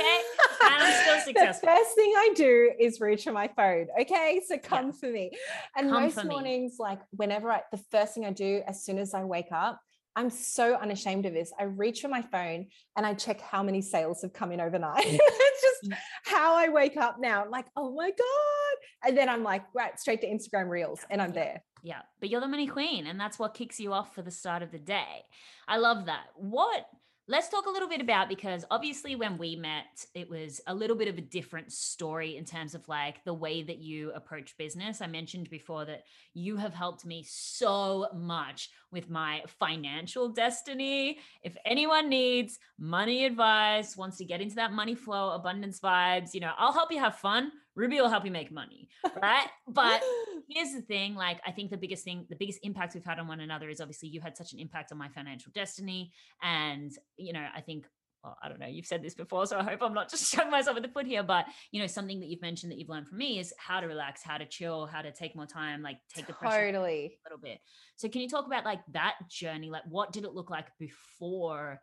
I'm 0.61 1.03
still 1.03 1.19
successful. 1.25 1.69
the 1.69 1.75
first 1.75 1.95
thing 1.95 2.13
I 2.17 2.29
do 2.35 2.71
is 2.79 2.99
reach 2.99 3.23
for 3.23 3.31
my 3.31 3.47
phone. 3.55 3.87
Okay. 3.99 4.41
So 4.45 4.57
come 4.57 4.87
yeah. 4.87 4.91
for 4.93 5.09
me. 5.09 5.31
And 5.75 5.89
come 5.89 6.03
most 6.03 6.25
mornings, 6.25 6.73
me. 6.73 6.77
like 6.79 6.99
whenever 7.11 7.51
I, 7.51 7.61
the 7.71 7.81
first 7.91 8.15
thing 8.15 8.25
I 8.25 8.31
do 8.31 8.61
as 8.67 8.83
soon 8.83 8.97
as 8.97 9.13
I 9.13 9.23
wake 9.23 9.51
up, 9.51 9.79
I'm 10.15 10.29
so 10.29 10.75
unashamed 10.75 11.25
of 11.25 11.33
this. 11.33 11.53
I 11.57 11.63
reach 11.63 12.01
for 12.01 12.09
my 12.09 12.21
phone 12.21 12.67
and 12.97 13.05
I 13.05 13.13
check 13.13 13.39
how 13.39 13.63
many 13.63 13.81
sales 13.81 14.23
have 14.23 14.33
come 14.33 14.51
in 14.51 14.59
overnight. 14.59 15.05
it's 15.05 15.61
just 15.61 15.93
how 16.25 16.55
I 16.55 16.67
wake 16.67 16.97
up 16.97 17.17
now. 17.19 17.43
I'm 17.43 17.49
like, 17.49 17.67
oh 17.77 17.93
my 17.93 18.09
God. 18.09 19.07
And 19.07 19.17
then 19.17 19.29
I'm 19.29 19.43
like, 19.43 19.63
right, 19.73 19.97
straight 19.97 20.21
to 20.21 20.27
Instagram 20.27 20.69
Reels 20.69 20.99
and 21.09 21.21
I'm 21.21 21.31
there. 21.31 21.63
Yeah, 21.83 22.01
but 22.19 22.29
you're 22.29 22.41
the 22.41 22.47
money 22.47 22.67
queen, 22.67 23.07
and 23.07 23.19
that's 23.19 23.39
what 23.39 23.53
kicks 23.53 23.79
you 23.79 23.91
off 23.93 24.13
for 24.13 24.21
the 24.21 24.31
start 24.31 24.61
of 24.61 24.71
the 24.71 24.79
day. 24.79 25.25
I 25.67 25.77
love 25.77 26.05
that. 26.05 26.25
What 26.35 26.85
let's 27.27 27.47
talk 27.47 27.65
a 27.65 27.69
little 27.69 27.87
bit 27.87 28.01
about 28.01 28.27
because 28.27 28.65
obviously 28.71 29.15
when 29.15 29.37
we 29.37 29.55
met 29.55 30.05
it 30.15 30.29
was 30.29 30.59
a 30.67 30.73
little 30.73 30.97
bit 30.97 31.07
of 31.07 31.17
a 31.17 31.21
different 31.21 31.71
story 31.71 32.35
in 32.35 32.43
terms 32.43 32.73
of 32.73 32.85
like 32.89 33.23
the 33.23 33.33
way 33.33 33.61
that 33.61 33.77
you 33.77 34.11
approach 34.13 34.57
business 34.57 35.01
i 35.01 35.07
mentioned 35.07 35.49
before 35.49 35.85
that 35.85 36.03
you 36.33 36.57
have 36.57 36.73
helped 36.73 37.05
me 37.05 37.23
so 37.25 38.07
much 38.13 38.69
with 38.91 39.09
my 39.09 39.41
financial 39.59 40.29
destiny 40.29 41.19
if 41.43 41.55
anyone 41.63 42.09
needs 42.09 42.57
money 42.79 43.23
advice 43.23 43.95
wants 43.95 44.17
to 44.17 44.25
get 44.25 44.41
into 44.41 44.55
that 44.55 44.73
money 44.73 44.95
flow 44.95 45.31
abundance 45.31 45.79
vibes 45.79 46.33
you 46.33 46.39
know 46.39 46.51
i'll 46.57 46.73
help 46.73 46.91
you 46.91 46.99
have 46.99 47.15
fun 47.15 47.51
Ruby 47.75 48.01
will 48.01 48.09
help 48.09 48.25
you 48.25 48.31
make 48.31 48.51
money, 48.51 48.89
right? 49.21 49.47
but 49.67 50.01
here's 50.49 50.73
the 50.73 50.81
thing 50.81 51.15
like, 51.15 51.39
I 51.45 51.51
think 51.51 51.71
the 51.71 51.77
biggest 51.77 52.03
thing, 52.03 52.25
the 52.29 52.35
biggest 52.35 52.59
impact 52.63 52.93
we've 52.93 53.05
had 53.05 53.19
on 53.19 53.27
one 53.27 53.39
another 53.39 53.69
is 53.69 53.79
obviously 53.79 54.09
you 54.09 54.21
had 54.21 54.35
such 54.35 54.53
an 54.53 54.59
impact 54.59 54.91
on 54.91 54.97
my 54.97 55.09
financial 55.09 55.51
destiny. 55.53 56.11
And, 56.41 56.91
you 57.17 57.33
know, 57.33 57.45
I 57.55 57.61
think 57.61 57.85
well, 58.23 58.37
I 58.43 58.49
don't 58.49 58.59
know, 58.59 58.67
you've 58.67 58.85
said 58.85 59.01
this 59.01 59.15
before, 59.15 59.47
so 59.47 59.57
I 59.57 59.63
hope 59.63 59.81
I'm 59.81 59.93
not 59.93 60.09
just 60.09 60.31
showing 60.31 60.51
myself 60.51 60.77
at 60.77 60.83
the 60.83 60.89
foot 60.89 61.07
here, 61.07 61.23
but 61.23 61.45
you 61.71 61.81
know, 61.81 61.87
something 61.87 62.19
that 62.19 62.27
you've 62.29 62.41
mentioned 62.41 62.71
that 62.71 62.77
you've 62.77 62.89
learned 62.89 63.07
from 63.07 63.17
me 63.17 63.39
is 63.39 63.53
how 63.57 63.79
to 63.79 63.87
relax, 63.87 64.21
how 64.23 64.37
to 64.37 64.45
chill, 64.45 64.85
how 64.85 65.01
to 65.01 65.11
take 65.11 65.35
more 65.35 65.47
time, 65.47 65.81
like 65.81 65.97
take 66.13 66.27
the 66.27 66.33
pressure 66.33 66.71
totally 66.71 67.17
a 67.25 67.29
little 67.29 67.41
bit. 67.41 67.59
So 67.95 68.07
can 68.09 68.21
you 68.21 68.29
talk 68.29 68.45
about 68.45 68.65
like 68.65 68.81
that 68.91 69.15
journey? 69.29 69.69
Like 69.69 69.83
what 69.89 70.11
did 70.11 70.23
it 70.23 70.33
look 70.33 70.49
like 70.49 70.67
before 70.79 71.79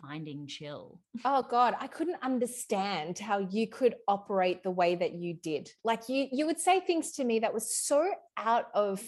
finding 0.00 0.46
chill? 0.46 1.00
Oh 1.24 1.42
God, 1.42 1.74
I 1.78 1.86
couldn't 1.86 2.22
understand 2.22 3.18
how 3.18 3.38
you 3.38 3.68
could 3.68 3.96
operate 4.08 4.62
the 4.62 4.70
way 4.70 4.94
that 4.94 5.12
you 5.12 5.34
did. 5.34 5.70
Like 5.84 6.08
you, 6.08 6.28
you 6.32 6.46
would 6.46 6.58
say 6.58 6.80
things 6.80 7.12
to 7.12 7.24
me 7.24 7.40
that 7.40 7.54
was 7.54 7.76
so 7.76 8.10
out 8.36 8.66
of 8.74 9.02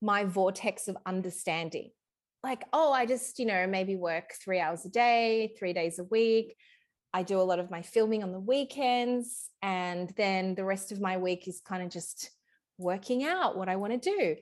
my 0.00 0.24
vortex 0.24 0.88
of 0.88 0.96
understanding. 1.06 1.90
Like, 2.44 2.64
oh, 2.72 2.92
I 2.92 3.06
just, 3.06 3.38
you 3.38 3.46
know, 3.46 3.66
maybe 3.66 3.96
work 3.96 4.34
three 4.42 4.60
hours 4.60 4.84
a 4.84 4.88
day, 4.88 5.54
three 5.58 5.72
days 5.72 5.98
a 5.98 6.04
week. 6.04 6.54
I 7.12 7.22
do 7.22 7.40
a 7.40 7.42
lot 7.42 7.58
of 7.58 7.70
my 7.70 7.82
filming 7.82 8.22
on 8.22 8.32
the 8.32 8.40
weekends. 8.40 9.50
And 9.62 10.12
then 10.16 10.54
the 10.54 10.64
rest 10.64 10.92
of 10.92 11.00
my 11.00 11.16
week 11.16 11.48
is 11.48 11.60
kind 11.60 11.82
of 11.82 11.90
just 11.90 12.30
working 12.76 13.24
out 13.24 13.56
what 13.56 13.68
I 13.68 13.76
want 13.76 14.00
to 14.00 14.10
do. 14.10 14.36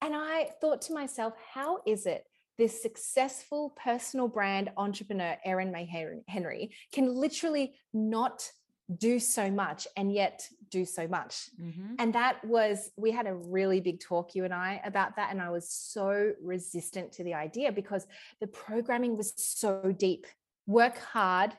And 0.00 0.14
I 0.14 0.48
thought 0.60 0.82
to 0.82 0.94
myself, 0.94 1.34
how 1.52 1.80
is 1.86 2.06
it 2.06 2.24
this 2.58 2.80
successful 2.82 3.76
personal 3.82 4.28
brand 4.28 4.70
entrepreneur, 4.76 5.36
Erin 5.44 5.72
May 5.72 5.86
Henry, 6.28 6.70
can 6.92 7.14
literally 7.14 7.74
not 7.92 8.50
do 8.98 9.18
so 9.18 9.50
much 9.50 9.86
and 9.96 10.12
yet 10.12 10.46
do 10.70 10.84
so 10.84 11.08
much. 11.08 11.48
Mm-hmm. 11.60 11.94
And 11.98 12.14
that 12.14 12.44
was, 12.44 12.90
we 12.96 13.10
had 13.10 13.26
a 13.26 13.34
really 13.34 13.80
big 13.80 14.00
talk, 14.00 14.34
you 14.34 14.44
and 14.44 14.52
I, 14.52 14.80
about 14.84 15.16
that. 15.16 15.30
And 15.30 15.40
I 15.40 15.50
was 15.50 15.70
so 15.70 16.32
resistant 16.42 17.12
to 17.12 17.24
the 17.24 17.34
idea 17.34 17.72
because 17.72 18.06
the 18.40 18.46
programming 18.46 19.16
was 19.16 19.32
so 19.36 19.94
deep. 19.96 20.26
Work 20.66 20.98
hard 20.98 21.56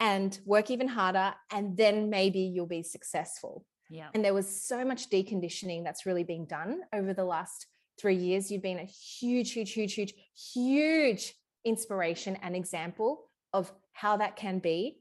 and 0.00 0.38
work 0.44 0.70
even 0.70 0.88
harder, 0.88 1.34
and 1.50 1.76
then 1.76 2.10
maybe 2.10 2.40
you'll 2.40 2.66
be 2.66 2.82
successful. 2.82 3.64
Yeah. 3.88 4.08
And 4.12 4.24
there 4.24 4.34
was 4.34 4.62
so 4.62 4.84
much 4.84 5.08
deconditioning 5.08 5.84
that's 5.84 6.04
really 6.04 6.24
being 6.24 6.44
done 6.44 6.80
over 6.92 7.14
the 7.14 7.24
last 7.24 7.66
three 7.98 8.16
years, 8.16 8.50
you've 8.50 8.62
been 8.62 8.78
a 8.78 8.84
huge, 8.84 9.52
huge, 9.52 9.72
huge, 9.72 9.94
huge, 9.94 10.14
huge 10.54 11.34
inspiration 11.64 12.36
and 12.42 12.54
example 12.54 13.24
of 13.52 13.72
how 13.92 14.16
that 14.18 14.36
can 14.36 14.58
be. 14.58 14.98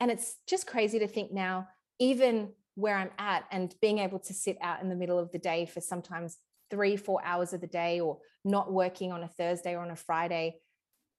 And 0.00 0.10
it's 0.10 0.36
just 0.48 0.66
crazy 0.66 0.98
to 0.98 1.06
think 1.06 1.32
now, 1.32 1.68
even 1.98 2.50
where 2.74 2.96
I'm 2.96 3.10
at 3.18 3.44
and 3.50 3.74
being 3.80 3.98
able 3.98 4.18
to 4.20 4.34
sit 4.34 4.58
out 4.60 4.82
in 4.82 4.88
the 4.88 4.96
middle 4.96 5.18
of 5.18 5.30
the 5.30 5.38
day 5.38 5.66
for 5.66 5.80
sometimes 5.80 6.38
three, 6.70 6.96
four 6.96 7.20
hours 7.24 7.52
of 7.52 7.60
the 7.60 7.66
day 7.66 8.00
or 8.00 8.18
not 8.44 8.72
working 8.72 9.12
on 9.12 9.22
a 9.22 9.28
Thursday 9.28 9.74
or 9.74 9.80
on 9.80 9.90
a 9.90 9.96
Friday, 9.96 10.56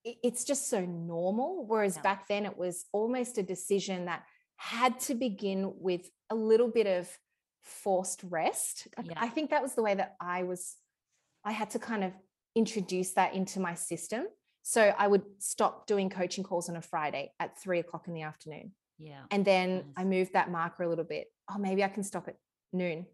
it's 0.03 0.43
just 0.43 0.69
so 0.69 0.81
normal. 0.81 1.65
Whereas 1.65 1.95
yeah. 1.95 2.01
back 2.01 2.27
then 2.27 2.45
it 2.45 2.57
was 2.57 2.85
almost 2.91 3.37
a 3.37 3.43
decision 3.43 4.05
that 4.05 4.23
had 4.57 4.99
to 5.01 5.15
begin 5.15 5.73
with 5.77 6.09
a 6.29 6.35
little 6.35 6.67
bit 6.67 6.87
of 6.87 7.07
forced 7.61 8.21
rest. 8.29 8.87
Yeah. 9.01 9.13
I 9.17 9.29
think 9.29 9.51
that 9.51 9.61
was 9.61 9.75
the 9.75 9.83
way 9.83 9.95
that 9.95 10.15
I 10.19 10.43
was 10.43 10.75
I 11.45 11.51
had 11.51 11.69
to 11.71 11.79
kind 11.79 12.03
of 12.03 12.13
introduce 12.55 13.11
that 13.11 13.33
into 13.33 13.59
my 13.59 13.73
system. 13.73 14.25
So 14.61 14.93
I 14.97 15.07
would 15.07 15.23
stop 15.39 15.87
doing 15.87 16.09
coaching 16.09 16.43
calls 16.43 16.69
on 16.69 16.77
a 16.77 16.81
Friday 16.81 17.33
at 17.39 17.59
three 17.59 17.79
o'clock 17.79 18.07
in 18.07 18.13
the 18.13 18.21
afternoon. 18.21 18.71
Yeah. 18.97 19.23
And 19.31 19.43
then 19.43 19.75
nice. 19.75 19.83
I 19.97 20.03
moved 20.05 20.33
that 20.33 20.49
marker 20.49 20.83
a 20.83 20.89
little 20.89 21.03
bit. 21.03 21.27
Oh, 21.49 21.57
maybe 21.57 21.83
I 21.83 21.89
can 21.89 22.03
stop 22.03 22.27
at 22.27 22.35
noon. 22.71 23.05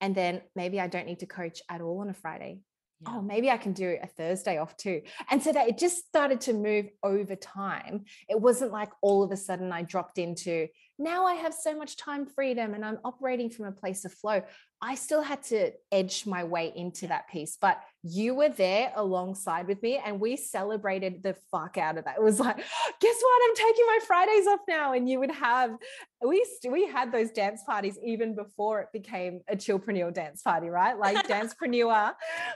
And 0.00 0.14
then 0.14 0.42
maybe 0.56 0.80
I 0.80 0.88
don't 0.88 1.06
need 1.06 1.20
to 1.20 1.26
coach 1.26 1.60
at 1.68 1.80
all 1.80 2.00
on 2.00 2.10
a 2.10 2.14
Friday. 2.14 2.60
Yeah. 3.00 3.14
Oh, 3.14 3.22
maybe 3.22 3.48
I 3.48 3.56
can 3.58 3.72
do 3.72 3.96
a 4.02 4.06
Thursday 4.08 4.58
off 4.58 4.76
too. 4.76 5.02
And 5.30 5.40
so 5.40 5.52
that 5.52 5.68
it 5.68 5.78
just 5.78 6.06
started 6.06 6.40
to 6.42 6.52
move 6.52 6.86
over 7.04 7.36
time. 7.36 8.04
It 8.28 8.40
wasn't 8.40 8.72
like 8.72 8.90
all 9.02 9.22
of 9.22 9.30
a 9.30 9.36
sudden 9.36 9.72
I 9.72 9.82
dropped 9.82 10.18
into 10.18 10.66
now 10.98 11.26
I 11.26 11.34
have 11.34 11.54
so 11.54 11.76
much 11.76 11.96
time 11.96 12.26
freedom 12.26 12.74
and 12.74 12.84
I'm 12.84 12.98
operating 13.04 13.50
from 13.50 13.66
a 13.66 13.72
place 13.72 14.04
of 14.04 14.12
flow. 14.12 14.42
I 14.80 14.94
still 14.94 15.22
had 15.22 15.42
to 15.44 15.72
edge 15.90 16.24
my 16.24 16.44
way 16.44 16.72
into 16.74 17.08
that 17.08 17.28
piece, 17.28 17.58
but 17.60 17.82
you 18.04 18.34
were 18.34 18.48
there 18.48 18.92
alongside 18.94 19.66
with 19.66 19.82
me 19.82 20.00
and 20.04 20.20
we 20.20 20.36
celebrated 20.36 21.22
the 21.22 21.34
fuck 21.50 21.76
out 21.76 21.98
of 21.98 22.04
that. 22.04 22.16
It 22.16 22.22
was 22.22 22.38
like, 22.38 22.56
guess 23.00 23.16
what? 23.20 23.42
I'm 23.44 23.56
taking 23.56 23.86
my 23.86 23.98
Fridays 24.06 24.46
off 24.46 24.60
now. 24.68 24.92
And 24.92 25.08
you 25.08 25.18
would 25.18 25.32
have, 25.32 25.76
we, 26.24 26.46
we 26.70 26.86
had 26.86 27.10
those 27.10 27.32
dance 27.32 27.62
parties 27.66 27.98
even 28.04 28.36
before 28.36 28.80
it 28.82 28.88
became 28.92 29.40
a 29.48 29.56
chillpreneur 29.56 30.14
dance 30.14 30.42
party, 30.42 30.68
right? 30.68 30.96
Like 30.96 31.16
dancepreneur. 31.28 32.14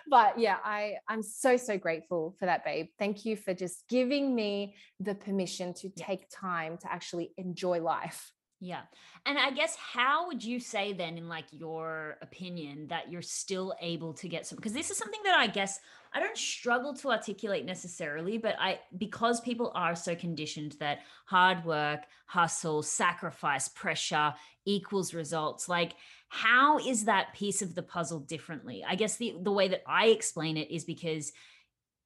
But 0.09 0.38
yeah, 0.38 0.59
I, 0.64 0.94
I'm 1.09 1.24
so, 1.24 1.57
so 1.57 1.76
grateful 1.76 2.36
for 2.38 2.46
that, 2.46 2.64
babe. 2.64 2.86
Thank 3.01 3.24
you 3.24 3.36
for 3.36 3.53
just 3.53 3.82
giving 3.88 4.32
me 4.32 4.76
the 5.01 5.16
permission 5.16 5.74
to 5.74 5.88
take 5.88 6.26
time 6.30 6.78
to 6.78 6.92
actually 6.92 7.32
enjoy 7.36 7.82
life. 7.82 8.32
Yeah. 8.64 8.82
And 9.26 9.36
I 9.40 9.50
guess 9.50 9.74
how 9.74 10.28
would 10.28 10.44
you 10.44 10.60
say 10.60 10.92
then 10.92 11.18
in 11.18 11.28
like 11.28 11.46
your 11.50 12.16
opinion 12.22 12.86
that 12.90 13.10
you're 13.10 13.20
still 13.20 13.74
able 13.80 14.14
to 14.14 14.28
get 14.28 14.46
some 14.46 14.54
because 14.54 14.72
this 14.72 14.88
is 14.88 14.96
something 14.96 15.18
that 15.24 15.36
I 15.36 15.48
guess 15.48 15.80
I 16.14 16.20
don't 16.20 16.36
struggle 16.36 16.94
to 16.94 17.10
articulate 17.10 17.64
necessarily, 17.64 18.38
but 18.38 18.54
I 18.60 18.78
because 18.96 19.40
people 19.40 19.72
are 19.74 19.96
so 19.96 20.14
conditioned 20.14 20.76
that 20.78 21.00
hard 21.24 21.64
work, 21.64 22.02
hustle, 22.26 22.84
sacrifice, 22.84 23.66
pressure 23.66 24.32
equals 24.64 25.12
results. 25.12 25.68
Like, 25.68 25.94
how 26.28 26.78
is 26.78 27.06
that 27.06 27.34
piece 27.34 27.62
of 27.62 27.74
the 27.74 27.82
puzzle 27.82 28.20
differently? 28.20 28.84
I 28.86 28.94
guess 28.94 29.16
the 29.16 29.34
the 29.42 29.50
way 29.50 29.66
that 29.68 29.82
I 29.88 30.06
explain 30.06 30.56
it 30.56 30.70
is 30.70 30.84
because 30.84 31.32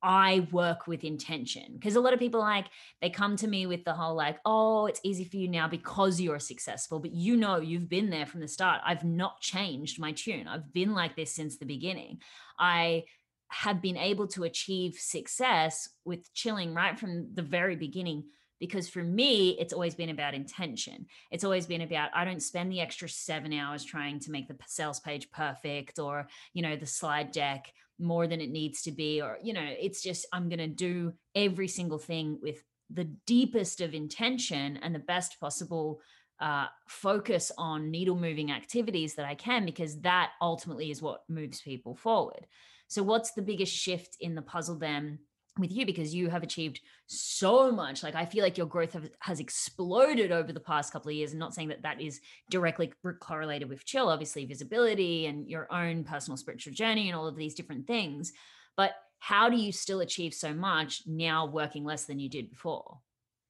I 0.03 0.47
work 0.53 0.87
with 0.87 1.05
intention 1.05 1.73
because 1.75 1.97
a 1.97 2.01
lot 2.01 2.13
of 2.13 2.19
people 2.19 2.41
like 2.41 2.67
they 3.01 3.11
come 3.11 3.37
to 3.37 3.47
me 3.47 3.67
with 3.67 3.85
the 3.85 3.95
whole 3.95 4.15
like, 4.15 4.39
oh, 4.45 4.87
it's 4.87 5.01
easy 5.03 5.25
for 5.25 5.37
you 5.37 5.49
now 5.49 5.69
because 5.69 6.21
you're 6.21 6.39
successful, 6.39 6.99
but 6.99 7.13
you 7.13 7.37
know 7.37 7.59
you've 7.59 7.89
been 7.89 8.11
there 8.11 8.27
from 8.27 8.41
the 8.41 8.49
start. 8.49 8.81
I've 8.85 9.05
not 9.05 9.41
changed 9.41 9.99
my 9.99 10.13
tune. 10.13 10.47
I've 10.47 10.73
been 10.73 10.95
like 10.95 11.17
this 11.17 11.35
since 11.35 11.57
the 11.57 11.67
beginning. 11.67 12.21
I 12.59 13.05
have 13.49 13.81
been 13.81 13.97
able 13.97 14.27
to 14.27 14.45
achieve 14.45 14.97
success 14.99 15.89
with 16.05 16.33
chilling 16.35 16.75
right 16.75 16.99
from 16.99 17.35
the 17.35 17.43
very 17.43 17.77
beginning 17.77 18.25
because 18.59 18.89
for 18.89 19.03
me 19.03 19.51
it's 19.61 19.73
always 19.73 19.95
been 19.95 20.09
about 20.09 20.35
intention 20.35 21.07
it's 21.31 21.45
always 21.45 21.67
been 21.67 21.83
about 21.83 22.11
i 22.15 22.25
don't 22.25 22.43
spend 22.43 22.73
the 22.73 22.81
extra 22.81 23.09
7 23.09 23.53
hours 23.53 23.85
trying 23.85 24.19
to 24.19 24.31
make 24.31 24.49
the 24.49 24.57
sales 24.67 24.99
page 24.99 25.31
perfect 25.31 25.99
or 25.99 26.27
you 26.55 26.63
know 26.63 26.75
the 26.75 26.87
slide 26.87 27.31
deck 27.31 27.73
more 27.99 28.27
than 28.27 28.41
it 28.41 28.51
needs 28.51 28.83
to 28.83 28.93
be 28.93 29.23
or 29.23 29.39
you 29.43 29.53
know 29.53 29.67
it's 29.81 30.03
just 30.03 30.27
i'm 30.33 30.49
going 30.49 30.59
to 30.59 30.67
do 30.67 31.13
every 31.35 31.69
single 31.69 31.99
thing 31.99 32.39
with 32.43 32.63
the 32.91 33.05
deepest 33.27 33.81
of 33.81 33.95
intention 33.95 34.79
and 34.83 34.95
the 34.95 35.01
best 35.01 35.41
possible 35.41 36.01
uh, 36.39 36.67
focus 36.87 37.51
on 37.57 37.91
needle 37.91 38.15
moving 38.15 38.53
activities 38.53 39.15
that 39.15 39.25
i 39.25 39.35
can 39.35 39.65
because 39.65 39.99
that 40.01 40.33
ultimately 40.43 40.91
is 40.91 41.01
what 41.01 41.23
moves 41.29 41.63
people 41.63 41.95
forward. 41.95 42.47
So 42.89 43.03
what's 43.03 43.33
the 43.33 43.43
biggest 43.43 43.75
shift 43.75 44.17
in 44.21 44.35
the 44.35 44.43
puzzle 44.43 44.79
then 44.79 45.19
with 45.59 45.73
you 45.73 45.87
because 45.87 46.15
you 46.15 46.29
have 46.29 46.43
achieved 46.43 46.81
so 47.07 47.71
much. 47.73 48.03
Like 48.03 48.15
i 48.15 48.25
feel 48.25 48.43
like 48.43 48.59
your 48.59 48.67
growth 48.67 48.93
have, 48.93 49.09
has 49.21 49.41
exploded 49.41 50.33
over 50.33 50.53
the 50.53 50.61
past 50.61 50.93
couple 50.93 51.09
of 51.09 51.15
years. 51.15 51.33
And 51.33 51.41
not 51.41 51.55
saying 51.55 51.69
that 51.69 51.83
that 51.83 52.01
is 52.01 52.21
directly 52.51 52.93
correlated 53.21 53.69
with 53.69 53.85
chill 53.85 54.09
obviously 54.09 54.45
visibility 54.45 55.27
and 55.27 55.49
your 55.49 55.73
own 55.73 56.05
personal 56.05 56.37
spiritual 56.37 56.73
journey 56.73 57.09
and 57.09 57.17
all 57.17 57.27
of 57.27 57.37
these 57.37 57.55
different 57.55 57.87
things 57.87 58.33
but 58.77 58.95
how 59.19 59.49
do 59.49 59.57
you 59.57 59.73
still 59.73 60.01
achieve 60.01 60.35
so 60.35 60.53
much 60.53 61.03
now 61.07 61.47
working 61.47 61.85
less 61.85 62.05
than 62.05 62.19
you 62.19 62.29
did 62.29 62.51
before? 62.51 62.99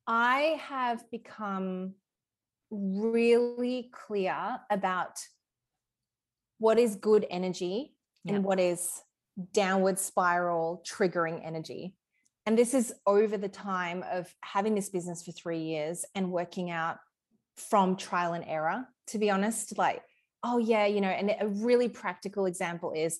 I 0.07 0.61
have 0.63 1.11
become 1.11 1.95
really 2.71 3.91
clear 3.93 4.61
about 4.71 5.19
what 6.59 6.79
is 6.79 6.97
good 6.97 7.27
energy 7.29 7.95
and 8.27 8.43
what 8.43 8.59
is 8.59 9.03
downward 9.53 9.99
spiral 9.99 10.83
triggering 10.87 11.45
energy. 11.45 11.95
And 12.47 12.57
this 12.57 12.75
is 12.75 12.95
over 13.07 13.37
the 13.37 13.49
time 13.49 14.05
of 14.11 14.33
having 14.41 14.75
this 14.75 14.89
business 14.89 15.23
for 15.23 15.33
three 15.33 15.61
years 15.61 16.05
and 16.15 16.31
working 16.31 16.71
out 16.71 16.99
from 17.57 17.97
trial 17.97 18.35
and 18.35 18.45
error, 18.47 18.87
to 19.09 19.19
be 19.19 19.31
honest. 19.31 19.77
Like, 19.77 20.03
oh, 20.45 20.59
yeah, 20.59 20.87
you 20.87 21.01
know, 21.01 21.09
and 21.09 21.35
a 21.41 21.49
really 21.49 21.89
practical 21.89 22.47
example 22.47 22.93
is 22.93 23.19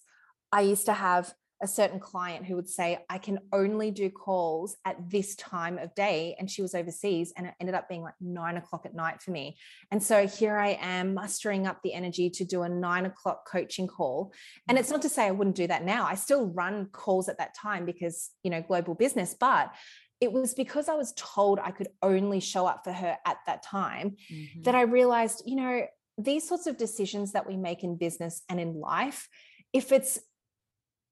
I 0.53 0.61
used 0.61 0.87
to 0.87 0.93
have 0.93 1.35
a 1.63 1.67
certain 1.67 1.99
client 1.99 2.45
who 2.45 2.55
would 2.55 2.69
say, 2.69 2.99
I 3.09 3.19
can 3.19 3.39
only 3.53 3.91
do 3.91 4.11
calls 4.11 4.77
at 4.85 5.11
this 5.11 5.35
time 5.37 5.79
of 5.79 5.95
day. 5.95 6.37
And 6.39 6.51
she 6.51 6.63
was 6.63 6.75
overseas 6.75 7.33
and 7.37 7.47
it 7.47 7.55
ended 7.61 7.75
up 7.75 7.89
being 7.89 8.03
like 8.03 8.15
nine 8.21 8.57
o'clock 8.57 8.85
at 8.85 8.95
night 8.95 9.23
for 9.23 9.31
me. 9.31 9.57
And 9.91 10.03
so 10.03 10.27
here 10.27 10.57
I 10.57 10.79
am 10.81 11.15
mustering 11.15 11.67
up 11.67 11.81
the 11.83 11.95
energy 11.95 12.29
to 12.31 12.45
do 12.45 12.63
a 12.63 12.69
nine 12.69 13.07
o'clock 13.07 13.49
coaching 13.51 13.87
call. 13.87 14.33
And 14.69 14.79
it's 14.79 14.91
not 14.91 15.03
to 15.03 15.09
say 15.09 15.25
I 15.27 15.31
wouldn't 15.31 15.57
do 15.57 15.67
that 15.67 15.85
now. 15.85 16.07
I 16.07 16.15
still 16.15 16.47
run 16.47 16.87
calls 16.93 17.29
at 17.29 17.39
that 17.39 17.55
time 17.55 17.87
because, 17.87 18.31
you 18.43 18.51
know, 18.51 18.63
global 18.63 18.95
business, 18.95 19.35
but 19.39 19.73
it 20.21 20.33
was 20.33 20.55
because 20.55 20.89
I 20.89 20.95
was 20.95 21.13
told 21.17 21.59
I 21.59 21.71
could 21.71 21.89
only 22.03 22.41
show 22.41 22.67
up 22.67 22.85
for 22.85 22.93
her 22.93 23.17
at 23.27 23.37
that 23.47 23.63
time 23.63 24.17
mm-hmm. 24.33 24.63
that 24.63 24.75
I 24.75 24.83
realized, 24.83 25.43
you 25.47 25.57
know, 25.57 25.87
these 26.19 26.49
sorts 26.49 26.67
of 26.67 26.79
decisions 26.79 27.33
that 27.33 27.47
we 27.47 27.57
make 27.57 27.85
in 27.85 27.97
business 27.97 28.43
and 28.49 28.59
in 28.59 28.81
life, 28.81 29.29
if 29.73 29.93
it's 29.93 30.19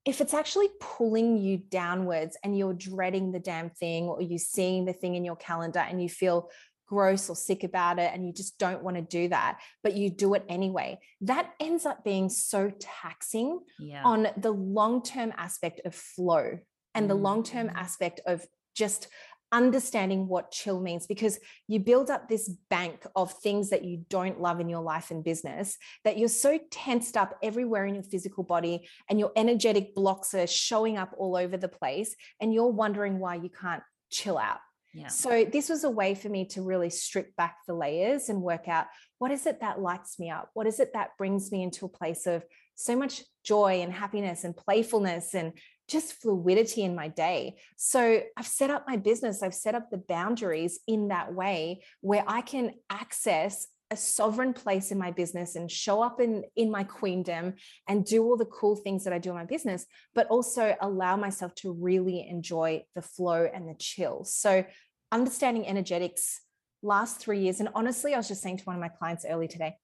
if 0.05 0.21
it's 0.21 0.35
actually 0.35 0.69
pulling 0.81 1.39
you 1.39 1.57
downwards 1.57 2.37
and 2.45 2.57
you're 2.57 2.75
dreading 2.75 3.33
the 3.33 3.39
damn 3.39 3.71
thing 3.71 4.05
or 4.05 4.21
you're 4.21 4.39
seeing 4.39 4.85
the 4.85 4.93
thing 4.93 5.15
in 5.15 5.25
your 5.25 5.37
calendar 5.37 5.79
and 5.79 6.03
you 6.03 6.09
feel 6.09 6.51
gross 6.87 7.31
or 7.31 7.37
sick 7.37 7.65
about 7.65 7.99
it 7.99 8.11
and 8.13 8.27
you 8.27 8.33
just 8.33 8.59
don't 8.59 8.83
want 8.83 8.97
to 8.97 9.03
do 9.03 9.27
that 9.29 9.59
but 9.83 9.95
you 9.95 10.11
do 10.11 10.35
it 10.35 10.45
anyway 10.51 10.99
that 11.23 11.51
ends 11.59 11.87
up 11.87 12.05
being 12.05 12.29
so 12.29 12.71
taxing 12.79 13.59
yeah. 13.79 14.03
on 14.05 14.29
the 14.37 14.51
long-term 14.51 15.33
aspect 15.39 15.81
of 15.87 15.95
flow 15.95 16.59
and 16.95 17.09
the 17.09 17.15
long-term 17.15 17.69
mm. 17.69 17.75
aspect 17.75 18.21
of 18.27 18.47
just 18.75 19.09
understanding 19.55 20.27
what 20.27 20.51
chill 20.51 20.81
means 20.81 21.07
because 21.07 21.39
you 21.69 21.79
build 21.79 22.11
up 22.11 22.29
this 22.29 22.51
bank 22.69 23.07
of 23.15 23.33
things 23.33 23.71
that 23.71 23.85
you 23.85 24.05
don't 24.11 24.41
love 24.41 24.59
in 24.59 24.69
your 24.69 24.83
life 24.83 25.13
and 25.13 25.23
business 25.23 25.79
that 26.03 26.19
you're 26.19 26.29
so 26.29 26.59
tensed 26.73 27.17
up 27.17 27.39
everywhere 27.41 27.87
in 27.87 27.95
your 27.95 28.03
physical 28.03 28.43
body 28.43 28.89
and 29.09 29.21
your 29.21 29.31
energetic 29.37 29.95
blocks 29.95 30.35
are 30.35 30.49
showing 30.49 30.99
up 30.99 31.15
all 31.17 31.37
over 31.37 31.57
the 31.57 31.69
place 31.69 32.17
and 32.41 32.53
you're 32.53 32.67
wondering 32.67 33.21
why 33.21 33.37
you 33.37 33.49
can't 33.49 33.85
chill 34.11 34.37
out. 34.37 34.59
Yeah. 34.93 35.09
So 35.09 35.45
this 35.45 35.69
was 35.69 35.85
a 35.85 35.91
way 35.91 36.15
for 36.15 36.29
me 36.29 36.47
to 36.49 36.63
really 36.63 36.91
strip 36.91 37.35
back 37.37 37.59
the 37.67 37.75
layers 37.75 38.29
and 38.29 38.43
work 38.43 38.69
out 38.69 38.87
what 39.19 39.31
is 39.31 39.47
it 39.47 39.61
that 39.61 39.81
lights 39.81 40.19
me 40.19 40.31
up? 40.31 40.51
What 40.55 40.67
is 40.67 40.81
it 40.81 40.93
that 40.95 41.17
brings 41.17 41.51
me 41.51 41.63
into 41.63 41.87
a 41.87 41.89
place 41.89 42.27
of 42.27 42.45
so 42.75 42.97
much 42.97 43.23
joy 43.45 43.81
and 43.83 43.93
happiness 43.93 44.45
and 44.45 44.57
playfulness 44.57 45.35
and 45.35 45.53
just 45.89 46.15
fluidity 46.15 46.83
in 46.83 46.95
my 46.95 47.09
day. 47.09 47.57
So 47.77 48.23
I've 48.37 48.47
set 48.47 48.71
up 48.71 48.85
my 48.87 48.97
business, 48.97 49.43
I've 49.43 49.55
set 49.55 49.75
up 49.75 49.91
the 49.91 49.99
boundaries 49.99 50.81
in 50.87 51.09
that 51.09 51.35
way 51.35 51.83
where 52.01 52.25
I 52.27 52.41
can 52.41 52.73
access 52.91 53.67
a 53.91 53.97
sovereign 53.97 54.53
place 54.53 54.91
in 54.91 54.99
my 54.99 55.11
business 55.11 55.57
and 55.57 55.71
show 55.71 56.03
up 56.03 56.21
in 56.21 56.43
in 56.57 56.71
my 56.71 56.85
queendom 56.85 57.55
and 57.87 58.05
do 58.05 58.25
all 58.25 58.37
the 58.37 58.45
cool 58.47 58.77
things 58.77 59.05
that 59.05 59.13
I 59.13 59.19
do 59.19 59.31
in 59.31 59.37
my 59.37 59.45
business 59.45 59.87
but 60.15 60.27
also 60.29 60.75
allow 60.81 61.17
myself 61.17 61.55
to 61.57 61.73
really 61.73 62.27
enjoy 62.27 62.85
the 62.95 63.03
flow 63.03 63.47
and 63.55 63.69
the 63.69 63.75
chill 63.75 64.25
so 64.25 64.65
understanding 65.13 65.67
energetics 65.67 66.41
last 66.83 67.21
3 67.21 67.39
years 67.41 67.61
and 67.61 67.69
honestly 67.75 68.15
I 68.15 68.17
was 68.17 68.29
just 68.29 68.43
saying 68.43 68.59
to 68.59 68.65
one 68.65 68.77
of 68.77 68.81
my 68.81 68.89
clients 68.89 69.27
early 69.29 69.49
today 69.49 69.77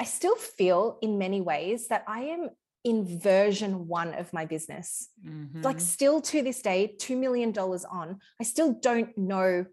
I 0.00 0.04
still 0.04 0.36
feel 0.36 0.98
in 1.00 1.18
many 1.18 1.40
ways 1.40 1.88
that 1.88 2.04
I 2.08 2.22
am 2.24 2.50
in 2.84 3.18
version 3.18 3.88
one 3.88 4.12
of 4.14 4.32
my 4.32 4.44
business. 4.44 5.08
Mm-hmm. 5.26 5.62
Like, 5.62 5.80
still 5.80 6.20
to 6.20 6.42
this 6.42 6.60
day, 6.60 6.94
$2 6.98 7.18
million 7.18 7.56
on, 7.56 8.18
I 8.38 8.44
still 8.44 8.74
don't 8.74 9.16
know 9.16 9.64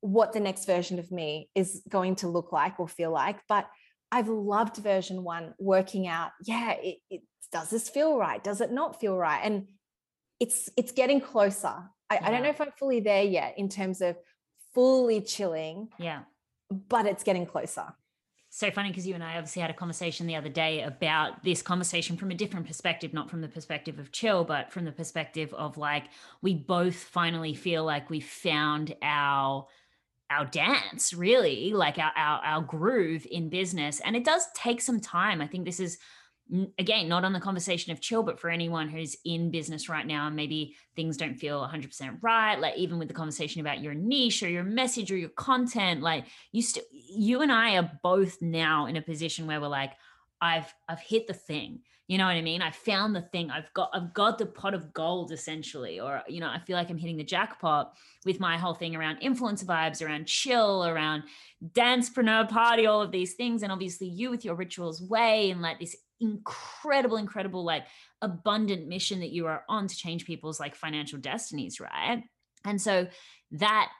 what 0.00 0.34
the 0.34 0.40
next 0.40 0.66
version 0.66 0.98
of 0.98 1.10
me 1.10 1.48
is 1.54 1.82
going 1.88 2.16
to 2.16 2.28
look 2.28 2.52
like 2.52 2.78
or 2.78 2.86
feel 2.86 3.10
like. 3.10 3.38
But 3.48 3.66
I've 4.12 4.28
loved 4.28 4.76
version 4.76 5.24
one 5.24 5.54
working 5.58 6.06
out, 6.06 6.32
yeah, 6.44 6.72
it, 6.72 6.98
it 7.08 7.22
does 7.50 7.70
this 7.70 7.88
feel 7.88 8.18
right? 8.18 8.44
Does 8.44 8.60
it 8.60 8.70
not 8.70 9.00
feel 9.00 9.16
right? 9.16 9.40
And 9.42 9.68
it's 10.40 10.68
it's 10.76 10.92
getting 10.92 11.20
closer. 11.20 11.74
I, 12.10 12.14
yeah. 12.14 12.20
I 12.22 12.30
don't 12.30 12.42
know 12.42 12.50
if 12.50 12.60
I'm 12.60 12.72
fully 12.78 13.00
there 13.00 13.22
yet 13.22 13.54
in 13.56 13.68
terms 13.68 14.02
of 14.02 14.16
fully 14.74 15.22
chilling. 15.22 15.88
Yeah. 15.98 16.22
But 16.70 17.06
it's 17.06 17.24
getting 17.24 17.46
closer 17.46 17.94
so 18.56 18.70
funny 18.70 18.90
because 18.90 19.04
you 19.04 19.14
and 19.14 19.24
I 19.24 19.36
obviously 19.36 19.62
had 19.62 19.70
a 19.72 19.74
conversation 19.74 20.28
the 20.28 20.36
other 20.36 20.48
day 20.48 20.82
about 20.82 21.42
this 21.42 21.60
conversation 21.60 22.16
from 22.16 22.30
a 22.30 22.36
different 22.36 22.68
perspective, 22.68 23.12
not 23.12 23.28
from 23.28 23.40
the 23.40 23.48
perspective 23.48 23.98
of 23.98 24.12
chill, 24.12 24.44
but 24.44 24.72
from 24.72 24.84
the 24.84 24.92
perspective 24.92 25.52
of 25.54 25.76
like 25.76 26.04
we 26.40 26.54
both 26.54 26.94
finally 26.94 27.52
feel 27.54 27.84
like 27.84 28.10
we 28.10 28.20
found 28.20 28.94
our 29.02 29.66
our 30.30 30.44
dance 30.46 31.12
really 31.12 31.72
like 31.72 31.98
our, 31.98 32.12
our 32.16 32.40
our 32.44 32.62
groove 32.62 33.26
in 33.28 33.48
business. 33.48 33.98
And 33.98 34.14
it 34.14 34.24
does 34.24 34.46
take 34.54 34.80
some 34.80 35.00
time. 35.00 35.40
I 35.40 35.48
think 35.48 35.64
this 35.64 35.80
is 35.80 35.98
again, 36.78 37.08
not 37.08 37.24
on 37.24 37.32
the 37.32 37.40
conversation 37.40 37.92
of 37.92 38.00
chill, 38.00 38.22
but 38.22 38.38
for 38.38 38.50
anyone 38.50 38.88
who's 38.88 39.16
in 39.24 39.50
business 39.50 39.88
right 39.88 40.06
now 40.06 40.26
and 40.26 40.36
maybe 40.36 40.76
things 40.94 41.16
don't 41.16 41.36
feel 41.36 41.60
100% 41.66 42.18
right, 42.22 42.60
like 42.60 42.76
even 42.76 42.98
with 42.98 43.08
the 43.08 43.14
conversation 43.14 43.60
about 43.60 43.80
your 43.80 43.94
niche 43.94 44.42
or 44.42 44.48
your 44.48 44.62
message 44.64 45.10
or 45.10 45.16
your 45.16 45.30
content, 45.30 46.02
like 46.02 46.26
you 46.52 46.62
still, 46.62 46.84
you 46.92 47.40
and 47.40 47.50
I 47.50 47.76
are 47.76 47.90
both 48.02 48.42
now 48.42 48.86
in 48.86 48.96
a 48.96 49.02
position 49.02 49.46
where 49.46 49.60
we're 49.60 49.68
like, 49.68 49.92
I've, 50.40 50.72
I've 50.88 51.00
hit 51.00 51.26
the 51.26 51.34
thing. 51.34 51.80
You 52.06 52.18
know 52.18 52.26
what 52.26 52.36
I 52.36 52.42
mean? 52.42 52.60
I 52.60 52.70
found 52.70 53.16
the 53.16 53.22
thing. 53.22 53.50
I've 53.50 53.72
got, 53.72 53.88
I've 53.94 54.12
got 54.12 54.36
the 54.36 54.44
pot 54.44 54.74
of 54.74 54.92
gold 54.92 55.32
essentially, 55.32 56.00
or, 56.00 56.22
you 56.28 56.40
know, 56.40 56.48
I 56.48 56.58
feel 56.58 56.76
like 56.76 56.90
I'm 56.90 56.98
hitting 56.98 57.16
the 57.16 57.24
jackpot 57.24 57.94
with 58.26 58.40
my 58.40 58.58
whole 58.58 58.74
thing 58.74 58.94
around 58.94 59.20
influence 59.22 59.64
vibes, 59.64 60.04
around 60.04 60.26
chill, 60.26 60.84
around 60.84 61.22
dancepreneur 61.72 62.50
party, 62.50 62.84
all 62.84 63.00
of 63.00 63.10
these 63.10 63.32
things. 63.34 63.62
And 63.62 63.72
obviously 63.72 64.06
you 64.06 64.28
with 64.30 64.44
your 64.44 64.54
rituals 64.54 65.00
way 65.00 65.50
and 65.50 65.62
like 65.62 65.80
this 65.80 65.96
incredible, 66.20 67.16
incredible, 67.16 67.64
like 67.64 67.84
abundant 68.22 68.88
mission 68.88 69.20
that 69.20 69.30
you 69.30 69.46
are 69.46 69.64
on 69.68 69.86
to 69.88 69.96
change 69.96 70.24
people's 70.24 70.60
like 70.60 70.74
financial 70.74 71.18
destinies, 71.18 71.80
right? 71.80 72.22
And 72.64 72.80
so 72.80 73.06
that 73.52 73.90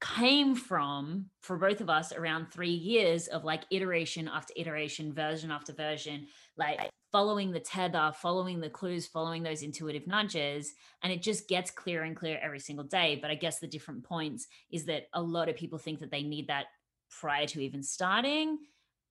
came 0.00 0.54
from 0.54 1.26
for 1.40 1.56
both 1.56 1.80
of 1.80 1.88
us 1.88 2.12
around 2.12 2.46
three 2.46 2.70
years 2.70 3.28
of 3.28 3.44
like 3.44 3.64
iteration 3.70 4.28
after 4.28 4.52
iteration, 4.56 5.12
version 5.12 5.50
after 5.50 5.72
version, 5.72 6.26
like 6.56 6.90
following 7.12 7.50
the 7.50 7.60
tether, 7.60 8.12
following 8.20 8.60
the 8.60 8.68
clues, 8.68 9.06
following 9.06 9.42
those 9.42 9.62
intuitive 9.62 10.06
nudges. 10.06 10.74
And 11.02 11.12
it 11.12 11.22
just 11.22 11.48
gets 11.48 11.70
clearer 11.70 12.04
and 12.04 12.14
clearer 12.14 12.38
every 12.42 12.60
single 12.60 12.84
day. 12.84 13.18
But 13.20 13.30
I 13.30 13.36
guess 13.36 13.58
the 13.58 13.66
different 13.66 14.04
points 14.04 14.46
is 14.70 14.84
that 14.84 15.04
a 15.14 15.22
lot 15.22 15.48
of 15.48 15.56
people 15.56 15.78
think 15.78 16.00
that 16.00 16.10
they 16.10 16.22
need 16.22 16.48
that 16.48 16.66
prior 17.20 17.46
to 17.46 17.60
even 17.62 17.82
starting. 17.82 18.58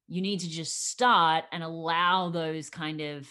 You 0.07 0.21
need 0.21 0.39
to 0.41 0.49
just 0.49 0.89
start 0.89 1.45
and 1.51 1.63
allow 1.63 2.29
those 2.29 2.69
kind 2.69 3.01
of 3.01 3.27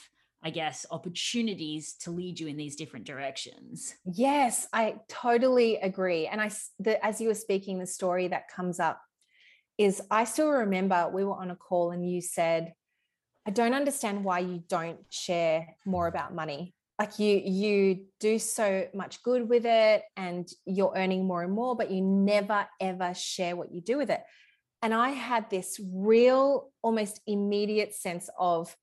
I 0.46 0.50
guess, 0.50 0.84
opportunities 0.90 1.94
to 2.00 2.10
lead 2.10 2.38
you 2.38 2.48
in 2.48 2.58
these 2.58 2.76
different 2.76 3.06
directions. 3.06 3.94
Yes, 4.04 4.68
I 4.74 4.96
totally 5.08 5.76
agree. 5.76 6.26
And 6.26 6.38
I, 6.38 6.50
the, 6.78 7.02
as 7.04 7.18
you 7.18 7.28
were 7.28 7.34
speaking, 7.34 7.78
the 7.78 7.86
story 7.86 8.28
that 8.28 8.48
comes 8.54 8.78
up 8.78 9.00
is 9.78 10.02
I 10.10 10.24
still 10.24 10.50
remember 10.50 11.08
we 11.08 11.24
were 11.24 11.34
on 11.34 11.50
a 11.50 11.56
call 11.56 11.92
and 11.92 12.08
you 12.08 12.20
said, 12.20 12.74
I 13.46 13.52
don't 13.52 13.72
understand 13.72 14.22
why 14.22 14.40
you 14.40 14.62
don't 14.68 15.00
share 15.08 15.66
more 15.86 16.08
about 16.08 16.34
money. 16.34 16.74
Like 16.98 17.18
you, 17.18 17.40
you 17.42 18.04
do 18.20 18.38
so 18.38 18.86
much 18.92 19.22
good 19.22 19.48
with 19.48 19.64
it 19.64 20.02
and 20.14 20.46
you're 20.66 20.92
earning 20.94 21.26
more 21.26 21.42
and 21.42 21.54
more, 21.54 21.74
but 21.74 21.90
you 21.90 22.02
never 22.02 22.66
ever 22.80 23.14
share 23.14 23.56
what 23.56 23.72
you 23.72 23.80
do 23.80 23.96
with 23.96 24.10
it. 24.10 24.20
And 24.84 24.92
I 24.92 25.12
had 25.12 25.48
this 25.48 25.80
real, 25.94 26.70
almost 26.82 27.22
immediate 27.26 27.94
sense 27.94 28.28
of, 28.38 28.76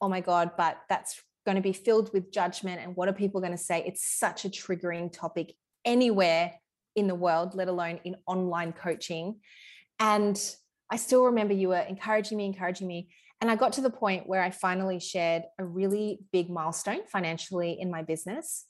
oh 0.00 0.08
my 0.08 0.20
God, 0.20 0.52
but 0.56 0.78
that's 0.88 1.20
going 1.44 1.56
to 1.56 1.60
be 1.60 1.72
filled 1.72 2.12
with 2.12 2.32
judgment. 2.32 2.80
And 2.80 2.94
what 2.94 3.08
are 3.08 3.12
people 3.12 3.40
going 3.40 3.50
to 3.50 3.58
say? 3.58 3.82
It's 3.84 4.06
such 4.06 4.44
a 4.44 4.48
triggering 4.48 5.12
topic 5.12 5.56
anywhere 5.84 6.52
in 6.94 7.08
the 7.08 7.16
world, 7.16 7.56
let 7.56 7.66
alone 7.66 7.98
in 8.04 8.14
online 8.28 8.74
coaching. 8.74 9.40
And 9.98 10.40
I 10.88 10.98
still 10.98 11.24
remember 11.24 11.52
you 11.52 11.70
were 11.70 11.80
encouraging 11.80 12.38
me, 12.38 12.46
encouraging 12.46 12.86
me. 12.86 13.08
And 13.40 13.50
I 13.50 13.56
got 13.56 13.72
to 13.72 13.80
the 13.80 13.90
point 13.90 14.28
where 14.28 14.40
I 14.40 14.50
finally 14.50 15.00
shared 15.00 15.42
a 15.58 15.64
really 15.64 16.20
big 16.30 16.48
milestone 16.48 17.00
financially 17.08 17.76
in 17.80 17.90
my 17.90 18.02
business. 18.02 18.66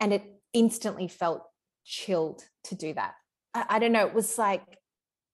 And 0.00 0.12
it 0.12 0.22
instantly 0.52 1.08
felt 1.08 1.44
chilled 1.86 2.44
to 2.64 2.74
do 2.74 2.92
that. 2.92 3.14
I, 3.54 3.64
I 3.70 3.78
don't 3.78 3.92
know. 3.92 4.06
It 4.06 4.12
was 4.12 4.36
like, 4.36 4.60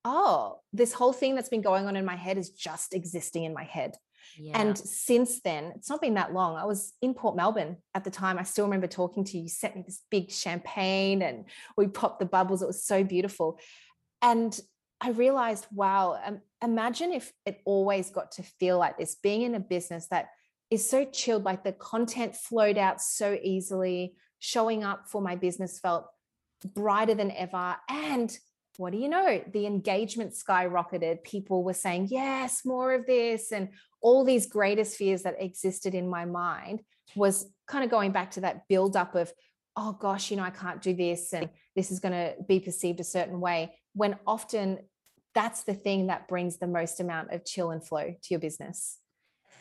oh, 0.05 0.61
this 0.72 0.92
whole 0.92 1.12
thing 1.12 1.34
that's 1.34 1.48
been 1.48 1.62
going 1.62 1.86
on 1.86 1.96
in 1.96 2.05
my 2.05 2.16
head 2.16 2.38
is 2.38 2.51
just 2.51 2.94
existing 2.94 3.44
in 3.44 3.53
my 3.53 3.64
head. 3.64 3.96
Yeah. 4.36 4.61
And 4.61 4.78
since 4.78 5.40
then, 5.40 5.72
it's 5.76 5.90
not 5.90 6.01
been 6.01 6.14
that 6.14 6.32
long. 6.32 6.57
I 6.57 6.64
was 6.64 6.92
in 7.03 7.14
Port 7.14 7.36
Melbourne 7.36 7.76
at 7.94 8.05
the 8.05 8.11
time. 8.11 8.38
I 8.38 8.44
still 8.44 8.64
remember 8.64 8.86
talking 8.86 9.24
to 9.24 9.36
you. 9.36 9.44
You 9.44 9.48
sent 9.48 9.76
me 9.76 9.82
this 9.84 10.03
big 10.11 10.30
champagne 10.30 11.22
and 11.22 11.44
we 11.76 11.88
popped 11.88 12.20
the 12.20 12.26
bubbles. 12.26 12.62
It 12.62 12.66
was 12.66 12.84
so 12.84 13.03
beautiful. 13.03 13.59
And 14.22 14.59
I 15.01 15.11
realized, 15.11 15.66
wow, 15.72 16.20
um, 16.24 16.40
imagine 16.62 17.12
if 17.12 17.32
it 17.46 17.61
always 17.64 18.11
got 18.11 18.32
to 18.32 18.42
feel 18.42 18.78
like 18.78 18.98
this, 18.98 19.14
being 19.14 19.42
in 19.42 19.55
a 19.55 19.61
business 19.61 20.07
that 20.09 20.28
is 20.70 20.88
so 20.88 21.05
chilled, 21.05 21.44
like 21.44 21.64
the 21.64 21.72
content 21.72 22.36
flowed 22.36 22.78
out 22.78 23.01
so 23.01 23.36
easily, 23.42 24.14
showing 24.38 24.84
up 24.84 25.09
for 25.09 25.20
my 25.20 25.36
business 25.36 25.80
felt 25.80 26.07
brighter 26.74 27.14
than 27.14 27.30
ever. 27.32 27.76
And 27.88 28.36
what 28.81 28.93
do 28.93 28.99
you 28.99 29.11
know? 29.11 29.45
The 29.53 29.66
engagement 29.66 30.33
skyrocketed. 30.33 31.22
People 31.22 31.62
were 31.62 31.74
saying, 31.74 32.09
yes, 32.11 32.62
more 32.64 32.95
of 32.95 33.05
this. 33.05 33.53
And 33.53 33.68
all 34.01 34.24
these 34.24 34.47
greatest 34.47 34.97
fears 34.97 35.22
that 35.24 35.37
existed 35.39 35.95
in 35.95 36.09
my 36.09 36.24
mind 36.24 36.81
was 37.14 37.53
kind 37.68 37.85
of 37.85 37.91
going 37.91 38.11
back 38.11 38.31
to 38.33 38.41
that 38.41 38.66
buildup 38.68 39.14
of, 39.14 39.31
oh 39.76 39.93
gosh, 39.93 40.31
you 40.31 40.39
know, 40.39 40.45
I 40.45 40.51
can't 40.51 40.81
do 40.81 40.95
this 40.95 41.35
and 41.35 41.51
this 41.76 41.91
is 41.91 42.01
going 42.01 42.14
to 42.14 42.35
be 42.49 42.59
perceived 42.59 43.01
a 43.01 43.05
certain 43.05 43.39
way. 43.39 43.78
When 43.93 44.16
often 44.26 44.78
that's 45.35 45.64
the 45.64 45.74
thing 45.74 46.07
that 46.07 46.26
brings 46.26 46.57
the 46.57 46.66
most 46.66 47.01
amount 47.01 47.35
of 47.35 47.45
chill 47.45 47.72
and 47.72 47.87
flow 47.87 48.07
to 48.07 48.28
your 48.31 48.41
business. 48.41 48.97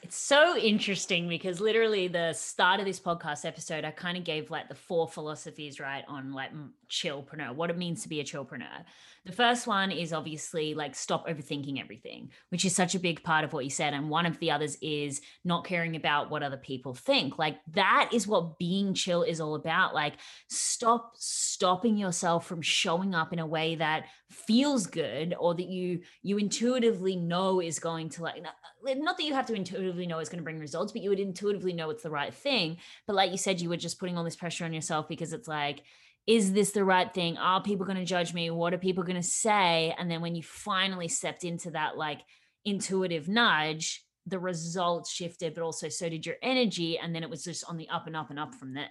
It's 0.02 0.16
so 0.16 0.56
interesting 0.56 1.28
because 1.28 1.60
literally 1.60 2.08
the 2.08 2.32
start 2.32 2.80
of 2.80 2.86
this 2.86 3.02
podcast 3.02 3.44
episode, 3.44 3.84
I 3.84 3.92
kind 3.92 4.18
of 4.18 4.24
gave 4.24 4.50
like 4.50 4.70
the 4.70 4.76
four 4.76 5.10
philosophies, 5.10 5.78
right, 5.78 6.06
on 6.08 6.32
like 6.32 6.52
chillpreneur, 6.90 7.56
what 7.56 7.70
it 7.70 7.78
means 7.78 8.04
to 8.04 8.10
be 8.10 8.20
a 8.20 8.24
chillpreneur. 8.24 8.84
The 9.26 9.32
first 9.32 9.68
one 9.68 9.92
is 9.92 10.14
obviously 10.14 10.74
like 10.74 10.96
stop 10.96 11.28
overthinking 11.28 11.80
everything, 11.80 12.32
which 12.50 12.66
is 12.66 12.76
such 12.76 12.96
a 12.96 13.00
big 13.00 13.22
part 13.24 13.44
of 13.44 13.54
what 13.54 13.64
you 13.64 13.70
said. 13.70 13.94
And 13.94 14.10
one 14.10 14.26
of 14.26 14.40
the 14.40 14.52
others 14.52 14.78
is 14.82 15.22
not 15.44 15.66
caring 15.66 15.96
about 15.96 16.32
what 16.32 16.42
other 16.42 16.58
people 16.58 16.94
think. 16.94 17.38
Like 17.38 17.58
that 17.74 18.10
is 18.14 18.28
what 18.28 18.58
being 18.58 18.94
chill 18.94 19.24
is 19.24 19.40
all 19.40 19.56
about. 19.56 19.94
Like 19.94 20.16
stop 20.48 21.14
stopping 21.16 21.98
yourself 21.98 22.48
from 22.48 22.62
showing 22.62 23.14
up 23.14 23.34
in 23.34 23.40
a 23.40 23.46
way 23.46 23.76
that 23.76 24.06
feels 24.30 24.88
good 24.88 25.36
or 25.40 25.56
that 25.56 25.68
you 25.68 26.02
you 26.22 26.38
intuitively 26.38 27.16
know 27.16 27.60
is 27.62 27.80
going 27.80 28.10
to 28.10 28.24
like 28.24 28.44
not 28.84 29.18
that 29.18 29.24
you 29.24 29.34
have 29.34 29.48
to 29.48 29.54
intuitively 29.54 30.08
know 30.08 30.20
it's 30.20 30.30
going 30.30 30.40
to 30.40 30.44
bring 30.44 30.60
results, 30.60 30.92
but 30.92 31.02
you 31.02 31.10
would 31.10 31.20
intuitively 31.20 31.74
know 31.74 31.90
it's 31.90 32.04
the 32.04 32.10
right 32.10 32.34
thing. 32.34 32.78
But 33.06 33.16
like 33.16 33.32
you 33.32 33.38
said, 33.38 33.60
you 33.60 33.70
were 33.70 33.78
just 33.78 34.00
putting 34.00 34.18
all 34.18 34.24
this 34.24 34.36
pressure 34.36 34.66
on 34.66 34.74
yourself 34.74 35.08
because 35.08 35.34
it's 35.34 35.48
like, 35.48 35.84
is 36.28 36.54
this 36.54 36.72
the 36.72 36.84
right 36.84 37.12
thing? 37.14 37.38
Are 37.38 37.62
people 37.62 37.86
going 37.86 37.98
to 37.98 38.06
judge 38.06 38.34
me? 38.34 38.50
What 38.52 38.74
are 38.74 38.78
people 38.78 39.04
going 39.04 39.16
to 39.16 39.24
say? 39.24 39.96
And 39.98 40.10
then 40.10 40.22
when 40.22 40.36
you 40.36 40.44
finally 40.44 41.08
stepped 41.08 41.44
into 41.44 41.72
that 41.72 41.98
like 41.98 42.22
intuitive 42.66 43.28
nudge, 43.28 44.04
the 44.28 44.40
results 44.40 45.12
shifted, 45.12 45.56
but 45.56 45.64
also 45.64 45.90
so 45.90 46.08
did 46.08 46.26
your 46.26 46.36
energy. 46.44 47.00
And 47.00 47.16
then 47.16 47.24
it 47.24 47.30
was 47.30 47.44
just 47.44 47.66
on 47.66 47.78
the 47.78 47.90
up 47.90 48.08
and 48.08 48.16
up 48.16 48.30
and 48.30 48.40
up 48.40 48.54
from 48.56 48.74
there. 48.74 48.90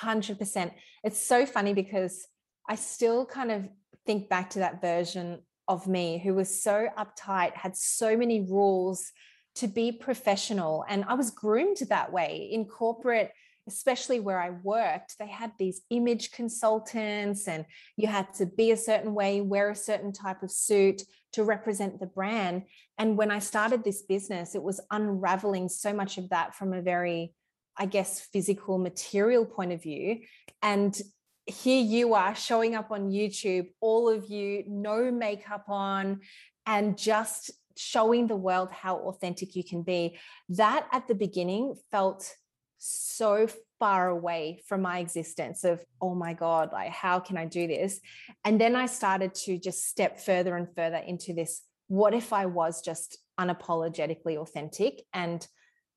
100%. 0.00 0.72
It's 1.04 1.20
so 1.20 1.44
funny 1.46 1.74
because 1.74 2.26
I 2.68 2.76
still 2.76 3.26
kind 3.26 3.50
of 3.50 3.68
think 4.06 4.28
back 4.28 4.50
to 4.50 4.60
that 4.60 4.80
version 4.80 5.40
of 5.66 5.86
me 5.86 6.18
who 6.18 6.34
was 6.34 6.62
so 6.62 6.88
uptight, 6.98 7.54
had 7.54 7.76
so 7.76 8.16
many 8.16 8.40
rules 8.40 9.12
to 9.56 9.68
be 9.68 9.92
professional. 9.92 10.84
And 10.88 11.04
I 11.04 11.14
was 11.14 11.30
groomed 11.30 11.78
that 11.88 12.12
way 12.12 12.48
in 12.50 12.64
corporate, 12.64 13.32
especially 13.68 14.18
where 14.18 14.40
I 14.40 14.50
worked. 14.50 15.16
They 15.18 15.28
had 15.28 15.52
these 15.58 15.82
image 15.90 16.32
consultants, 16.32 17.46
and 17.46 17.64
you 17.96 18.08
had 18.08 18.34
to 18.34 18.46
be 18.46 18.72
a 18.72 18.76
certain 18.76 19.14
way, 19.14 19.40
wear 19.40 19.70
a 19.70 19.76
certain 19.76 20.12
type 20.12 20.42
of 20.42 20.50
suit 20.50 21.02
to 21.34 21.44
represent 21.44 22.00
the 22.00 22.06
brand. 22.06 22.64
And 22.98 23.16
when 23.16 23.30
I 23.30 23.38
started 23.38 23.84
this 23.84 24.02
business, 24.02 24.54
it 24.54 24.62
was 24.62 24.80
unraveling 24.90 25.68
so 25.68 25.92
much 25.92 26.18
of 26.18 26.30
that 26.30 26.56
from 26.56 26.72
a 26.72 26.82
very 26.82 27.34
I 27.78 27.86
guess, 27.86 28.20
physical, 28.20 28.76
material 28.76 29.44
point 29.46 29.72
of 29.72 29.82
view. 29.82 30.22
And 30.62 31.00
here 31.46 31.82
you 31.82 32.14
are 32.14 32.34
showing 32.34 32.74
up 32.74 32.90
on 32.90 33.10
YouTube, 33.10 33.68
all 33.80 34.08
of 34.08 34.26
you, 34.26 34.64
no 34.66 35.10
makeup 35.10 35.64
on, 35.68 36.20
and 36.66 36.98
just 36.98 37.52
showing 37.76 38.26
the 38.26 38.36
world 38.36 38.70
how 38.72 38.96
authentic 38.96 39.54
you 39.54 39.62
can 39.62 39.82
be. 39.82 40.18
That 40.48 40.88
at 40.92 41.06
the 41.06 41.14
beginning 41.14 41.76
felt 41.92 42.34
so 42.78 43.48
far 43.78 44.08
away 44.08 44.62
from 44.66 44.82
my 44.82 44.98
existence 44.98 45.64
of, 45.64 45.84
oh 46.00 46.14
my 46.14 46.32
God, 46.32 46.72
like, 46.72 46.90
how 46.90 47.20
can 47.20 47.36
I 47.36 47.44
do 47.44 47.66
this? 47.66 48.00
And 48.44 48.60
then 48.60 48.76
I 48.76 48.86
started 48.86 49.34
to 49.46 49.58
just 49.58 49.86
step 49.86 50.18
further 50.18 50.56
and 50.56 50.68
further 50.74 50.96
into 50.96 51.32
this. 51.32 51.62
What 51.88 52.14
if 52.14 52.32
I 52.32 52.46
was 52.46 52.80
just 52.82 53.18
unapologetically 53.38 54.36
authentic? 54.36 55.02
And 55.12 55.46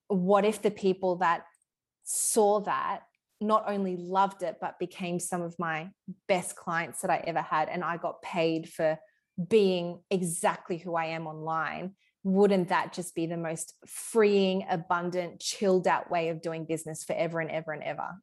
what 0.08 0.46
if 0.46 0.62
the 0.62 0.72
people 0.72 1.18
that 1.18 1.44
saw 2.04 2.60
that 2.62 3.02
not 3.42 3.64
only 3.68 3.98
loved 3.98 4.44
it, 4.44 4.58
but 4.62 4.78
became 4.80 5.20
some 5.20 5.42
of 5.42 5.58
my 5.58 5.90
best 6.28 6.56
clients 6.56 7.02
that 7.02 7.10
I 7.10 7.24
ever 7.26 7.42
had. 7.42 7.70
And 7.70 7.84
I 7.84 7.98
got 7.98 8.22
paid 8.22 8.70
for 8.70 9.00
being 9.50 10.00
exactly 10.12 10.78
who 10.78 10.96
I 10.96 11.08
am 11.08 11.26
online. 11.26 11.96
Wouldn't 12.24 12.70
that 12.70 12.94
just 12.94 13.16
be 13.16 13.26
the 13.26 13.38
most 13.38 13.74
freeing, 13.86 14.66
abundant, 14.70 15.40
chilled 15.40 15.88
out 15.88 16.12
way 16.12 16.30
of 16.30 16.42
doing 16.42 16.66
business 16.66 17.04
forever 17.04 17.40
and 17.40 17.50
ever 17.50 17.72
and 17.72 17.84
ever? 17.84 18.22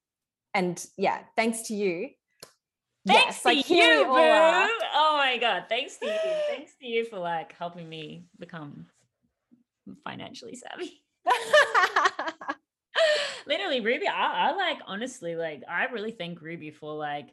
And 0.54 0.84
yeah, 0.96 1.20
thanks 1.36 1.62
to 1.62 1.74
you. 1.74 2.10
Thanks 3.06 3.24
yes, 3.24 3.42
to 3.42 3.48
like, 3.48 3.70
you, 3.70 4.04
boo. 4.04 4.10
Oh 4.10 5.14
my 5.16 5.38
God. 5.40 5.64
Thanks 5.68 5.96
to 5.98 6.06
you. 6.06 6.34
Thanks 6.48 6.72
to 6.80 6.86
you 6.86 7.04
for 7.06 7.18
like 7.18 7.54
helping 7.58 7.88
me 7.88 8.26
become 8.38 8.86
financially 10.04 10.56
savvy. 10.56 11.02
literally 13.46 13.80
Ruby, 13.80 14.06
I, 14.06 14.50
I 14.50 14.52
like 14.54 14.78
honestly, 14.86 15.34
like 15.34 15.62
I 15.68 15.86
really 15.86 16.12
thank 16.12 16.40
Ruby 16.40 16.70
for 16.70 16.94
like 16.94 17.30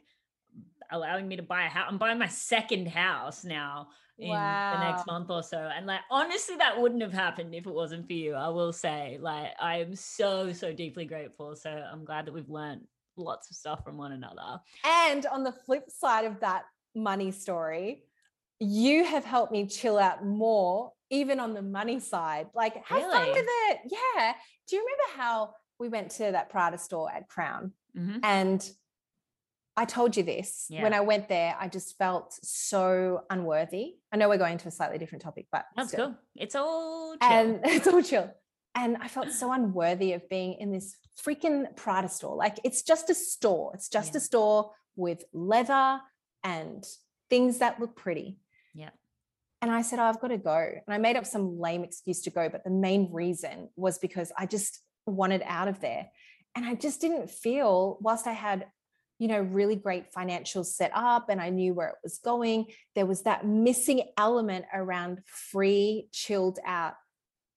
allowing 0.90 1.28
me 1.28 1.36
to 1.36 1.42
buy 1.42 1.64
a 1.64 1.68
house. 1.68 1.86
I'm 1.88 1.98
buying 1.98 2.18
my 2.18 2.28
second 2.28 2.88
house 2.88 3.44
now 3.44 3.88
in 4.18 4.30
wow. 4.30 4.74
the 4.74 4.90
next 4.90 5.06
month 5.06 5.30
or 5.30 5.42
so. 5.42 5.70
And 5.76 5.86
like 5.86 6.00
honestly, 6.10 6.56
that 6.56 6.80
wouldn't 6.80 7.02
have 7.02 7.12
happened 7.12 7.54
if 7.54 7.66
it 7.66 7.72
wasn't 7.72 8.06
for 8.06 8.14
you. 8.14 8.34
I 8.34 8.48
will 8.48 8.72
say, 8.72 9.18
like, 9.20 9.50
I 9.60 9.78
am 9.78 9.94
so, 9.94 10.52
so 10.52 10.72
deeply 10.72 11.04
grateful. 11.04 11.54
So 11.56 11.70
I'm 11.70 12.04
glad 12.04 12.26
that 12.26 12.32
we've 12.32 12.48
learned 12.48 12.82
lots 13.16 13.50
of 13.50 13.56
stuff 13.56 13.84
from 13.84 13.96
one 13.96 14.12
another. 14.12 14.60
And 14.84 15.26
on 15.26 15.44
the 15.44 15.52
flip 15.52 15.90
side 15.90 16.24
of 16.24 16.40
that 16.40 16.64
money 16.94 17.30
story, 17.30 18.02
you 18.58 19.04
have 19.04 19.24
helped 19.24 19.52
me 19.52 19.66
chill 19.66 19.98
out 19.98 20.24
more, 20.24 20.92
even 21.10 21.40
on 21.40 21.52
the 21.52 21.62
money 21.62 22.00
side. 22.00 22.48
Like, 22.54 22.84
have 22.86 23.02
really? 23.02 23.12
fun 23.12 23.28
with 23.28 23.46
it. 23.46 23.78
Yeah. 23.90 24.32
Do 24.68 24.76
you 24.76 24.82
remember 24.82 25.22
how 25.22 25.54
we 25.78 25.88
went 25.88 26.10
to 26.12 26.32
that 26.32 26.48
Prada 26.48 26.78
store 26.78 27.10
at 27.12 27.28
Crown 27.28 27.72
mm-hmm. 27.96 28.18
and 28.22 28.68
I 29.76 29.84
told 29.84 30.16
you 30.16 30.22
this 30.22 30.66
Yeah. 30.70 30.82
when 30.82 30.94
I 30.94 31.00
went 31.00 31.28
there. 31.28 31.54
I 31.60 31.68
just 31.68 31.96
felt 31.98 32.32
so 32.42 33.22
unworthy. 33.28 33.96
I 34.12 34.16
know 34.16 34.28
we're 34.28 34.38
going 34.38 34.58
to 34.58 34.68
a 34.68 34.70
slightly 34.70 34.98
different 34.98 35.22
topic, 35.22 35.46
but 35.52 35.66
That's 35.76 35.90
still. 35.90 36.06
cool. 36.08 36.16
It's 36.34 36.54
all 36.54 37.16
chill. 37.18 37.30
and 37.30 37.60
it's 37.64 37.86
all 37.86 38.02
chill. 38.02 38.30
And 38.74 38.96
I 38.98 39.08
felt 39.08 39.30
so 39.32 39.52
unworthy 39.52 40.12
of 40.12 40.28
being 40.28 40.54
in 40.54 40.72
this 40.72 40.96
freaking 41.22 41.74
Prada 41.76 42.08
store. 42.08 42.36
Like 42.36 42.58
it's 42.64 42.82
just 42.82 43.10
a 43.10 43.14
store. 43.14 43.72
It's 43.74 43.88
just 43.88 44.12
Yeah. 44.14 44.18
a 44.18 44.20
store 44.20 44.70
with 44.96 45.24
leather 45.32 46.00
and 46.42 46.84
things 47.28 47.58
that 47.58 47.78
look 47.80 47.96
pretty. 47.96 48.38
Yeah. 48.74 48.90
And 49.62 49.70
I 49.70 49.82
said, 49.82 49.98
oh, 49.98 50.04
I've 50.04 50.20
got 50.20 50.28
to 50.28 50.38
go. 50.38 50.56
And 50.58 50.94
I 50.94 50.98
made 50.98 51.16
up 51.16 51.26
some 51.26 51.58
lame 51.58 51.84
excuse 51.84 52.22
to 52.22 52.30
go. 52.30 52.48
But 52.48 52.64
the 52.64 52.70
main 52.70 53.10
reason 53.12 53.68
was 53.76 53.98
because 53.98 54.32
I 54.38 54.46
just 54.46 54.80
wanted 55.06 55.42
out 55.44 55.68
of 55.68 55.80
there. 55.80 56.06
And 56.54 56.64
I 56.64 56.74
just 56.74 57.00
didn't 57.00 57.30
feel, 57.30 57.98
whilst 58.00 58.26
I 58.26 58.32
had, 58.32 58.66
you 59.18 59.28
know, 59.28 59.40
really 59.40 59.76
great 59.76 60.12
financial 60.12 60.64
set 60.64 60.90
up 60.94 61.28
and 61.28 61.40
I 61.40 61.50
knew 61.50 61.74
where 61.74 61.88
it 61.88 61.96
was 62.02 62.18
going, 62.18 62.66
there 62.94 63.06
was 63.06 63.22
that 63.22 63.46
missing 63.46 64.02
element 64.18 64.66
around 64.72 65.20
free, 65.26 66.08
chilled 66.12 66.58
out 66.66 66.94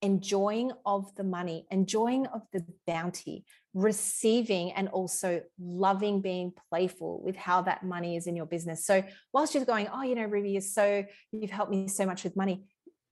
enjoying 0.01 0.72
of 0.86 1.14
the 1.16 1.24
money, 1.24 1.66
enjoying 1.72 2.26
of 2.28 2.41
the 2.53 2.66
bounty, 2.88 3.45
receiving, 3.74 4.72
and 4.72 4.88
also 4.89 5.41
loving 5.60 6.22
being 6.22 6.53
playful 6.70 7.22
with 7.24 7.36
how 7.36 7.62
that 7.62 7.84
money 7.84 8.16
is 8.16 8.28
in 8.28 8.36
your 8.36 8.45
business. 8.45 8.86
So, 8.86 9.03
whilst 9.34 9.53
you're 9.53 9.66
going, 9.66 9.89
oh, 9.93 10.03
you 10.03 10.16
know, 10.16 10.24
Ruby, 10.24 10.51
you're 10.51 10.62
so, 10.62 11.03
you've 11.32 11.51
helped 11.51 11.72
me 11.72 11.88
so 11.88 12.05
much 12.05 12.24
with 12.24 12.36
money, 12.36 12.64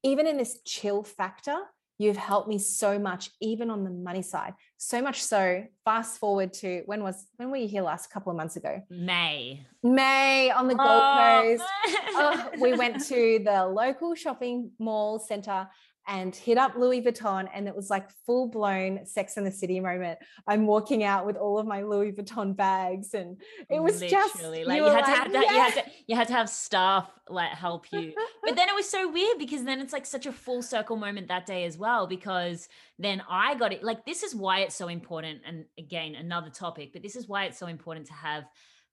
even 0.03 0.27
in 0.27 0.37
this 0.37 0.59
chill 0.65 1.03
factor, 1.03 1.57
you've 1.97 2.17
helped 2.17 2.47
me 2.47 2.59
so 2.59 2.99
much, 2.99 3.31
even 3.41 3.69
on 3.69 3.83
the 3.83 3.89
money 3.89 4.21
side. 4.21 4.53
So 4.77 5.01
much 5.01 5.23
so, 5.23 5.63
fast 5.83 6.19
forward 6.19 6.53
to 6.53 6.83
when 6.85 7.03
was, 7.03 7.25
when 7.37 7.49
were 7.49 7.57
you 7.57 7.67
here 7.67 7.81
last? 7.81 8.05
A 8.05 8.09
couple 8.09 8.31
of 8.31 8.37
months 8.37 8.55
ago? 8.55 8.81
May. 8.89 9.65
May 9.83 10.51
on 10.51 10.67
the 10.67 10.75
Gold 10.75 10.89
Oh. 10.89 11.41
Coast 11.41 11.63
oh, 12.09 12.49
we 12.59 12.73
went 12.77 13.03
to 13.05 13.41
the 13.43 13.65
local 13.65 14.15
shopping 14.15 14.71
mall 14.79 15.19
center 15.19 15.67
and 16.07 16.33
hit 16.33 16.57
up 16.57 16.75
Louis 16.75 17.01
Vuitton, 17.01 17.49
and 17.53 17.67
it 17.67 17.75
was 17.75 17.89
like 17.89 18.09
full 18.25 18.47
blown 18.47 19.05
Sex 19.05 19.35
in 19.35 19.43
the 19.43 19.51
City 19.51 19.79
moment. 19.79 20.19
I'm 20.47 20.65
walking 20.65 21.03
out 21.03 21.25
with 21.25 21.35
all 21.35 21.59
of 21.59 21.67
my 21.67 21.83
Louis 21.83 22.13
Vuitton 22.13 22.55
bags, 22.55 23.13
and 23.13 23.41
it 23.69 23.81
was 23.81 23.99
just 23.99 24.41
like 24.41 24.77
you, 24.77 24.83
were 24.83 24.91
had 24.91 25.05
to 25.05 25.11
have 25.11 25.33
that, 25.33 25.51
you 25.51 25.59
had 25.59 25.73
to 25.73 25.83
you 26.07 26.15
had 26.15 26.27
to 26.27 26.33
have 26.33 26.49
staff 26.49 27.11
like 27.29 27.51
help 27.51 27.91
you. 27.91 28.13
But 28.43 28.55
then 28.55 28.69
it 28.69 28.75
was 28.75 28.87
so 28.87 29.11
weird 29.11 29.37
because 29.37 29.65
then 29.65 29.81
it's 29.81 29.91
like 29.91 30.05
such 30.05 30.25
a 30.25 30.31
full 30.31 30.61
circle 30.61 30.95
moment 30.95 31.27
that 31.27 31.45
day 31.45 31.65
as 31.65 31.77
well 31.77 32.07
because 32.07 32.69
then 32.97 33.21
I 33.29 33.55
got 33.55 33.73
it 33.73 33.83
like 33.83 34.05
this 34.05 34.23
is 34.23 34.33
why 34.33 34.59
it's 34.59 34.75
so 34.75 34.87
important 34.87 35.41
and 35.45 35.65
again 35.77 36.15
another 36.15 36.49
topic 36.49 36.93
but 36.93 37.01
this 37.01 37.15
is 37.15 37.27
why 37.27 37.45
it's 37.45 37.57
so 37.57 37.67
important 37.67 38.07
to 38.07 38.13
have 38.13 38.45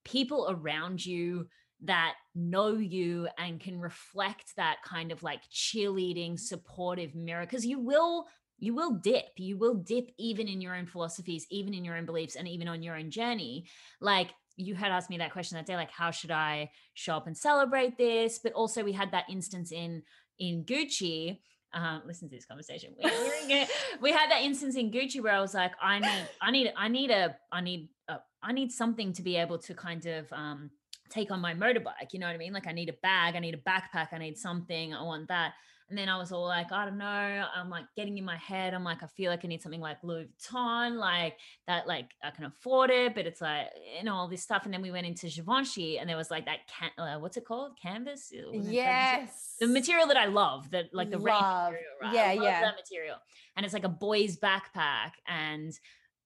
people 0.05 0.47
around 0.51 1.05
you 1.05 1.49
that 1.83 2.14
know 2.35 2.77
you 2.77 3.29
and 3.39 3.61
can 3.61 3.79
reflect 3.79 4.57
that 4.57 4.77
kind 4.85 5.12
of 5.12 5.22
like 5.22 5.43
cheerleading 5.53 6.39
supportive 6.39 7.14
mirror 7.14 7.45
because 7.45 7.66
you 7.66 7.79
will 7.79 8.27
you 8.59 8.75
will 8.75 8.93
dip 8.93 9.27
you 9.37 9.59
will 9.59 9.75
dip 9.75 10.11
even 10.18 10.49
in 10.49 10.61
your 10.61 10.75
own 10.75 10.87
philosophies 10.87 11.47
even 11.51 11.75
in 11.75 11.85
your 11.85 11.97
own 11.97 12.07
beliefs 12.07 12.37
and 12.37 12.49
even 12.49 12.68
on 12.68 12.83
your 12.83 12.97
own 12.97 13.11
journey. 13.11 13.66
Like 14.01 14.31
you 14.57 14.75
had 14.75 14.93
asked 14.93 15.11
me 15.11 15.18
that 15.18 15.33
question 15.33 15.57
that 15.57 15.66
day 15.66 15.75
like 15.75 15.91
how 15.91 16.12
should 16.12 16.31
i 16.31 16.70
show 16.95 17.16
up 17.16 17.27
and 17.27 17.37
celebrate 17.37 17.99
this? 17.99 18.39
But 18.39 18.53
also 18.53 18.85
we 18.85 18.93
had 18.93 19.11
that 19.12 19.25
instance 19.29 19.72
in 19.72 20.03
in 20.39 20.64
gucci 20.64 21.39
um, 21.75 22.03
listen 22.07 22.29
to 22.29 22.35
this 22.35 22.47
conversation. 22.47 22.95
We, 22.97 23.11
we're 23.11 23.51
in- 23.51 23.66
we 24.01 24.12
had 24.12 24.31
that 24.31 24.43
instance 24.43 24.77
in 24.77 24.91
Gucci 24.91 25.20
where 25.20 25.35
I 25.35 25.41
was 25.41 25.55
like, 25.55 25.72
I 25.83 25.99
need, 25.99 26.29
I 26.41 26.51
need, 26.51 26.72
I 26.77 26.89
need 26.89 27.11
a, 27.11 27.37
I 27.53 27.61
need, 27.61 27.89
a, 28.09 28.18
I 28.43 28.53
need 28.53 28.72
something 28.72 29.12
to 29.14 29.22
be 29.22 29.37
able 29.37 29.59
to 29.59 29.75
kind 29.75 30.07
of 30.07 30.33
um, 30.33 30.70
take 31.15 31.31
on 31.31 31.41
my 31.41 31.55
motorbike. 31.55 32.12
You 32.12 32.19
know 32.19 32.27
what 32.27 32.35
I 32.35 32.39
mean? 32.39 32.53
Like 32.53 32.67
I 32.67 32.73
need 32.73 32.89
a 32.89 32.95
bag, 33.03 33.37
I 33.37 33.39
need 33.39 33.55
a 33.55 33.71
backpack, 33.71 34.09
I 34.12 34.19
need 34.19 34.37
something. 34.37 34.93
I 34.93 35.03
want 35.03 35.29
that. 35.29 35.53
And 35.91 35.99
then 35.99 36.09
I 36.09 36.17
was 36.17 36.33
all 36.33 36.47
like, 36.47 36.73
I 36.73 36.87
don't 36.87 36.97
know. 36.97 37.45
I'm 37.55 37.69
like 37.69 37.85
getting 37.95 38.17
in 38.17 38.25
my 38.25 38.39
head. 38.39 38.73
I'm 38.73 38.85
like, 38.85 39.03
I 39.03 39.07
feel 39.07 39.31
like 39.31 39.45
I 39.45 39.49
need 39.49 39.61
something 39.61 39.83
like 39.83 39.99
Louis 40.03 40.25
Vuitton, 40.25 40.97
like 40.97 41.37
that, 41.69 41.87
like 41.87 42.07
I 42.23 42.31
can 42.31 42.47
afford 42.47 42.91
it, 42.91 43.15
but 43.15 43.27
it's 43.27 43.43
like, 43.43 43.67
you 43.99 44.03
know, 44.03 44.15
all 44.15 44.27
this 44.27 44.43
stuff. 44.43 44.65
And 44.65 44.73
then 44.73 44.81
we 44.81 44.91
went 44.91 45.07
into 45.07 45.29
Givenchy 45.29 45.99
and 45.99 46.09
there 46.09 46.17
was 46.17 46.31
like 46.31 46.47
that, 46.47 46.61
can, 46.69 46.91
uh, 46.97 47.19
what's 47.19 47.37
it 47.37 47.45
called? 47.45 47.73
Canvas? 47.81 48.33
Yes, 48.62 49.57
the 49.61 49.67
material 49.67 50.07
that 50.07 50.17
I 50.17 50.25
love, 50.25 50.71
that 50.71 50.87
like 50.95 51.11
the 51.11 51.19
rain 51.19 51.35
Love. 51.35 51.73
material, 51.73 51.93
right? 52.03 52.15
Yeah, 52.15 52.31
I 52.31 52.35
love 52.35 52.45
yeah. 52.45 52.61
that 52.62 52.77
material. 52.77 53.17
And 53.55 53.67
it's 53.67 53.75
like 53.75 53.85
a 53.85 53.91
boy's 53.91 54.39
backpack. 54.39 55.12
And 55.29 55.79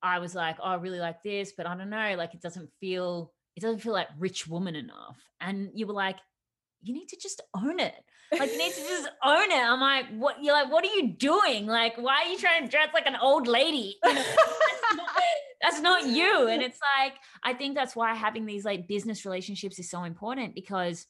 I 0.04 0.20
was 0.20 0.36
like, 0.36 0.58
oh, 0.60 0.68
I 0.68 0.74
really 0.76 1.00
like 1.00 1.24
this, 1.24 1.52
but 1.56 1.66
I 1.66 1.76
don't 1.76 1.90
know, 1.90 2.14
like 2.16 2.32
it 2.32 2.40
doesn't 2.40 2.70
feel, 2.78 3.32
it 3.58 3.62
doesn't 3.62 3.80
feel 3.80 3.92
like 3.92 4.06
rich 4.20 4.46
woman 4.46 4.76
enough. 4.76 5.18
And 5.40 5.70
you 5.74 5.88
were 5.88 5.92
like, 5.92 6.18
you 6.80 6.94
need 6.94 7.08
to 7.08 7.16
just 7.16 7.40
own 7.56 7.80
it. 7.80 7.94
Like 8.30 8.52
you 8.52 8.56
need 8.56 8.72
to 8.72 8.80
just 8.82 9.08
own 9.24 9.50
it. 9.50 9.64
I'm 9.64 9.80
like, 9.80 10.06
what 10.16 10.36
you're 10.40 10.52
like, 10.54 10.70
what 10.70 10.84
are 10.84 10.94
you 10.94 11.08
doing? 11.08 11.66
Like, 11.66 11.96
why 11.96 12.22
are 12.22 12.30
you 12.30 12.38
trying 12.38 12.62
to 12.62 12.70
dress 12.70 12.90
like 12.94 13.06
an 13.06 13.16
old 13.20 13.48
lady? 13.48 13.96
You 14.04 14.14
know, 14.14 14.22
that's, 14.22 14.96
not, 14.96 15.08
that's 15.60 15.80
not 15.80 16.06
you. 16.06 16.46
And 16.46 16.62
it's 16.62 16.78
like, 16.96 17.14
I 17.42 17.52
think 17.52 17.74
that's 17.74 17.96
why 17.96 18.14
having 18.14 18.46
these 18.46 18.64
like 18.64 18.86
business 18.86 19.24
relationships 19.24 19.80
is 19.80 19.90
so 19.90 20.04
important 20.04 20.54
because 20.54 21.04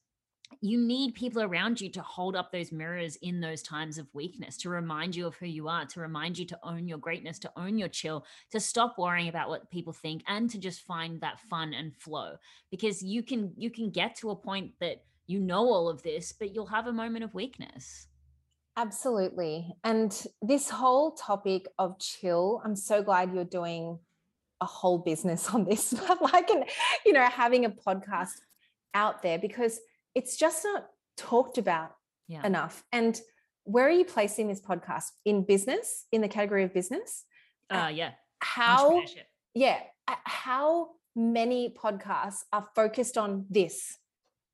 you 0.61 0.79
need 0.79 1.15
people 1.15 1.43
around 1.43 1.81
you 1.81 1.91
to 1.91 2.03
hold 2.03 2.35
up 2.35 2.51
those 2.51 2.73
mirrors 2.73 3.17
in 3.17 3.41
those 3.41 3.63
times 3.63 3.99
of 3.99 4.13
weakness 4.15 4.57
to 4.57 4.69
remind 4.69 5.15
you 5.15 5.27
of 5.27 5.35
who 5.37 5.47
you 5.47 5.69
are 5.69 5.85
to 5.85 6.01
remind 6.01 6.39
you 6.39 6.47
to 6.47 6.59
own 6.63 6.89
your 6.89 6.99
greatness 6.99 7.39
to 7.39 7.53
own 7.57 7.79
your 7.79 7.89
chill 7.89 8.25
to 8.51 8.59
stop 8.59 8.97
worrying 8.99 9.29
about 9.29 9.49
what 9.49 9.71
people 9.71 9.93
think 9.93 10.23
and 10.27 10.51
to 10.51 10.59
just 10.59 10.81
find 10.81 11.21
that 11.21 11.39
fun 11.41 11.75
and 11.75 11.95
flow 11.97 12.35
because 12.71 13.03
you 13.03 13.23
can 13.23 13.53
you 13.57 13.71
can 13.71 13.91
get 13.91 14.17
to 14.17 14.31
a 14.31 14.37
point 14.37 14.73
that 14.81 15.05
you 15.27 15.39
know 15.39 15.67
all 15.67 15.89
of 15.89 16.03
this 16.03 16.33
but 16.33 16.55
you'll 16.55 16.67
have 16.67 16.87
a 16.87 16.93
moment 16.93 17.25
of 17.25 17.35
weakness 17.35 18.09
Absolutely. 18.79 19.75
And 19.83 20.15
this 20.41 20.71
whole 20.71 21.11
topic 21.11 21.67
of 21.81 21.99
chill, 21.99 22.63
I'm 22.65 22.77
so 22.77 23.03
glad 23.03 23.35
you're 23.35 23.43
doing 23.43 23.99
a 24.61 24.67
whole 24.67 24.99
business 24.99 25.51
on 25.53 25.65
this, 25.65 25.93
like, 26.21 26.49
and, 26.49 26.65
you 27.05 27.13
know, 27.13 27.25
having 27.25 27.65
a 27.65 27.71
podcast 27.71 28.35
out 28.95 29.21
there 29.21 29.37
because 29.37 29.81
it's 30.19 30.37
just 30.37 30.65
not 30.65 30.83
talked 31.17 31.59
about 31.59 31.91
yeah 32.27 32.45
enough. 32.45 32.85
And 32.93 33.15
where 33.65 33.87
are 33.87 33.97
you 34.01 34.05
placing 34.05 34.49
this 34.49 34.61
podcast? 34.61 35.09
In 35.25 35.45
business, 35.45 36.07
in 36.11 36.21
the 36.21 36.29
category 36.37 36.65
of 36.65 36.73
business? 36.75 37.25
uh 37.71 37.91
yeah 38.01 38.13
How, 38.41 39.03
yeah, 39.55 39.79
uh, 40.13 40.15
how 40.25 40.69
many 41.15 41.75
podcasts 41.83 42.43
are 42.53 42.67
focused 42.75 43.17
on 43.19 43.47
this 43.51 43.77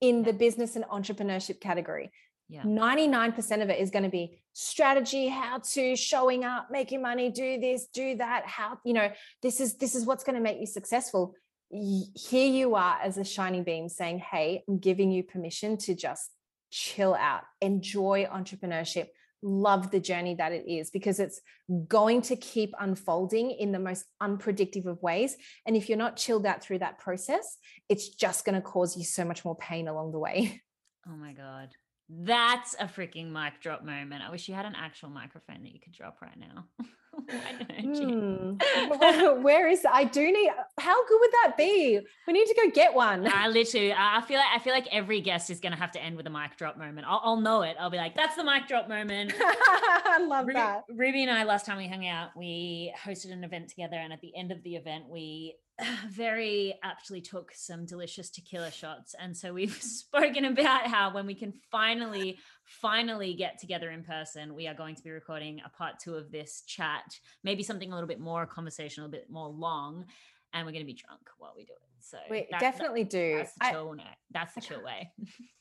in 0.01 0.25
the 0.25 0.33
business 0.33 0.77
and 0.77 0.85
entrepreneurship 0.87 1.61
category? 1.61 2.11
yeah 2.49 2.63
99% 2.63 3.63
of 3.63 3.71
it 3.71 3.79
is 3.81 3.91
going 3.91 4.03
to 4.11 4.11
be 4.11 4.25
strategy 4.53 5.29
how 5.29 5.59
to 5.75 5.97
showing 5.97 6.45
up 6.45 6.69
making 6.71 7.01
money 7.01 7.31
do 7.31 7.59
this 7.59 7.87
do 8.01 8.17
that 8.17 8.43
how 8.47 8.79
you 8.85 8.93
know 8.93 9.09
this 9.43 9.61
is 9.61 9.77
this 9.83 9.95
is 9.95 10.05
what's 10.05 10.25
going 10.25 10.37
to 10.37 10.43
make 10.49 10.61
you 10.61 10.67
successful 10.67 11.35
here 11.71 12.47
you 12.47 12.75
are 12.75 12.99
as 13.03 13.19
a 13.19 13.25
shining 13.25 13.65
beam 13.65 13.89
saying 13.89 14.19
hey 14.19 14.63
i'm 14.69 14.79
giving 14.79 15.11
you 15.11 15.23
permission 15.23 15.77
to 15.77 15.95
just 15.95 16.31
chill 16.71 17.15
out 17.15 17.43
enjoy 17.61 18.27
entrepreneurship 18.33 19.09
love 19.43 19.91
the 19.91 20.01
journey 20.01 20.35
that 20.35 20.53
it 20.53 20.65
is 20.67 20.91
because 20.91 21.21
it's 21.21 21.41
going 21.87 22.23
to 22.23 22.35
keep 22.35 22.73
unfolding 22.81 23.51
in 23.51 23.73
the 23.73 23.79
most 23.79 24.07
unpredictable 24.21 24.93
of 24.93 25.03
ways 25.03 25.37
and 25.67 25.77
if 25.77 25.89
you're 25.89 25.99
not 25.99 26.17
chilled 26.17 26.47
out 26.47 26.63
through 26.63 26.79
that 26.79 26.99
process 26.99 27.59
it's 27.89 28.09
just 28.09 28.45
going 28.45 28.55
to 28.55 28.63
cause 28.63 28.97
you 28.97 29.05
so 29.05 29.25
much 29.25 29.45
more 29.45 29.57
pain 29.57 29.89
along 29.89 30.13
the 30.13 30.19
way. 30.19 30.63
Oh 31.07 31.17
my 31.17 31.35
god. 31.35 31.69
That's 32.09 32.75
a 32.81 32.87
freaking 32.87 33.31
mic 33.31 33.61
drop 33.61 33.85
moment. 33.85 34.23
I 34.27 34.31
wish 34.31 34.49
you 34.49 34.55
had 34.55 34.65
an 34.65 34.75
actual 34.75 35.11
microphone 35.11 35.63
that 35.63 35.71
you 35.71 35.79
could 35.79 35.93
drop 35.93 36.17
right 36.23 36.35
now 36.35 36.65
Why 37.29 37.67
don't 37.69 37.95
you? 37.95 38.59
Hmm. 38.61 39.43
Where- 39.43 39.69
is 39.69 39.85
I 39.91 40.05
do 40.05 40.21
need 40.21 40.51
how 40.79 41.07
good 41.07 41.19
would 41.21 41.31
that 41.43 41.57
be? 41.57 42.01
We 42.27 42.33
need 42.33 42.47
to 42.47 42.55
go 42.55 42.71
get 42.71 42.95
one. 42.95 43.27
I 43.27 43.49
literally, 43.49 43.93
I 43.93 44.23
feel 44.27 44.39
like 44.39 44.49
I 44.55 44.59
feel 44.59 44.73
like 44.73 44.89
every 44.93 45.21
guest 45.21 45.51
is 45.51 45.61
gonna 45.61 45.77
have 45.77 45.93
to 45.93 46.03
end 46.03 46.17
with 46.17 46.27
a 46.27 46.31
mic 46.31 46.57
drop 46.57 46.77
moment. 46.77 47.07
I'll, 47.09 47.21
I'll 47.25 47.41
know 47.41 47.63
it. 47.63 47.77
I'll 47.79 47.91
be 47.91 47.97
like, 47.97 48.15
"That's 48.15 48.37
the 48.37 48.45
mic 48.45 48.69
drop 48.69 48.89
moment." 48.89 49.33
I 49.39 50.19
love 50.27 50.47
that. 50.53 50.83
Ruby 50.89 51.23
and 51.23 51.31
I, 51.31 51.45
last 51.45 51.67
time 51.67 51.79
we 51.79 51.89
hung 51.89 52.07
out, 52.07 52.31
we 52.37 52.93
hosted 53.05 53.33
an 53.33 53.45
event 53.45 53.69
together, 53.69 53.97
and 53.97 54.13
at 54.13 54.21
the 54.21 54.37
end 54.37 54.53
of 54.53 54.63
the 54.63 54.77
event, 54.77 55.05
we 55.09 55.57
very 56.11 56.75
aptly 56.83 57.21
took 57.21 57.53
some 57.55 57.87
delicious 57.87 58.31
tequila 58.31 58.71
shots. 58.71 59.15
And 59.19 59.37
so 59.37 59.53
we've 59.53 59.75
spoken 59.83 60.45
about 60.45 60.87
how 60.87 61.13
when 61.13 61.27
we 61.27 61.35
can 61.35 61.53
finally, 61.71 62.39
finally 62.65 63.35
get 63.35 63.59
together 63.59 63.91
in 63.91 64.03
person, 64.03 64.55
we 64.55 64.67
are 64.67 64.75
going 64.75 64.95
to 64.95 65.03
be 65.03 65.11
recording 65.11 65.61
a 65.65 65.69
part 65.69 65.99
two 65.99 66.15
of 66.15 66.31
this 66.31 66.63
chat, 66.67 67.19
maybe 67.43 67.63
something 67.63 67.91
a 67.91 67.95
little 67.95 68.09
bit 68.09 68.21
more 68.21 68.47
conversational, 68.47 69.07
a 69.07 69.11
bit 69.11 69.31
more 69.31 69.49
long, 69.49 70.05
and 70.53 70.65
we're 70.67 70.73
going 70.73 70.85
to 70.85 70.87
be 70.93 70.95
drunk 70.95 71.21
while 71.39 71.53
we 71.57 71.65
do 71.65 71.73
it. 71.73 71.79
So 72.01 72.19
We 72.31 72.41
that- 72.41 72.47
that- 72.53 72.61
definitely 72.61 73.05
do. 73.05 73.37
that's 73.39 73.55
the 73.59 73.65
I, 73.67 73.71
chill. 73.73 73.95
no, 73.95 74.03
that's 74.31 74.55
the 74.55 74.61
chill 74.61 74.83
way. 74.85 75.11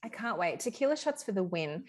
I 0.03 0.09
can't 0.09 0.37
wait. 0.37 0.59
Tequila 0.61 0.97
shots 0.97 1.23
for 1.23 1.31
the 1.31 1.43
win. 1.43 1.85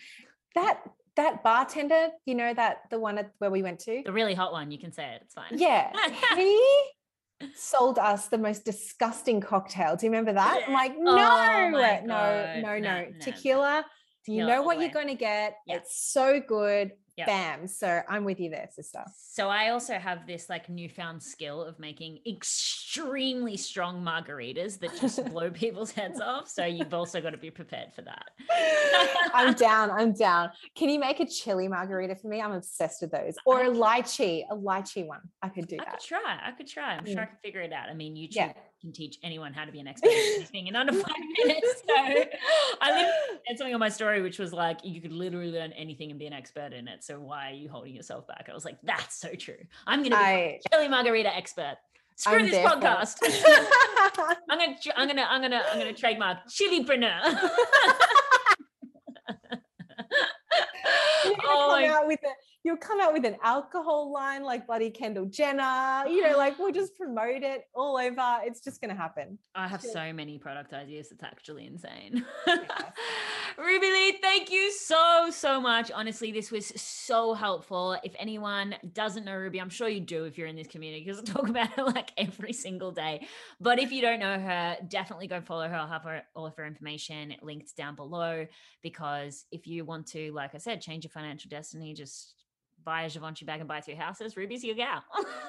That 0.55 0.81
that 1.17 1.43
bartender, 1.45 2.09
you 2.25 2.35
know 2.35 2.53
that 2.55 2.83
the 2.91 2.99
one 2.99 3.19
at, 3.19 3.33
where 3.39 3.51
we 3.51 3.62
went 3.62 3.79
to. 3.81 4.03
The 4.05 4.12
really 4.12 4.35
hot 4.35 4.53
one, 4.53 4.71
you 4.73 4.79
can 4.79 4.93
say 4.93 5.15
it. 5.15 5.23
It's 5.25 5.35
fine. 5.35 5.47
Yeah, 5.53 5.93
he 6.37 7.51
sold 7.55 7.99
us 7.99 8.29
the 8.29 8.39
most 8.39 8.65
disgusting 8.65 9.41
cocktail. 9.41 9.97
Do 9.97 10.07
you 10.07 10.11
remember 10.11 10.33
that? 10.33 10.65
I'm 10.69 10.73
like, 10.73 10.97
no, 10.99 11.11
Oh 11.12 11.71
no, 11.71 12.01
no, 12.05 12.61
No, 12.61 12.61
no. 12.62 12.79
no, 12.79 13.07
Tequila. 13.21 13.85
You 14.27 14.41
Tequila 14.43 14.49
know 14.57 14.62
what 14.62 14.81
you're 14.81 14.91
going 14.91 15.09
to 15.09 15.14
get. 15.14 15.59
Yeah. 15.66 15.77
It's 15.77 15.97
so 16.12 16.41
good. 16.41 16.93
Yeah. 17.16 17.27
Bam. 17.27 17.68
So 17.68 18.01
I'm 18.09 18.25
with 18.25 18.41
you 18.41 18.51
there, 18.51 18.68
sister. 18.72 19.05
So 19.16 19.49
I 19.49 19.68
also 19.68 19.95
have 19.95 20.27
this 20.27 20.49
like 20.51 20.68
newfound 20.68 21.22
skill 21.22 21.62
of 21.62 21.79
making 21.79 22.18
extremely 22.27 23.57
strong 23.57 24.03
margaritas 24.05 24.81
that 24.81 24.91
just 25.01 25.25
blow 25.31 25.49
people's 25.51 25.93
heads 25.93 26.20
off. 26.20 26.49
So 26.49 26.64
you've 26.64 26.93
also 26.93 27.20
got 27.20 27.31
to 27.31 27.37
be 27.37 27.53
prepared 27.53 27.93
for 27.95 28.03
that. 28.03 28.25
I'm 29.33 29.55
down. 29.55 29.93
I'm 29.93 30.12
down. 30.29 30.51
Can 30.75 30.89
you 30.89 30.99
make 30.99 31.20
a 31.20 31.27
chili 31.27 31.68
margarita 31.68 32.16
for 32.16 32.27
me? 32.27 32.41
I'm 32.41 32.53
obsessed 32.53 33.03
with 33.03 33.12
those. 33.12 33.37
Or 33.47 33.62
a 33.62 33.68
lychee, 33.70 34.43
a 34.51 34.57
lychee 34.57 35.07
one. 35.07 35.20
I 35.41 35.51
could 35.51 35.68
do 35.68 35.77
I 35.81 35.85
that. 35.85 35.89
I 35.89 35.91
could 35.93 36.01
try. 36.05 36.41
I 36.47 36.51
could 36.51 36.66
try. 36.66 36.95
I'm 36.97 37.07
sure 37.07 37.20
I 37.20 37.27
Mm. 37.27 37.31
could 37.31 37.39
figure 37.45 37.61
it 37.61 37.72
out. 37.72 37.89
I 37.89 37.95
mean, 37.95 38.16
YouTube 38.16 38.35
Yeah. 38.35 38.53
Can 38.85 38.93
teach 38.93 39.18
anyone 39.22 39.53
how 39.53 39.64
to 39.64 39.72
be 39.72 39.80
an 39.80 39.89
expert 39.89 40.11
at 40.11 40.14
anything 40.37 40.66
in 40.66 40.76
under 40.76 40.93
five 40.93 41.16
minutes. 41.39 41.82
So 41.87 41.95
I 41.97 42.91
literally 42.91 43.12
had 43.47 43.59
something 43.59 43.74
on 43.74 43.80
my 43.80 43.89
story 43.89 44.20
which 44.22 44.39
was 44.39 44.53
like, 44.53 44.78
you 44.85 45.01
could 45.01 45.12
literally 45.12 45.51
learn 45.51 45.72
anything 45.72 46.11
and 46.11 46.18
be 46.18 46.26
an 46.26 46.32
expert 46.32 46.72
in 46.72 46.87
it. 46.87 47.03
So 47.03 47.18
why 47.18 47.51
are 47.51 47.55
you 47.55 47.68
holding 47.68 47.95
yourself 47.95 48.26
back? 48.26 48.49
I 48.51 48.55
was 48.55 48.64
like, 48.64 48.78
that's 48.82 49.16
so 49.16 49.35
true. 49.35 49.57
I'm 49.87 50.01
going 50.01 50.11
to 50.11 50.16
be 50.16 50.22
I, 50.22 50.32
a 50.32 50.61
chili 50.70 50.89
margarita 50.89 51.35
expert. 51.35 51.76
Screw 52.16 52.39
I'm 52.39 52.47
this 52.47 52.55
it. 52.55 52.64
podcast. 52.64 53.16
I'm 54.51 54.59
gonna, 54.59 54.76
I'm 54.97 55.09
gonna, 55.09 55.26
I'm 55.28 55.43
gonna, 55.43 55.62
I'm 55.72 55.78
gonna 55.78 55.93
trademark 55.93 56.39
chilipreneur. 56.49 57.20
Oh 61.47 61.68
my 61.70 61.87
out 61.87 62.07
with 62.07 62.20
a, 62.22 62.28
you'll 62.65 62.79
come 62.79 63.01
out 63.01 63.12
with 63.12 63.25
an 63.27 63.37
alcohol 63.43 64.11
line 64.11 64.43
like 64.43 64.67
bloody 64.67 64.91
Kendall 64.91 65.27
Jenner. 65.27 66.05
You 66.09 66.23
know, 66.23 66.37
like 66.37 66.59
we'll 66.59 66.73
just 66.73 66.97
promote 66.99 67.43
it 67.43 67.67
all 67.75 67.99
over. 67.99 68.39
It's 68.43 68.61
just 68.61 68.81
gonna 68.81 68.95
happen. 68.95 69.39
I 69.55 69.69
have 69.69 69.83
so 69.83 70.12
many 70.12 70.39
product 70.39 70.73
ideas. 70.73 71.12
It's 71.12 71.23
actually 71.23 71.67
insane. 71.67 72.25
Yes. 72.47 72.61
Ruby 73.59 73.87
Lee, 73.87 74.19
thank 74.21 74.51
you 74.51 74.73
so, 74.73 75.29
so 75.31 75.61
much. 75.61 75.93
Honestly, 75.93 76.33
this 76.33 76.51
was 76.51 76.73
so 76.75 77.35
helpful. 77.35 77.97
If 78.03 78.12
anyone 78.19 78.75
doesn't 78.93 79.25
know 79.25 79.37
Ruby, 79.37 79.61
I'm 79.61 79.69
sure 79.69 79.89
you 79.89 80.01
do 80.01 80.25
if 80.25 80.37
you're 80.37 80.49
in 80.49 80.57
this 80.57 80.67
community 80.67 81.05
because 81.05 81.21
I 81.21 81.23
talk 81.23 81.49
about 81.49 81.71
her 81.75 81.85
like 81.85 82.11
every 82.17 82.53
single 82.53 82.91
day. 82.91 83.29
But 83.61 83.79
if 83.79 83.93
you 83.93 84.01
don't 84.01 84.19
know 84.19 84.41
her, 84.41 84.77
definitely 84.89 85.29
go 85.29 85.41
follow 85.41 85.69
her. 85.69 85.75
I'll 85.77 85.87
have 85.87 86.03
her, 86.03 86.23
all 86.35 86.47
of 86.47 86.57
her 86.57 86.67
information 86.67 87.37
linked 87.43 87.77
down 87.77 87.95
below 87.95 88.47
because 88.83 89.45
if 89.53 89.69
you 89.69 89.85
want 89.85 90.09
to, 90.09 90.33
like 90.33 90.55
I 90.55 90.59
said, 90.59 90.81
change 90.81 91.05
your 91.05 91.11
financial 91.11 91.49
destiny, 91.49 91.95
just 91.95 92.35
buy 92.85 93.03
a 93.03 93.11
Givenchy 93.11 93.45
bag 93.45 93.61
and 93.61 93.68
buy 93.68 93.80
three 93.80 93.95
houses. 93.95 94.37
Ruby's 94.37 94.64
your 94.64 94.74
gal. 94.74 95.03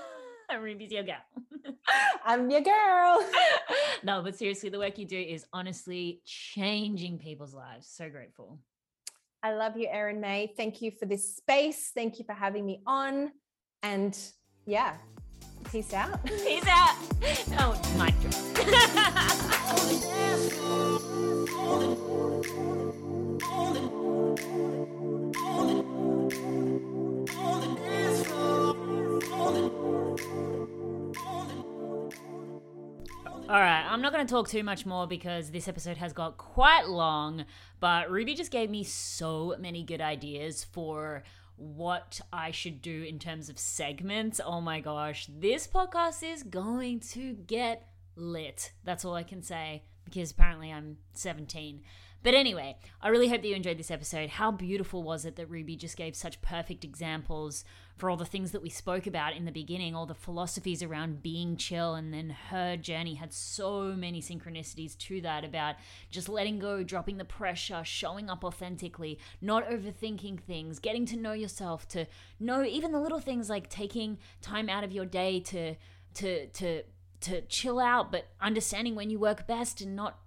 Ruby's 0.59 0.91
your 0.91 1.03
gal. 1.03 1.17
I'm 2.25 2.49
your 2.49 2.61
girl. 2.61 3.25
no, 4.03 4.21
but 4.23 4.35
seriously, 4.35 4.69
the 4.69 4.79
work 4.79 4.97
you 4.97 5.05
do 5.05 5.19
is 5.19 5.45
honestly 5.53 6.21
changing 6.25 7.19
people's 7.19 7.53
lives. 7.53 7.87
So 7.87 8.09
grateful. 8.09 8.59
I 9.43 9.53
love 9.53 9.77
you, 9.77 9.87
Erin 9.89 10.19
May. 10.19 10.53
Thank 10.57 10.81
you 10.81 10.91
for 10.91 11.05
this 11.05 11.35
space. 11.35 11.91
Thank 11.93 12.17
you 12.19 12.25
for 12.25 12.33
having 12.33 12.65
me 12.65 12.81
on. 12.87 13.31
And 13.83 14.17
yeah, 14.65 14.95
peace 15.71 15.93
out. 15.93 16.23
Peace 16.25 16.65
out. 16.67 16.95
Oh, 17.59 17.79
mic 17.97 18.15
All 33.47 33.61
right, 33.61 33.85
I'm 33.87 34.01
not 34.01 34.11
going 34.11 34.25
to 34.25 34.31
talk 34.31 34.49
too 34.49 34.63
much 34.63 34.85
more 34.85 35.07
because 35.07 35.51
this 35.51 35.67
episode 35.67 35.97
has 35.97 36.13
got 36.13 36.37
quite 36.37 36.87
long, 36.87 37.45
but 37.79 38.09
Ruby 38.09 38.35
just 38.35 38.51
gave 38.51 38.69
me 38.69 38.83
so 38.83 39.55
many 39.59 39.83
good 39.83 40.01
ideas 40.01 40.63
for 40.63 41.23
what 41.55 42.21
I 42.33 42.51
should 42.51 42.81
do 42.81 43.03
in 43.03 43.19
terms 43.19 43.49
of 43.49 43.57
segments. 43.57 44.41
Oh 44.43 44.61
my 44.61 44.79
gosh, 44.79 45.27
this 45.27 45.67
podcast 45.67 46.23
is 46.23 46.43
going 46.43 46.99
to 47.11 47.33
get 47.33 47.87
lit. 48.15 48.71
That's 48.83 49.05
all 49.05 49.15
I 49.15 49.23
can 49.23 49.41
say 49.41 49.83
because 50.05 50.31
apparently 50.31 50.71
I'm 50.71 50.97
17. 51.13 51.81
But 52.23 52.33
anyway, 52.33 52.77
I 53.01 53.09
really 53.09 53.27
hope 53.27 53.43
that 53.43 53.47
you 53.47 53.55
enjoyed 53.55 53.77
this 53.77 53.91
episode. 53.91 54.31
How 54.31 54.51
beautiful 54.51 55.03
was 55.03 55.25
it 55.25 55.35
that 55.35 55.49
Ruby 55.49 55.75
just 55.75 55.95
gave 55.97 56.15
such 56.15 56.41
perfect 56.41 56.83
examples 56.83 57.63
for 57.95 58.09
all 58.09 58.17
the 58.17 58.25
things 58.25 58.51
that 58.51 58.61
we 58.61 58.69
spoke 58.69 59.07
about 59.07 59.35
in 59.35 59.45
the 59.45 59.51
beginning, 59.51 59.95
all 59.95 60.05
the 60.05 60.13
philosophies 60.13 60.83
around 60.83 61.23
being 61.23 61.55
chill, 61.55 61.95
and 61.95 62.13
then 62.13 62.29
her 62.49 62.75
journey 62.75 63.15
had 63.15 63.31
so 63.31 63.93
many 63.95 64.21
synchronicities 64.21 64.97
to 64.97 65.21
that 65.21 65.45
about 65.45 65.75
just 66.09 66.27
letting 66.27 66.59
go, 66.59 66.83
dropping 66.83 67.17
the 67.17 67.25
pressure, 67.25 67.83
showing 67.83 68.29
up 68.29 68.43
authentically, 68.43 69.17
not 69.41 69.69
overthinking 69.69 70.41
things, 70.41 70.79
getting 70.79 71.05
to 71.05 71.15
know 71.15 71.33
yourself, 71.33 71.87
to 71.87 72.05
know 72.39 72.63
even 72.63 72.91
the 72.91 72.99
little 72.99 73.19
things 73.19 73.49
like 73.49 73.69
taking 73.69 74.17
time 74.41 74.69
out 74.69 74.83
of 74.83 74.91
your 74.91 75.05
day 75.05 75.39
to 75.39 75.75
to 76.15 76.47
to 76.47 76.83
to 77.21 77.41
chill 77.41 77.79
out, 77.79 78.11
but 78.11 78.27
understanding 78.41 78.95
when 78.95 79.09
you 79.09 79.19
work 79.19 79.47
best 79.47 79.81
and 79.81 79.95
not 79.95 80.19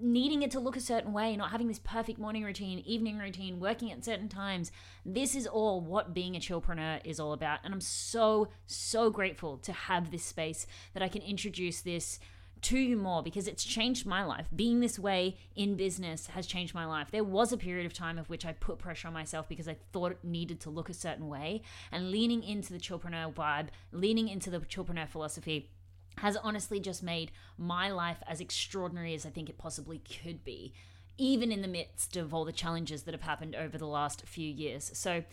needing 0.00 0.42
it 0.42 0.50
to 0.52 0.60
look 0.60 0.76
a 0.76 0.80
certain 0.80 1.12
way, 1.12 1.36
not 1.36 1.50
having 1.50 1.68
this 1.68 1.80
perfect 1.80 2.18
morning 2.18 2.44
routine, 2.44 2.78
evening 2.80 3.18
routine, 3.18 3.60
working 3.60 3.92
at 3.92 4.04
certain 4.04 4.28
times. 4.28 4.70
This 5.04 5.34
is 5.34 5.46
all 5.46 5.80
what 5.80 6.14
being 6.14 6.36
a 6.36 6.40
chillpreneur 6.40 7.00
is 7.04 7.20
all 7.20 7.32
about. 7.32 7.60
And 7.64 7.74
I'm 7.74 7.80
so, 7.80 8.48
so 8.66 9.10
grateful 9.10 9.58
to 9.58 9.72
have 9.72 10.10
this 10.10 10.24
space 10.24 10.66
that 10.94 11.02
I 11.02 11.08
can 11.08 11.22
introduce 11.22 11.80
this 11.80 12.18
to 12.62 12.78
you 12.78 12.96
more 12.96 13.22
because 13.22 13.46
it's 13.46 13.64
changed 13.64 14.06
my 14.06 14.24
life. 14.24 14.46
Being 14.54 14.80
this 14.80 14.98
way 14.98 15.36
in 15.54 15.76
business 15.76 16.28
has 16.28 16.46
changed 16.46 16.74
my 16.74 16.84
life. 16.84 17.10
There 17.10 17.24
was 17.24 17.52
a 17.52 17.56
period 17.56 17.86
of 17.86 17.92
time 17.92 18.18
of 18.18 18.28
which 18.28 18.44
I 18.44 18.52
put 18.52 18.78
pressure 18.78 19.08
on 19.08 19.14
myself 19.14 19.48
because 19.48 19.68
I 19.68 19.76
thought 19.92 20.12
it 20.12 20.24
needed 20.24 20.60
to 20.60 20.70
look 20.70 20.88
a 20.88 20.94
certain 20.94 21.28
way. 21.28 21.62
And 21.92 22.10
leaning 22.10 22.42
into 22.42 22.72
the 22.72 22.78
chillpreneur 22.78 23.32
vibe, 23.32 23.68
leaning 23.92 24.28
into 24.28 24.50
the 24.50 24.60
chillpreneur 24.60 25.08
philosophy, 25.08 25.70
has 26.18 26.36
honestly 26.36 26.80
just 26.80 27.02
made 27.02 27.30
my 27.56 27.90
life 27.90 28.18
as 28.26 28.40
extraordinary 28.40 29.14
as 29.14 29.26
I 29.26 29.30
think 29.30 29.48
it 29.48 29.58
possibly 29.58 29.98
could 29.98 30.44
be, 30.44 30.72
even 31.16 31.50
in 31.50 31.62
the 31.62 31.68
midst 31.68 32.16
of 32.16 32.32
all 32.32 32.44
the 32.44 32.52
challenges 32.52 33.02
that 33.02 33.14
have 33.14 33.22
happened 33.22 33.56
over 33.56 33.78
the 33.78 33.86
last 33.86 34.26
few 34.26 34.48
years. 34.48 34.90
So 34.94 35.24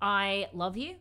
I 0.00 0.48
love 0.52 0.76
you. 0.76 0.96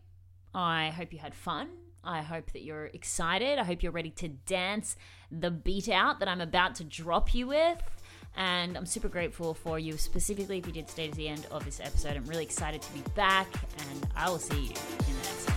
I 0.53 0.89
hope 0.89 1.13
you 1.13 1.19
had 1.19 1.35
fun. 1.35 1.69
I 2.03 2.21
hope 2.21 2.51
that 2.53 2.63
you're 2.63 2.85
excited. 2.87 3.59
I 3.59 3.63
hope 3.63 3.83
you're 3.83 3.91
ready 3.91 4.11
to 4.11 4.29
dance 4.29 4.95
the 5.31 5.51
beat 5.51 5.89
out 5.89 6.19
that 6.19 6.29
I'm 6.29 6.41
about 6.41 6.75
to 6.75 6.83
drop 6.83 7.33
you 7.33 7.47
with. 7.47 7.81
And 8.35 8.77
I'm 8.77 8.85
super 8.85 9.07
grateful 9.09 9.53
for 9.53 9.79
you, 9.79 9.97
specifically 9.97 10.59
if 10.59 10.67
you 10.67 10.71
did 10.71 10.89
stay 10.89 11.09
to 11.09 11.15
the 11.15 11.27
end 11.27 11.47
of 11.51 11.65
this 11.65 11.79
episode. 11.79 12.15
I'm 12.15 12.25
really 12.25 12.43
excited 12.43 12.81
to 12.83 12.93
be 12.93 13.01
back, 13.15 13.47
and 13.89 14.07
I 14.15 14.29
will 14.29 14.39
see 14.39 14.55
you 14.55 14.69
in 14.69 15.15
the 15.15 15.23
next 15.23 15.49
one. 15.49 15.56